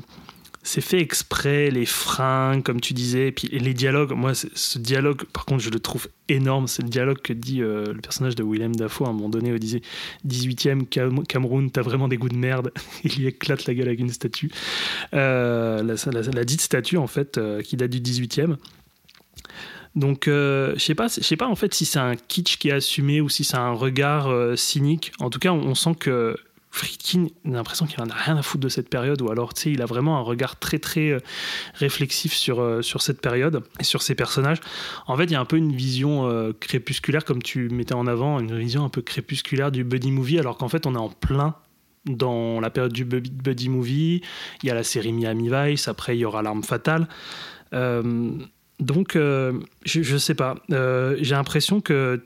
[0.65, 4.11] c'est fait exprès, les fringues, comme tu disais, et puis les dialogues.
[4.13, 6.67] Moi, ce dialogue, par contre, je le trouve énorme.
[6.67, 9.51] C'est le dialogue que dit euh, le personnage de Willem Dafoe à un moment donné
[9.51, 11.69] au 18e Cam- Cameroun.
[11.69, 12.71] T'as vraiment des goûts de merde.
[13.03, 14.51] Il lui éclate la gueule avec une statue.
[15.13, 18.55] Euh, la, dite statue, en fait, qui date du 18e.
[19.95, 22.69] Donc, euh, je sais pas, je sais pas en fait si c'est un kitsch qui
[22.69, 25.11] est assumé ou si c'est un regard cynique.
[25.19, 26.35] En tout cas, on sent que
[26.75, 29.61] Friedkin, a l'impression qu'il en a rien à foutre de cette période, ou alors, tu
[29.61, 31.19] sais, il a vraiment un regard très, très euh,
[31.75, 34.57] réflexif sur, euh, sur cette période et sur ses personnages.
[35.05, 38.07] En fait, il y a un peu une vision euh, crépusculaire, comme tu mettais en
[38.07, 41.09] avant, une vision un peu crépusculaire du buddy movie, alors qu'en fait, on est en
[41.09, 41.53] plein
[42.07, 44.21] dans la période du bu- buddy movie.
[44.63, 47.07] Il y a la série Miami Vice, après, il y aura L'arme fatale.
[47.71, 50.55] Donc, je, je sais pas.
[50.69, 52.25] J'ai l'impression que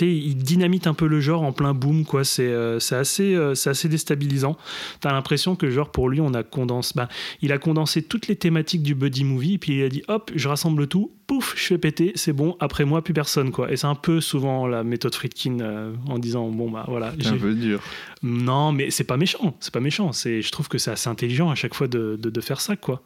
[0.00, 2.24] il dynamite un peu le genre en plein boom, quoi.
[2.24, 4.56] C'est euh, c'est assez, euh, c'est assez déstabilisant.
[5.00, 6.92] T'as l'impression que, genre, pour lui, on a condensé.
[6.94, 7.08] bah,
[7.42, 10.30] il a condensé toutes les thématiques du buddy movie, et puis il a dit hop,
[10.34, 13.70] je rassemble tout, pouf, je fais péter, c'est bon, après moi, plus personne, quoi.
[13.72, 17.12] Et c'est un peu souvent la méthode Friedkin euh, en disant bon, bah voilà.
[17.20, 17.82] C'est un peu dur.
[18.22, 19.56] non, mais c'est pas méchant.
[19.60, 20.12] C'est pas méchant.
[20.12, 22.76] C'est, je trouve que c'est assez intelligent à chaque fois de, de, de faire ça,
[22.76, 23.02] quoi.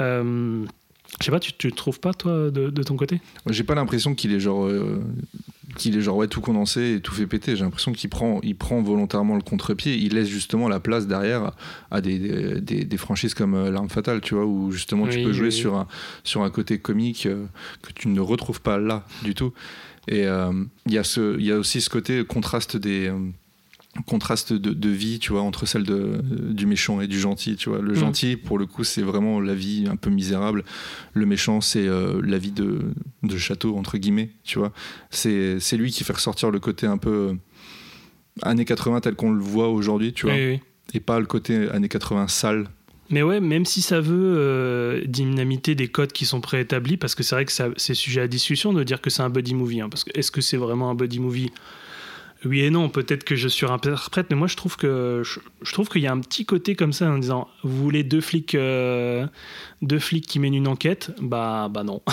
[0.00, 0.64] Euh,
[1.20, 3.20] je sais pas, tu, tu trouves pas, toi, de, de ton côté?
[3.48, 4.64] J'ai pas l'impression qu'il est genre.
[4.66, 5.00] euh,
[5.76, 7.54] qu'il est genre ouais, tout condensé et tout fait péter.
[7.54, 9.96] J'ai l'impression qu'il prend, il prend volontairement le contre-pied.
[9.96, 11.52] Il laisse justement la place derrière
[11.90, 15.24] à des, des, des- franchises comme euh, L'Arme Fatale, tu vois, où justement tu Oui,
[15.24, 15.86] peux jouer oui, sur un,
[16.24, 17.44] sur un côté comique euh,
[17.82, 19.52] que tu ne retrouves pas là du tout.
[20.08, 20.52] Et euh,
[20.86, 23.12] il y, a ce- il y a aussi ce côté contraste des.
[24.06, 26.20] Contraste de, de vie tu vois entre celle de,
[26.52, 27.96] du méchant et du gentil tu vois le Mm.
[27.96, 30.64] gentil pour le coup c'est vraiment la vie un peu misérable
[31.14, 32.80] le méchant c'est euh, la vie de,
[33.22, 34.72] de château entre guillemets tu vois
[35.10, 37.34] c'est lui qui fait ressortir le côté un peu euh,
[38.42, 40.60] années 80 tel qu'on le voit aujourd'hui tu vois Oui, oui.
[40.94, 42.68] et pas le côté années 80 sale
[43.10, 47.22] Mais ouais, même si ça veut euh, dynamiter des codes qui sont préétablis, parce que
[47.22, 49.80] c'est vrai que c'est sujet à discussion de dire que c'est un buddy movie.
[49.80, 51.50] hein, parce que est-ce que c'est vraiment un buddy movie?
[52.44, 52.88] Oui et non.
[52.88, 56.12] Peut-être que je surinterprète, mais moi je trouve que je, je trouve qu'il y a
[56.12, 59.26] un petit côté comme ça en disant vous voulez deux flics, euh,
[59.82, 61.10] deux flics qui mènent une enquête?
[61.20, 62.02] Bah bah non.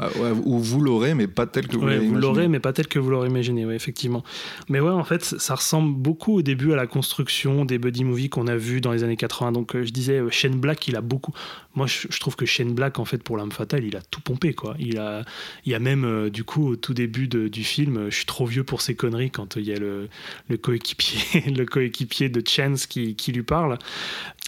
[0.00, 2.60] Ah ouais, ou vous l'aurez mais pas tel que vous Ouais, l'avez vous l'aurez, mais
[2.60, 4.24] pas tel que vous l'aurez imaginé, ouais, effectivement.
[4.68, 8.30] Mais ouais, en fait, ça ressemble beaucoup au début à la construction des buddy movies
[8.30, 9.52] qu'on a vu dans les années 80.
[9.52, 11.32] Donc, euh, je disais, euh, Shane Black, il a beaucoup.
[11.74, 14.20] Moi, je, je trouve que Shane Black, en fait, pour l'âme fatale, il a tout
[14.20, 14.74] pompé, quoi.
[14.78, 15.24] Il a,
[15.64, 18.26] il y a même, euh, du coup, au tout début de- du film, je suis
[18.26, 20.08] trop vieux pour ces conneries quand il y a le,
[20.56, 23.78] coéquipier, de Chance qui lui parle.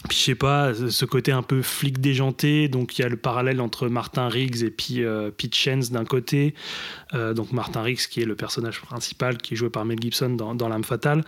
[0.08, 3.16] Puis je sais pas, ce côté un peu flic déjanté, donc il y a le
[3.16, 6.54] parallèle entre Martin Riggs et puis euh, Pete Chance d'un côté,
[7.14, 10.30] Euh, donc Martin Riggs qui est le personnage principal qui est joué par Mel Gibson
[10.30, 11.24] dans, dans L'âme fatale.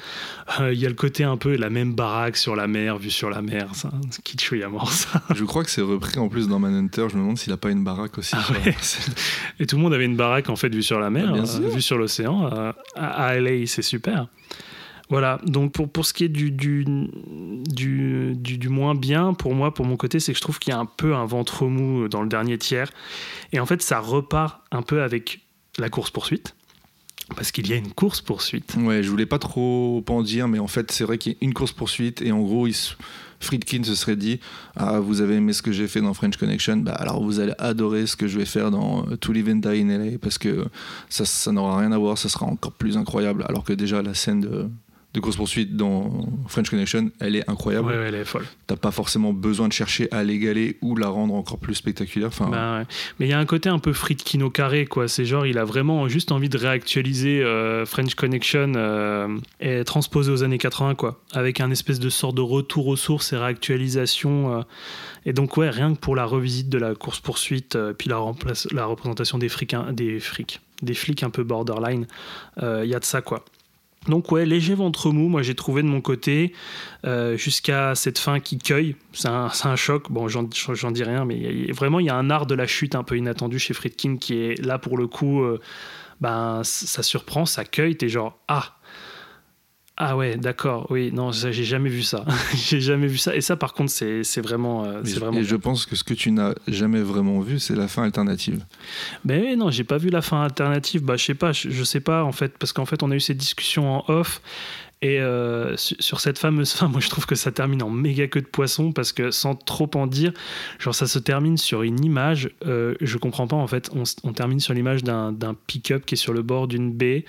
[0.60, 3.10] Euh, Il y a le côté un peu la même baraque sur la mer, vue
[3.10, 3.90] sur la mer, ça,
[4.24, 5.22] kitschouille à mort ça.
[5.34, 7.70] je crois que c'est repris en plus dans Manhunter je me demande s'il a pas
[7.70, 8.74] une baraque aussi Ah ouais.
[9.60, 11.80] Et tout le monde avait une baraque en fait vue sur la mer, Ah, vue
[11.82, 12.50] sur l'océan.
[12.96, 14.26] à LA, c'est super.
[15.08, 16.84] Voilà, donc pour, pour ce qui est du, du,
[18.34, 20.80] du, moins bien, pour moi, pour mon côté, c'est que je trouve qu'il y a
[20.80, 22.90] un peu un ventre mou dans le dernier tiers.
[23.52, 25.40] Et en fait, ça repart un peu avec
[25.78, 26.56] la course-poursuite.
[27.34, 28.76] Parce qu'il y a une course-poursuite.
[28.78, 31.38] Ouais, je voulais pas trop en dire, mais en fait, c'est vrai qu'il y a
[31.40, 32.68] une course poursuite et en gros,
[33.40, 34.38] Friedkin se serait dit
[34.76, 37.52] Ah, vous avez aimé ce que j'ai fait dans French Connection, bah alors vous allez
[37.58, 40.38] adorer ce que je vais faire dans euh, To Live and Die in LA parce
[40.38, 40.66] que
[41.08, 43.44] ça, ça n'aura rien à voir, ça sera encore plus incroyable.
[43.48, 44.68] Alors que déjà, la scène de,
[45.16, 47.88] de course poursuite dans French Connection, elle est incroyable.
[47.88, 48.44] Ouais, ouais, elle est folle.
[48.66, 52.28] T'as pas forcément besoin de chercher à l'égaler ou la rendre encore plus spectaculaire.
[52.28, 52.86] Enfin, Bah ouais.
[53.18, 55.08] Mais il y a un côté un peu Friedkin au carré, quoi.
[55.08, 60.30] C'est genre, il a vraiment juste envie de réactualiser euh, French Connection euh, et transposer
[60.30, 61.22] aux années 80, quoi.
[61.32, 64.58] Avec un espèce de sorte de retour aux sources et réactualisation.
[64.58, 64.62] euh.
[65.24, 68.84] Et donc, ouais, rien que pour la revisite de la course-poursuite, puis la, remplace, la
[68.84, 72.06] représentation des frics, des frics, des flics un peu borderline,
[72.60, 73.44] il y a de ça, quoi.
[74.08, 76.52] Donc ouais, léger ventre mou, moi j'ai trouvé de mon côté,
[77.04, 78.96] euh, jusqu'à cette fin qui cueille.
[79.12, 82.54] C'est un, choc, bon j'en dis rien, mais vraiment il y a un art de
[82.54, 85.60] la chute un peu inattendu chez Friedkin qui est là pour le coup, euh,
[86.20, 88.76] ben, ça surprend, ça cueille, t'es genre ah
[89.98, 92.24] ah ouais d'accord, oui non ça, j'ai jamais vu ça,
[92.54, 95.20] j'ai jamais vu ça et ça par contre c'est c'est vraiment euh, et c'est je-
[95.20, 98.02] vraiment et je pense que ce que tu n'as jamais vraiment vu, c'est la fin
[98.04, 98.64] alternative.
[99.24, 101.02] Mais oui, non, j'ai pas vu la fin alternative.
[101.02, 103.14] Bah, je sais pas, je, je sais pas en fait, parce qu'en fait, on a
[103.16, 104.40] eu cette discussion en off.
[105.06, 108.26] Et euh, su- sur cette fameuse fin, moi je trouve que ça termine en méga
[108.26, 110.32] queue de poisson parce que sans trop en dire,
[110.80, 112.50] genre ça se termine sur une image.
[112.66, 113.88] euh, je comprends pas en fait.
[114.24, 117.24] On, termine sur l'image d'un d'un pick-up qui est sur le bord d'une baie.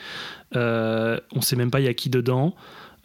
[0.56, 2.56] Euh, on sait même pas il y a qui dedans.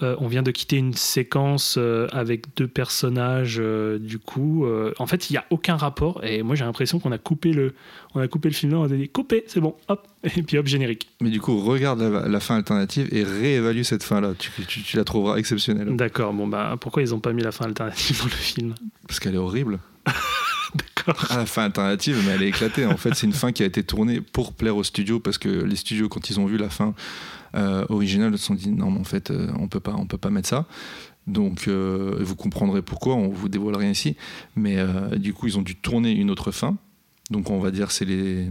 [0.02, 3.58] Euh, on vient de quitter une séquence euh, avec deux personnages.
[3.60, 4.66] euh, du coup,
[4.98, 6.24] en fait, il y a aucun rapport.
[6.24, 7.74] Et moi, j'ai l'impression qu'on a coupé le,
[8.14, 8.78] on a coupé le film là.
[8.78, 11.08] On a dit coupé, c'est bon, hop, et puis hop générique.
[11.20, 14.32] Mais du coup, regarde la, la fin alternative et réévalue cette fin-là.
[14.38, 15.94] Tu, tu- tu la trouveras exceptionnelle.
[15.94, 16.32] D'accord.
[16.32, 18.74] Bon bah, pourquoi ils ont pas mis la fin alternative dans le film?
[19.06, 19.78] Parce qu'elle est horrible.
[21.30, 22.86] Ah, la fin alternative, mais elle est éclatée.
[22.86, 25.48] En fait, c'est une fin qui a été tournée pour plaire aux studios parce que
[25.48, 26.94] les studios, quand ils ont vu la fin
[27.54, 30.18] euh, originale, se sont dit non, mais en fait, euh, on peut pas, on peut
[30.18, 30.66] pas mettre ça.
[31.26, 33.14] Donc, euh, vous comprendrez pourquoi.
[33.14, 34.16] On vous dévoile rien ici,
[34.56, 34.76] mais
[35.16, 36.76] du coup, ils ont dû tourner une autre fin.
[37.30, 38.50] Donc, on va dire c'est les,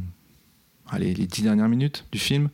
[0.89, 2.49] allez, les dix dernières minutes du film.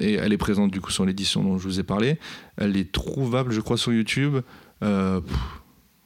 [0.00, 2.18] Et elle est présente du coup sur l'édition dont je vous ai parlé.
[2.56, 4.38] Elle est trouvable, je crois, sur YouTube.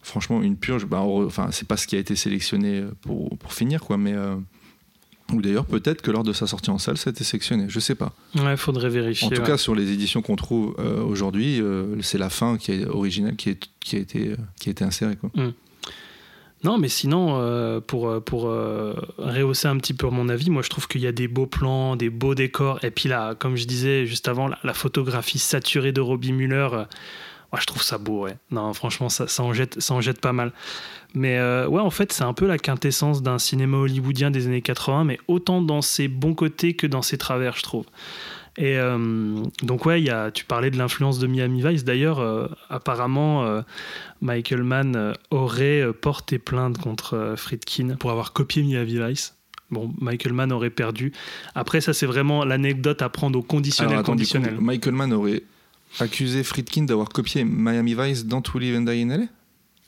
[0.02, 0.86] Franchement, une purge.
[0.86, 3.98] Bah, enfin, c'est pas ce qui a été sélectionné pour, pour finir, quoi.
[3.98, 4.14] Mais
[5.32, 7.66] ou d'ailleurs, peut-être que lors de sa sortie en salle, ça a été sélectionné.
[7.68, 8.12] Je sais pas.
[8.36, 9.26] Ouais, faudrait vérifier.
[9.26, 9.46] En tout ouais.
[9.46, 13.34] cas, sur les éditions qu'on trouve euh, aujourd'hui, euh, c'est la fin qui est originale
[13.36, 15.30] qui, est, qui, a, été, euh, qui a été insérée, quoi.
[16.62, 21.02] Non, mais sinon, pour, pour rehausser un petit peu mon avis, moi je trouve qu'il
[21.02, 22.82] y a des beaux plans, des beaux décors.
[22.82, 26.68] Et puis là, comme je disais juste avant, la, la photographie saturée de Robbie Muller,
[27.52, 28.38] moi je trouve ça beau, ouais.
[28.50, 30.52] Non, franchement, ça, ça, en, jette, ça en jette pas mal.
[31.14, 34.62] Mais euh, ouais, en fait, c'est un peu la quintessence d'un cinéma hollywoodien des années
[34.62, 37.84] 80, mais autant dans ses bons côtés que dans ses travers, je trouve.
[38.56, 41.84] Et euh, donc ouais, il y a, tu parlais de l'influence de Miami Vice.
[41.84, 43.62] D'ailleurs, euh, apparemment, euh,
[44.20, 49.34] Michael Mann aurait porté plainte contre Friedkin pour avoir copié Miami Vice.
[49.70, 51.12] Bon, Michael Mann aurait perdu.
[51.54, 54.60] Après, ça c'est vraiment l'anecdote à prendre au conditionnel Alors, attends, du coup, conditionnel.
[54.60, 55.42] Michael Mann aurait
[55.98, 59.24] accusé Friedkin d'avoir copié Miami Vice dans To Live and Die in LA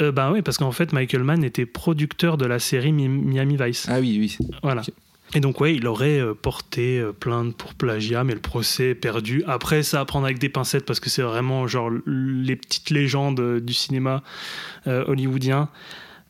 [0.02, 3.56] Euh, ben oui, parce qu'en fait, Michael Mann était producteur de la série Mi- Miami
[3.58, 3.86] Vice.
[3.88, 4.36] Ah oui, oui.
[4.62, 4.82] Voilà.
[5.34, 8.94] Et donc, ouais, il aurait euh, porté euh, plainte pour plagiat, mais le procès est
[8.94, 9.42] perdu.
[9.46, 13.40] Après, ça à prendre avec des pincettes parce que c'est vraiment genre les petites légendes
[13.40, 14.22] euh, du cinéma
[14.86, 15.68] euh, hollywoodien.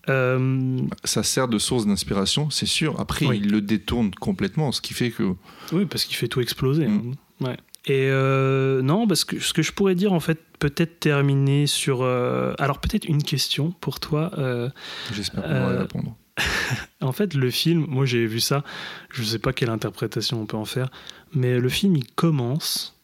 [0.09, 2.99] Euh, Ça sert de source d'inspiration, c'est sûr.
[3.01, 3.41] Après, Oui.
[3.43, 5.35] il le détourne complètement, ce qui fait que.
[5.73, 6.87] Oui, parce qu'il fait tout exploser.
[6.87, 7.13] Mm.
[7.43, 7.47] hein.
[7.49, 7.57] Ouais.
[7.87, 12.03] Et euh, non, parce que ce que je pourrais dire, en fait, peut-être terminer sur.
[12.03, 14.33] euh, alors, peut-être une question pour toi.
[14.39, 14.69] euh,
[15.13, 16.17] J'espère pouvoir y répondre.
[17.01, 18.63] En fait, le film, moi j'ai vu ça,
[19.11, 20.91] je sais pas quelle interprétation on peut en faire,
[21.33, 22.99] mais le film il commence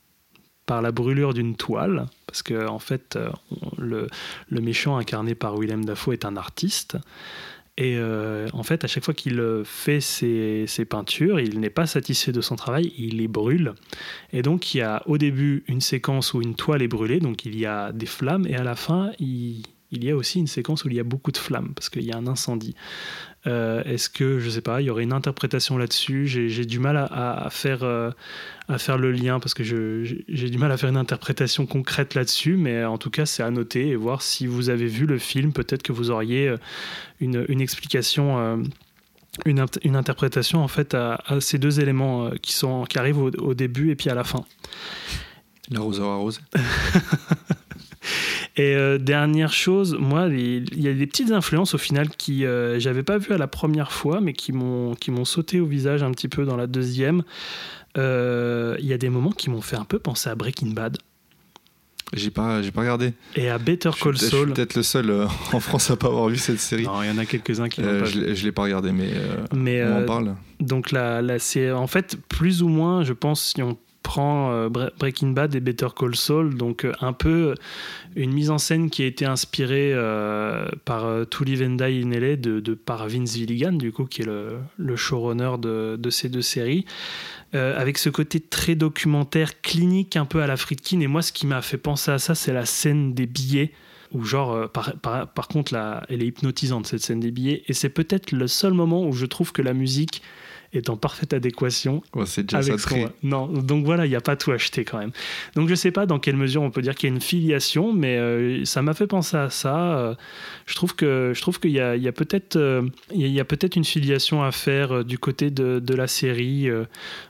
[0.67, 3.19] par la brûlure d'une toile, parce que en fait,
[3.79, 4.09] le,
[4.49, 6.99] le méchant incarné par Willem Dafoe est un artiste.
[7.79, 11.87] Et euh, en fait, à chaque fois qu'il euh, fait ses, peintures, il n'est pas
[11.87, 13.73] satisfait de son travail, il les brûle.
[14.33, 17.47] Et donc, il y a au début une séquence où une toile est brûlée, donc
[17.47, 20.47] il y a des flammes, et à la fin, il, il y a aussi une
[20.47, 22.75] séquence où il y a beaucoup de flammes, parce qu'il y a un incendie.
[23.47, 26.27] Euh, Est-ce que, je sais pas, il y aurait une interprétation là-dessus?
[26.29, 28.11] J'ai du mal à, à- à faire, euh,
[28.69, 32.57] à faire le lien, parce que j'ai du mal à faire une interprétation concrète là-dessus,
[32.57, 35.53] mais en tout cas, c'est à noter et voir si vous avez vu le film,
[35.53, 36.57] peut-être que vous auriez euh,
[37.21, 38.39] une, une explication.
[38.39, 38.57] euh,
[39.47, 43.17] une, int- une interprétation en fait à, à ces deux éléments qui, sont, qui arrivent
[43.19, 44.45] au, au début et puis à la fin.
[45.71, 46.39] L'arroseur arrosé.
[48.57, 52.79] Et euh, dernière chose, moi, il y a des petites influences au final qui euh,
[52.79, 56.03] j'avais pas vu à la première fois, mais qui m'ont qui m'ont sauté au visage
[56.03, 57.23] un petit peu dans la deuxième.
[57.97, 60.99] Euh, Il y a des moments qui m'ont fait un peu penser à Breaking Bad.
[62.15, 63.15] J'ai pas, j'ai pas regardé.
[63.37, 64.53] Et à Better Call peut-être- je suis Saul.
[64.53, 66.85] peut-être le seul euh, en France à pas avoir vu cette série.
[66.85, 68.27] Non, il y en a quelques-uns qui l'ont Euh, pas je vu.
[68.27, 70.35] l'ai- je l'ai pas regardé, mais, euh, Mais, on en parle.
[70.61, 74.69] Donc là, là c'est en fait plus ou moins, je pense, si on prend euh,
[74.69, 77.55] Bre- Breaking Bad et Better Call Saul, donc euh, un peu
[78.17, 82.03] une mise en scène qui a été inspirée euh, par euh, To Live and Die
[82.05, 86.43] in LA de, par Vince Gilligan, du coup, qui est le, showrunner de, ces deux
[86.43, 86.85] séries.
[87.55, 91.01] Euh, avec ce côté très documentaire, clinique, un peu à la Friedkin.
[91.01, 93.73] Et moi, ce qui m'a fait penser à ça, c'est la scène des billets.
[94.13, 97.63] Où genre, euh, par, par, par contre, là, elle est hypnotisante, cette scène des billets.
[97.67, 100.23] Et c'est peut-être le seul moment où je trouve que la musique
[100.73, 103.13] est en parfaite adéquation c'est déjà avec ça.
[103.23, 105.13] Non, donc voilà, il n'y a pas tout acheté quand même.
[105.55, 107.93] Donc je sais pas dans quelle mesure on peut dire qu'il y a une filiation,
[107.93, 109.99] mais euh, ça m'a fait penser à ça.
[109.99, 110.15] Euh,
[110.67, 112.83] je trouve que je trouve qu'il y a, il y a peut-être euh,
[113.15, 116.69] il y a- peut-être une filiation à faire du côté de, de la série.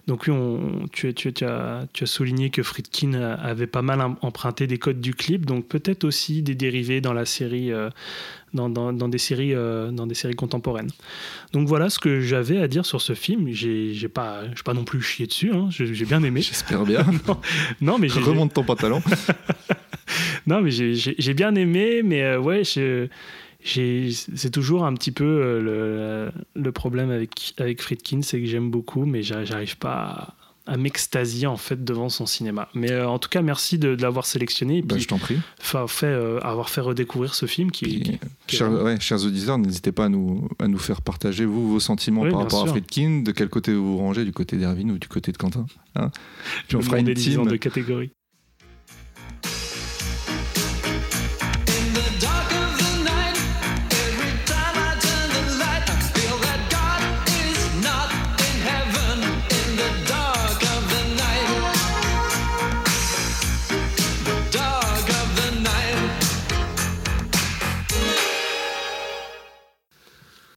[0.07, 4.01] donc oui, on, tu, tu, tu as, tu as souligné que Friedkin avait pas mal
[4.01, 7.71] em- emprunté des codes du clip, donc peut-être aussi des dérivés dans la série.
[8.55, 10.91] Dans, dans- dans des séries, euh, dans des séries contemporaines.
[11.53, 13.49] Donc voilà ce que j'avais à dire sur ce film.
[13.53, 15.51] J'ai j'ai pas, j'ai pas non plus chié dessus.
[15.53, 15.69] hein.
[15.71, 16.41] J'ai j'ai bien aimé.
[16.43, 17.05] J'espère bien.
[17.29, 17.41] non,
[17.81, 19.03] non, mais j'ai Remonte ton pantalon.
[20.47, 26.61] non, mais j'ai- bien aimé, mais euh, ouais, c'est toujours un petit peu euh, le,
[26.63, 30.35] le problème avec, avec Friedkin, c'est que j'aime beaucoup, mais j'a- j'arrive pas à,
[30.67, 32.69] à m'extasier en fait devant son cinéma.
[32.75, 35.19] Mais euh, en tout cas, merci de, de l'avoir sélectionné et Bah, puis je t'en
[35.19, 35.39] prie.
[35.59, 38.19] fait, euh, avoir fait redécouvrir ce film qui, qui-
[38.57, 41.81] Chers, vraiment- ouais, chers auditeurs, n'hésitez pas à nous, à nous faire partager vous, vos
[41.81, 42.67] sentiments Oui, par rapport à.
[42.69, 45.67] Friedkin, de quel côté vous vous rangez, du côté d'Erwin ou du côté de Quentin.
[45.97, 46.11] hein?
[46.69, 47.47] Puis on fera une team.
[47.47, 48.11] deux catégories.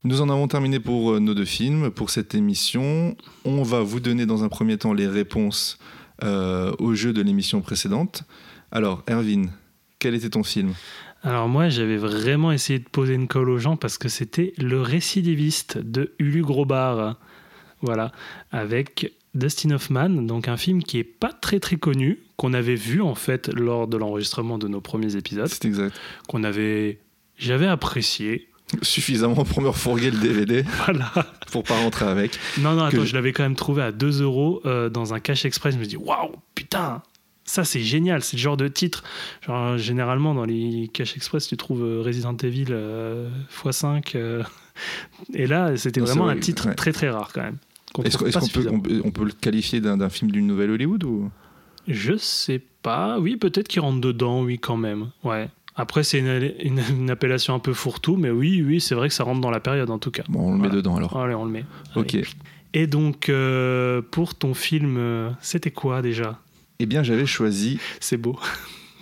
[0.05, 3.17] Nous en avons terminé pour euh, nos deux films, pour cette émission.
[3.43, 5.79] On va vous donner dans un premier temps les réponses
[6.21, 8.21] euh, aux jeux de l'émission précédente.
[8.71, 9.49] Alors, Erwin,
[9.97, 10.75] quel était ton film?
[11.23, 14.79] Alors moi, j'avais vraiment essayé de poser une colle aux gens parce que c'était Le
[14.79, 17.17] récidiviste de Ulu Grobard.
[17.81, 18.11] Voilà,
[18.51, 23.01] avec Dustin Hoffman, donc un film qui est pas très très connu, qu'on avait vu
[23.01, 25.99] en fait lors de l'enregistrement de nos premiers épisodes, C'est exact.
[26.27, 26.99] qu'on avait,
[27.39, 28.49] j'avais apprécié.
[28.81, 31.11] Suffisamment pour me refourguer le DVD, Voilà.
[31.51, 32.39] pour pas rentrer avec.
[32.59, 35.19] Non, non, attends, je- je l'avais quand même trouvé à 2 euros euh, dans un
[35.19, 35.75] cash express.
[35.75, 37.03] Je me dis, waouh, putain,
[37.45, 39.03] ça c'est génial, c'est le genre de titre.
[39.45, 43.29] Genre, généralement, dans les cash express, tu trouves euh, Resident Evil euh,
[43.63, 44.15] x5.
[44.15, 44.43] euh,
[45.33, 46.75] et là, c'était vraiment un titre ouais.
[46.75, 47.57] très très rare quand même.
[48.03, 51.03] Est-ce qu'on peut, on peut- on peut le qualifier d'un d'un film d'une nouvelle Hollywood
[51.05, 51.29] ou?
[51.87, 53.19] Je sais pas.
[53.19, 55.11] Oui, peut-être qu'il rentre dedans, oui, quand même.
[55.23, 55.49] Ouais.
[55.75, 59.13] Après, c'est une, une- une appellation un peu fourre-tout, mais oui, oui, c'est vrai que
[59.13, 60.23] ça rentre dans la période en tout cas.
[60.29, 61.15] Bon, on le met dedans alors.
[61.17, 61.65] Allez, on le met.
[61.95, 62.15] Ok.
[62.15, 62.23] Allez.
[62.73, 66.39] Et donc, euh, pour ton film, euh, c'était quoi déjà?
[66.79, 68.37] Eh bien, j'avais choisi C'est beau.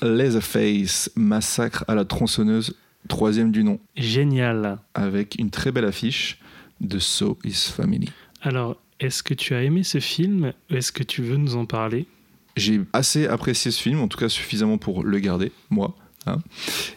[0.07, 2.75] Leatherface, Massacre à la tronçonneuse,
[3.07, 4.77] troisième du nom, Génial.
[4.93, 6.39] avec une très belle affiche
[6.81, 8.09] de So Is Family.
[8.41, 10.53] Alors, est-ce que tu as aimé ce film?
[10.69, 12.05] Est-ce que tu veux nous en parler?
[12.57, 15.95] J'ai assez apprécié ce film, en tout cas suffisamment pour le garder, moi.
[16.25, 16.37] Hein.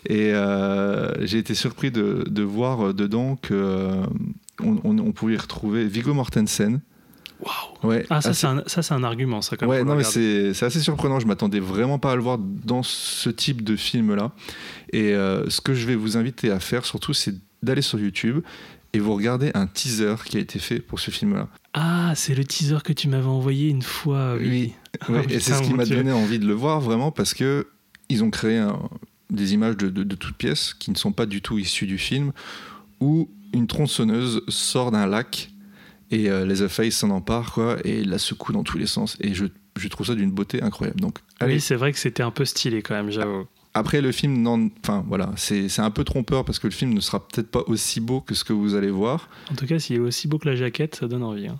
[0.08, 4.04] Et euh, j'ai été surpris de, de voir dedans que euh,
[4.62, 6.80] on, pouvait y retrouver Viggo Mortensen.
[7.40, 9.70] Waouh Ouais, Ah, ça, assez- c'est un, ça, c'est un argument, ça, quand même.
[9.78, 11.20] Ouais, non, mais c'est c'est assez surprenant.
[11.20, 14.32] Je m'attendais vraiment pas à le voir dans ce type de film-là.
[14.92, 18.40] Et euh, ce que je vais vous inviter à faire, surtout, c'est d'aller sur YouTube
[18.94, 21.48] et vous regarder un teaser qui a été fait pour ce film-là.
[21.74, 24.36] Ah, c'est le teaser que tu m'avais envoyé une fois.
[24.40, 24.72] Oui.
[25.10, 27.66] Ouais, Oh, et c'est ce qui m'a donné envie de le voir vraiment parce que
[28.08, 28.78] ils ont créé un-
[29.30, 31.98] des images de, de, de toutes pièces qui ne sont pas du tout issues du
[31.98, 32.32] film
[33.00, 35.50] où une tronçonneuse sort d'un lac
[36.10, 39.46] et euh, Leatherface s'en empare quoi et la secoue dans tous les sens et je,
[39.76, 42.44] je trouve ça d'une beauté incroyable donc allez Oui, c'est vrai que c'était un peu
[42.44, 43.46] stylé quand même, j'avoue.
[43.74, 46.94] après le film non enfin voilà c'est c'est un peu trompeur parce que le film
[46.94, 49.78] ne sera peut-être pas aussi beau que ce que vous allez voir En tout cas,
[49.80, 51.48] s'il est aussi beau que la jaquette, ça donne envie.
[51.48, 51.58] hein.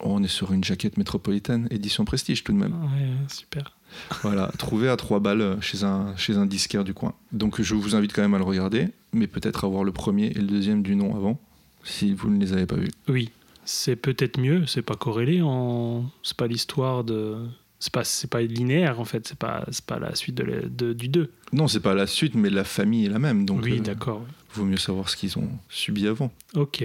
[0.00, 3.76] on est sur une jaquette métropolitaine édition prestige tout de même Ouais, super.
[4.22, 7.14] Voilà, trouvé à 3 balles chez un, chez un disquaire du coin.
[7.32, 10.26] Donc je vous invite quand même à le regarder, mais peut-être à voir le premier
[10.26, 11.38] et le deuxième du nom avant,
[11.84, 12.90] si vous ne les avez pas vus.
[13.08, 13.30] Oui,
[13.64, 14.66] c'est peut-être mieux.
[14.66, 16.04] C'est pas corrélé en.
[16.22, 17.36] C'est pas l'histoire de.
[17.82, 19.26] C'est pas, c'est pas linéaire en fait.
[19.26, 21.30] C'est pas, c'est pas la suite de la- de- du 2.
[21.54, 24.22] Non, c'est pas la suite, mais la famille est la même, donc oui, euh, d'accord.
[24.52, 26.30] vaut mieux savoir ce qu'ils ont subi avant.
[26.54, 26.84] Ok.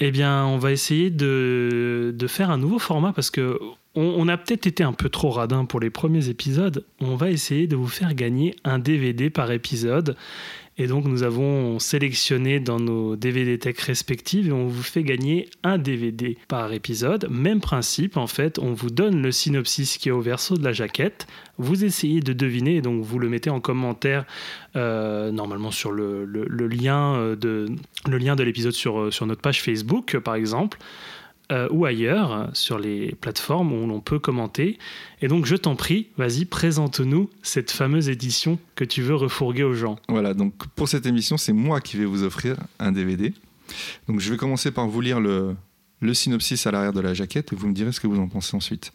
[0.00, 3.58] Eh bien, on va essayer de, faire un nouveau format parce que
[3.94, 6.84] on, on a peut-être été un peu trop radin pour les premiers épisodes.
[7.00, 10.16] On va essayer de vous faire gagner un DVD par épisode.
[10.80, 15.50] Et donc, nous avons sélectionné dans nos DVD Tech respectives et on vous fait gagner
[15.62, 17.28] un DVD par épisode.
[17.30, 20.72] Même principe, en fait, on vous donne le synopsis qui est au verso de la
[20.72, 21.26] jaquette.
[21.58, 24.24] Vous essayez de deviner et donc vous le mettez en commentaire,
[24.74, 30.34] euh, normalement sur euh, de, le lien de l'épisode euh, sur notre page Facebook, par
[30.34, 30.78] exemple.
[31.50, 34.78] Euh, ou ailleurs, sur les plateformes où l'on peut commenter.
[35.20, 39.74] Et donc, je t'en prie, vas-y, présente-nous cette fameuse édition que tu veux refourguer aux
[39.74, 39.96] gens.
[40.08, 43.32] Voilà, donc pour cette émission, c'est moi qui vais vous offrir un DVD.
[44.08, 45.54] Donc je vais commencer par vous lire le,
[46.00, 48.28] le synopsis à l'arrière de la jaquette et vous me direz ce que vous en
[48.28, 48.92] pensez ensuite.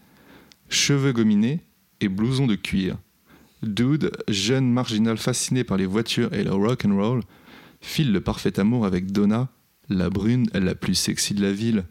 [0.69, 1.61] Cheveux gominés
[2.01, 2.97] et blouson de cuir.
[3.63, 7.21] Dude, jeune marginal fasciné par les voitures et le rock and roll,
[7.81, 9.49] file le parfait amour avec Donna,
[9.89, 11.85] la brune la plus sexy de la ville.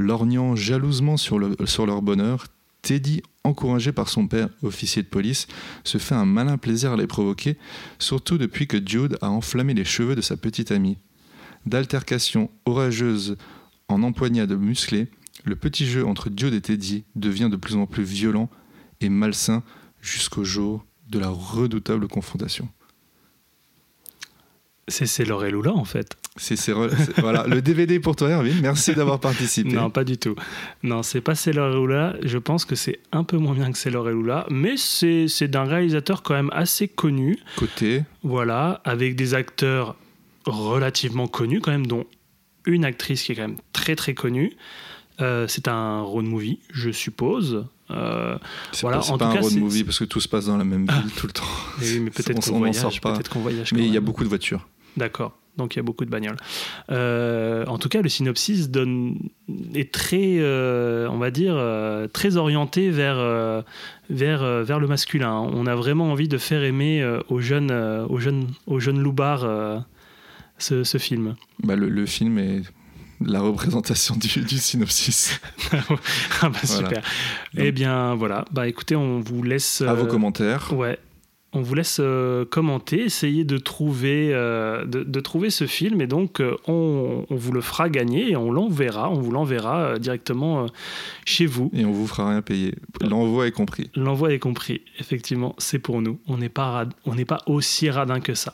[0.00, 2.46] Lorgnant jalousement sur, le- sur leur bonheur,
[2.80, 5.46] Teddy, encouragé par son père, officier de police,
[5.84, 7.58] se fait un malin plaisir à les provoquer,
[7.98, 10.96] surtout depuis que Jude a enflammé les cheveux de sa petite amie.
[11.66, 13.36] D'altercation orageuse
[13.88, 15.08] en empoignade musclée,
[15.44, 18.48] le petit jeu entre Jude et Teddy devient de plus en plus violent
[19.02, 19.62] et malsain
[20.00, 22.68] jusqu'au jour de la redoutable confrontation.
[24.88, 26.16] C'est c'est Laure et Lula, en fait.
[26.42, 26.72] C'est-
[27.18, 28.56] voilà le DVD pour toi, Erwin.
[28.62, 29.72] Merci d'avoir participé.
[29.72, 30.34] Non, pas du tout.
[30.82, 32.16] Non, c'est pas Sailor et Lula.
[32.22, 35.48] Je pense que c'est un peu moins bien que Sailor et Lula, mais c'est c'est
[35.48, 37.38] d'un réalisateur quand même assez connu.
[37.56, 39.96] Côté, Voilà, avec des acteurs
[40.46, 42.04] relativement connus quand même, dont
[42.66, 44.52] une actrice qui est quand même très très connue.
[45.20, 47.66] Euh, c'est un road movie, je suppose.
[47.90, 48.38] Euh,
[48.72, 50.28] c'est Voilà, pas, c'est en pas tout un cas, road movie parce que tout se
[50.28, 51.42] passe dans la même ville tout le temps.
[51.78, 53.12] mais oui, mais peut-être On- qu'on on n'en voyage, sort pas.
[53.14, 53.72] peut-être qu'on voyage.
[53.72, 54.66] Mais il y a beaucoup de voitures.
[54.96, 55.36] D'accord.
[55.56, 56.36] Donc il y a beaucoup de bagnoles.
[56.90, 59.16] Euh, en tout cas, le synopsis donne
[59.74, 63.16] est très, euh, on va dire, euh, très orienté vers
[64.08, 65.34] vers vers le masculin.
[65.34, 67.72] On a vraiment envie de faire aimer aux jeunes
[68.08, 69.84] aux jeunes aux jeunes loupards
[70.58, 71.36] ce, ce film.
[71.62, 72.62] Bah, le, le film est
[73.24, 75.40] la représentation du, du synopsis.
[75.72, 76.88] ah bah Voilà.
[76.88, 77.02] super.
[77.56, 78.44] Eh bien voilà.
[78.50, 79.82] Bah écoutez, on vous laisse.
[79.82, 80.72] À vos commentaires.
[80.72, 80.98] Ouais.
[81.52, 86.06] On vous laisse euh, commenter, essayer de trouver, euh, de, de trouver ce film et
[86.06, 90.66] donc euh, on, on vous le fera gagner et on l'enverra, on vous l'enverra directement
[91.24, 91.70] chez vous.
[91.74, 92.74] Et on vous fera rien payer.
[93.00, 93.90] L'envoi est compris.
[93.96, 96.20] L'envoi est compris, effectivement, c'est pour nous.
[96.28, 98.52] On n'est pas, rad- on n'est pas aussi radin que ça.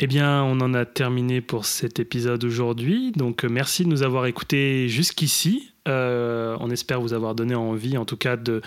[0.00, 3.12] Eh bien, on en a terminé pour cet épisode aujourd'hui.
[3.12, 5.72] Donc, merci de nous avoir écoutés jusqu'ici.
[5.86, 8.62] On espère vous avoir donné envie, en tout cas, de,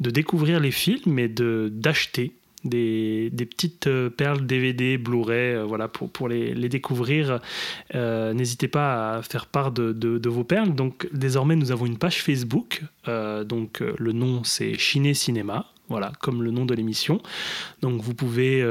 [0.00, 2.32] de découvrir les films et d'acheter
[2.68, 7.40] des, petites euh, perles DVD, Blu-ray, euh, voilà, pour, pour les, découvrir.
[7.94, 10.74] Euh, N'hésitez pas à faire part de, de- vos perles.
[10.74, 12.82] Donc, désormais, nous avons une page Facebook.
[13.06, 15.66] Donc, le nom, c'est Chiné Cinéma.
[15.88, 17.22] Voilà, comme le nom de l'émission.
[17.80, 18.64] Donc, vous pouvez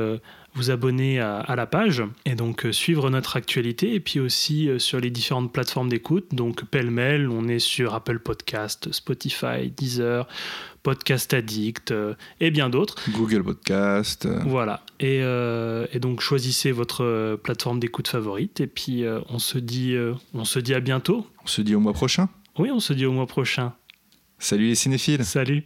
[0.53, 5.09] vous abonner à, la page et donc suivre notre actualité et puis aussi sur les
[5.09, 6.27] différentes plateformes d'écoute.
[6.33, 10.27] Donc pêle-mêle, on est sur Apple Podcast, Spotify, Deezer,
[10.85, 13.09] Podcast Addict euh, et bien d'autres.
[13.09, 14.27] Google Podcast.
[14.45, 14.83] Voilà.
[14.99, 19.95] Et, euh, et donc choisissez votre euh, plateforme d'écoute favorite et puis on se dit
[20.35, 21.25] on se dit à bientôt.
[21.43, 22.29] On se dit au mois prochain.
[22.59, 23.73] Oui, on se dit au mois prochain.
[24.37, 25.25] Salut les cinéphiles.
[25.25, 25.63] Salut.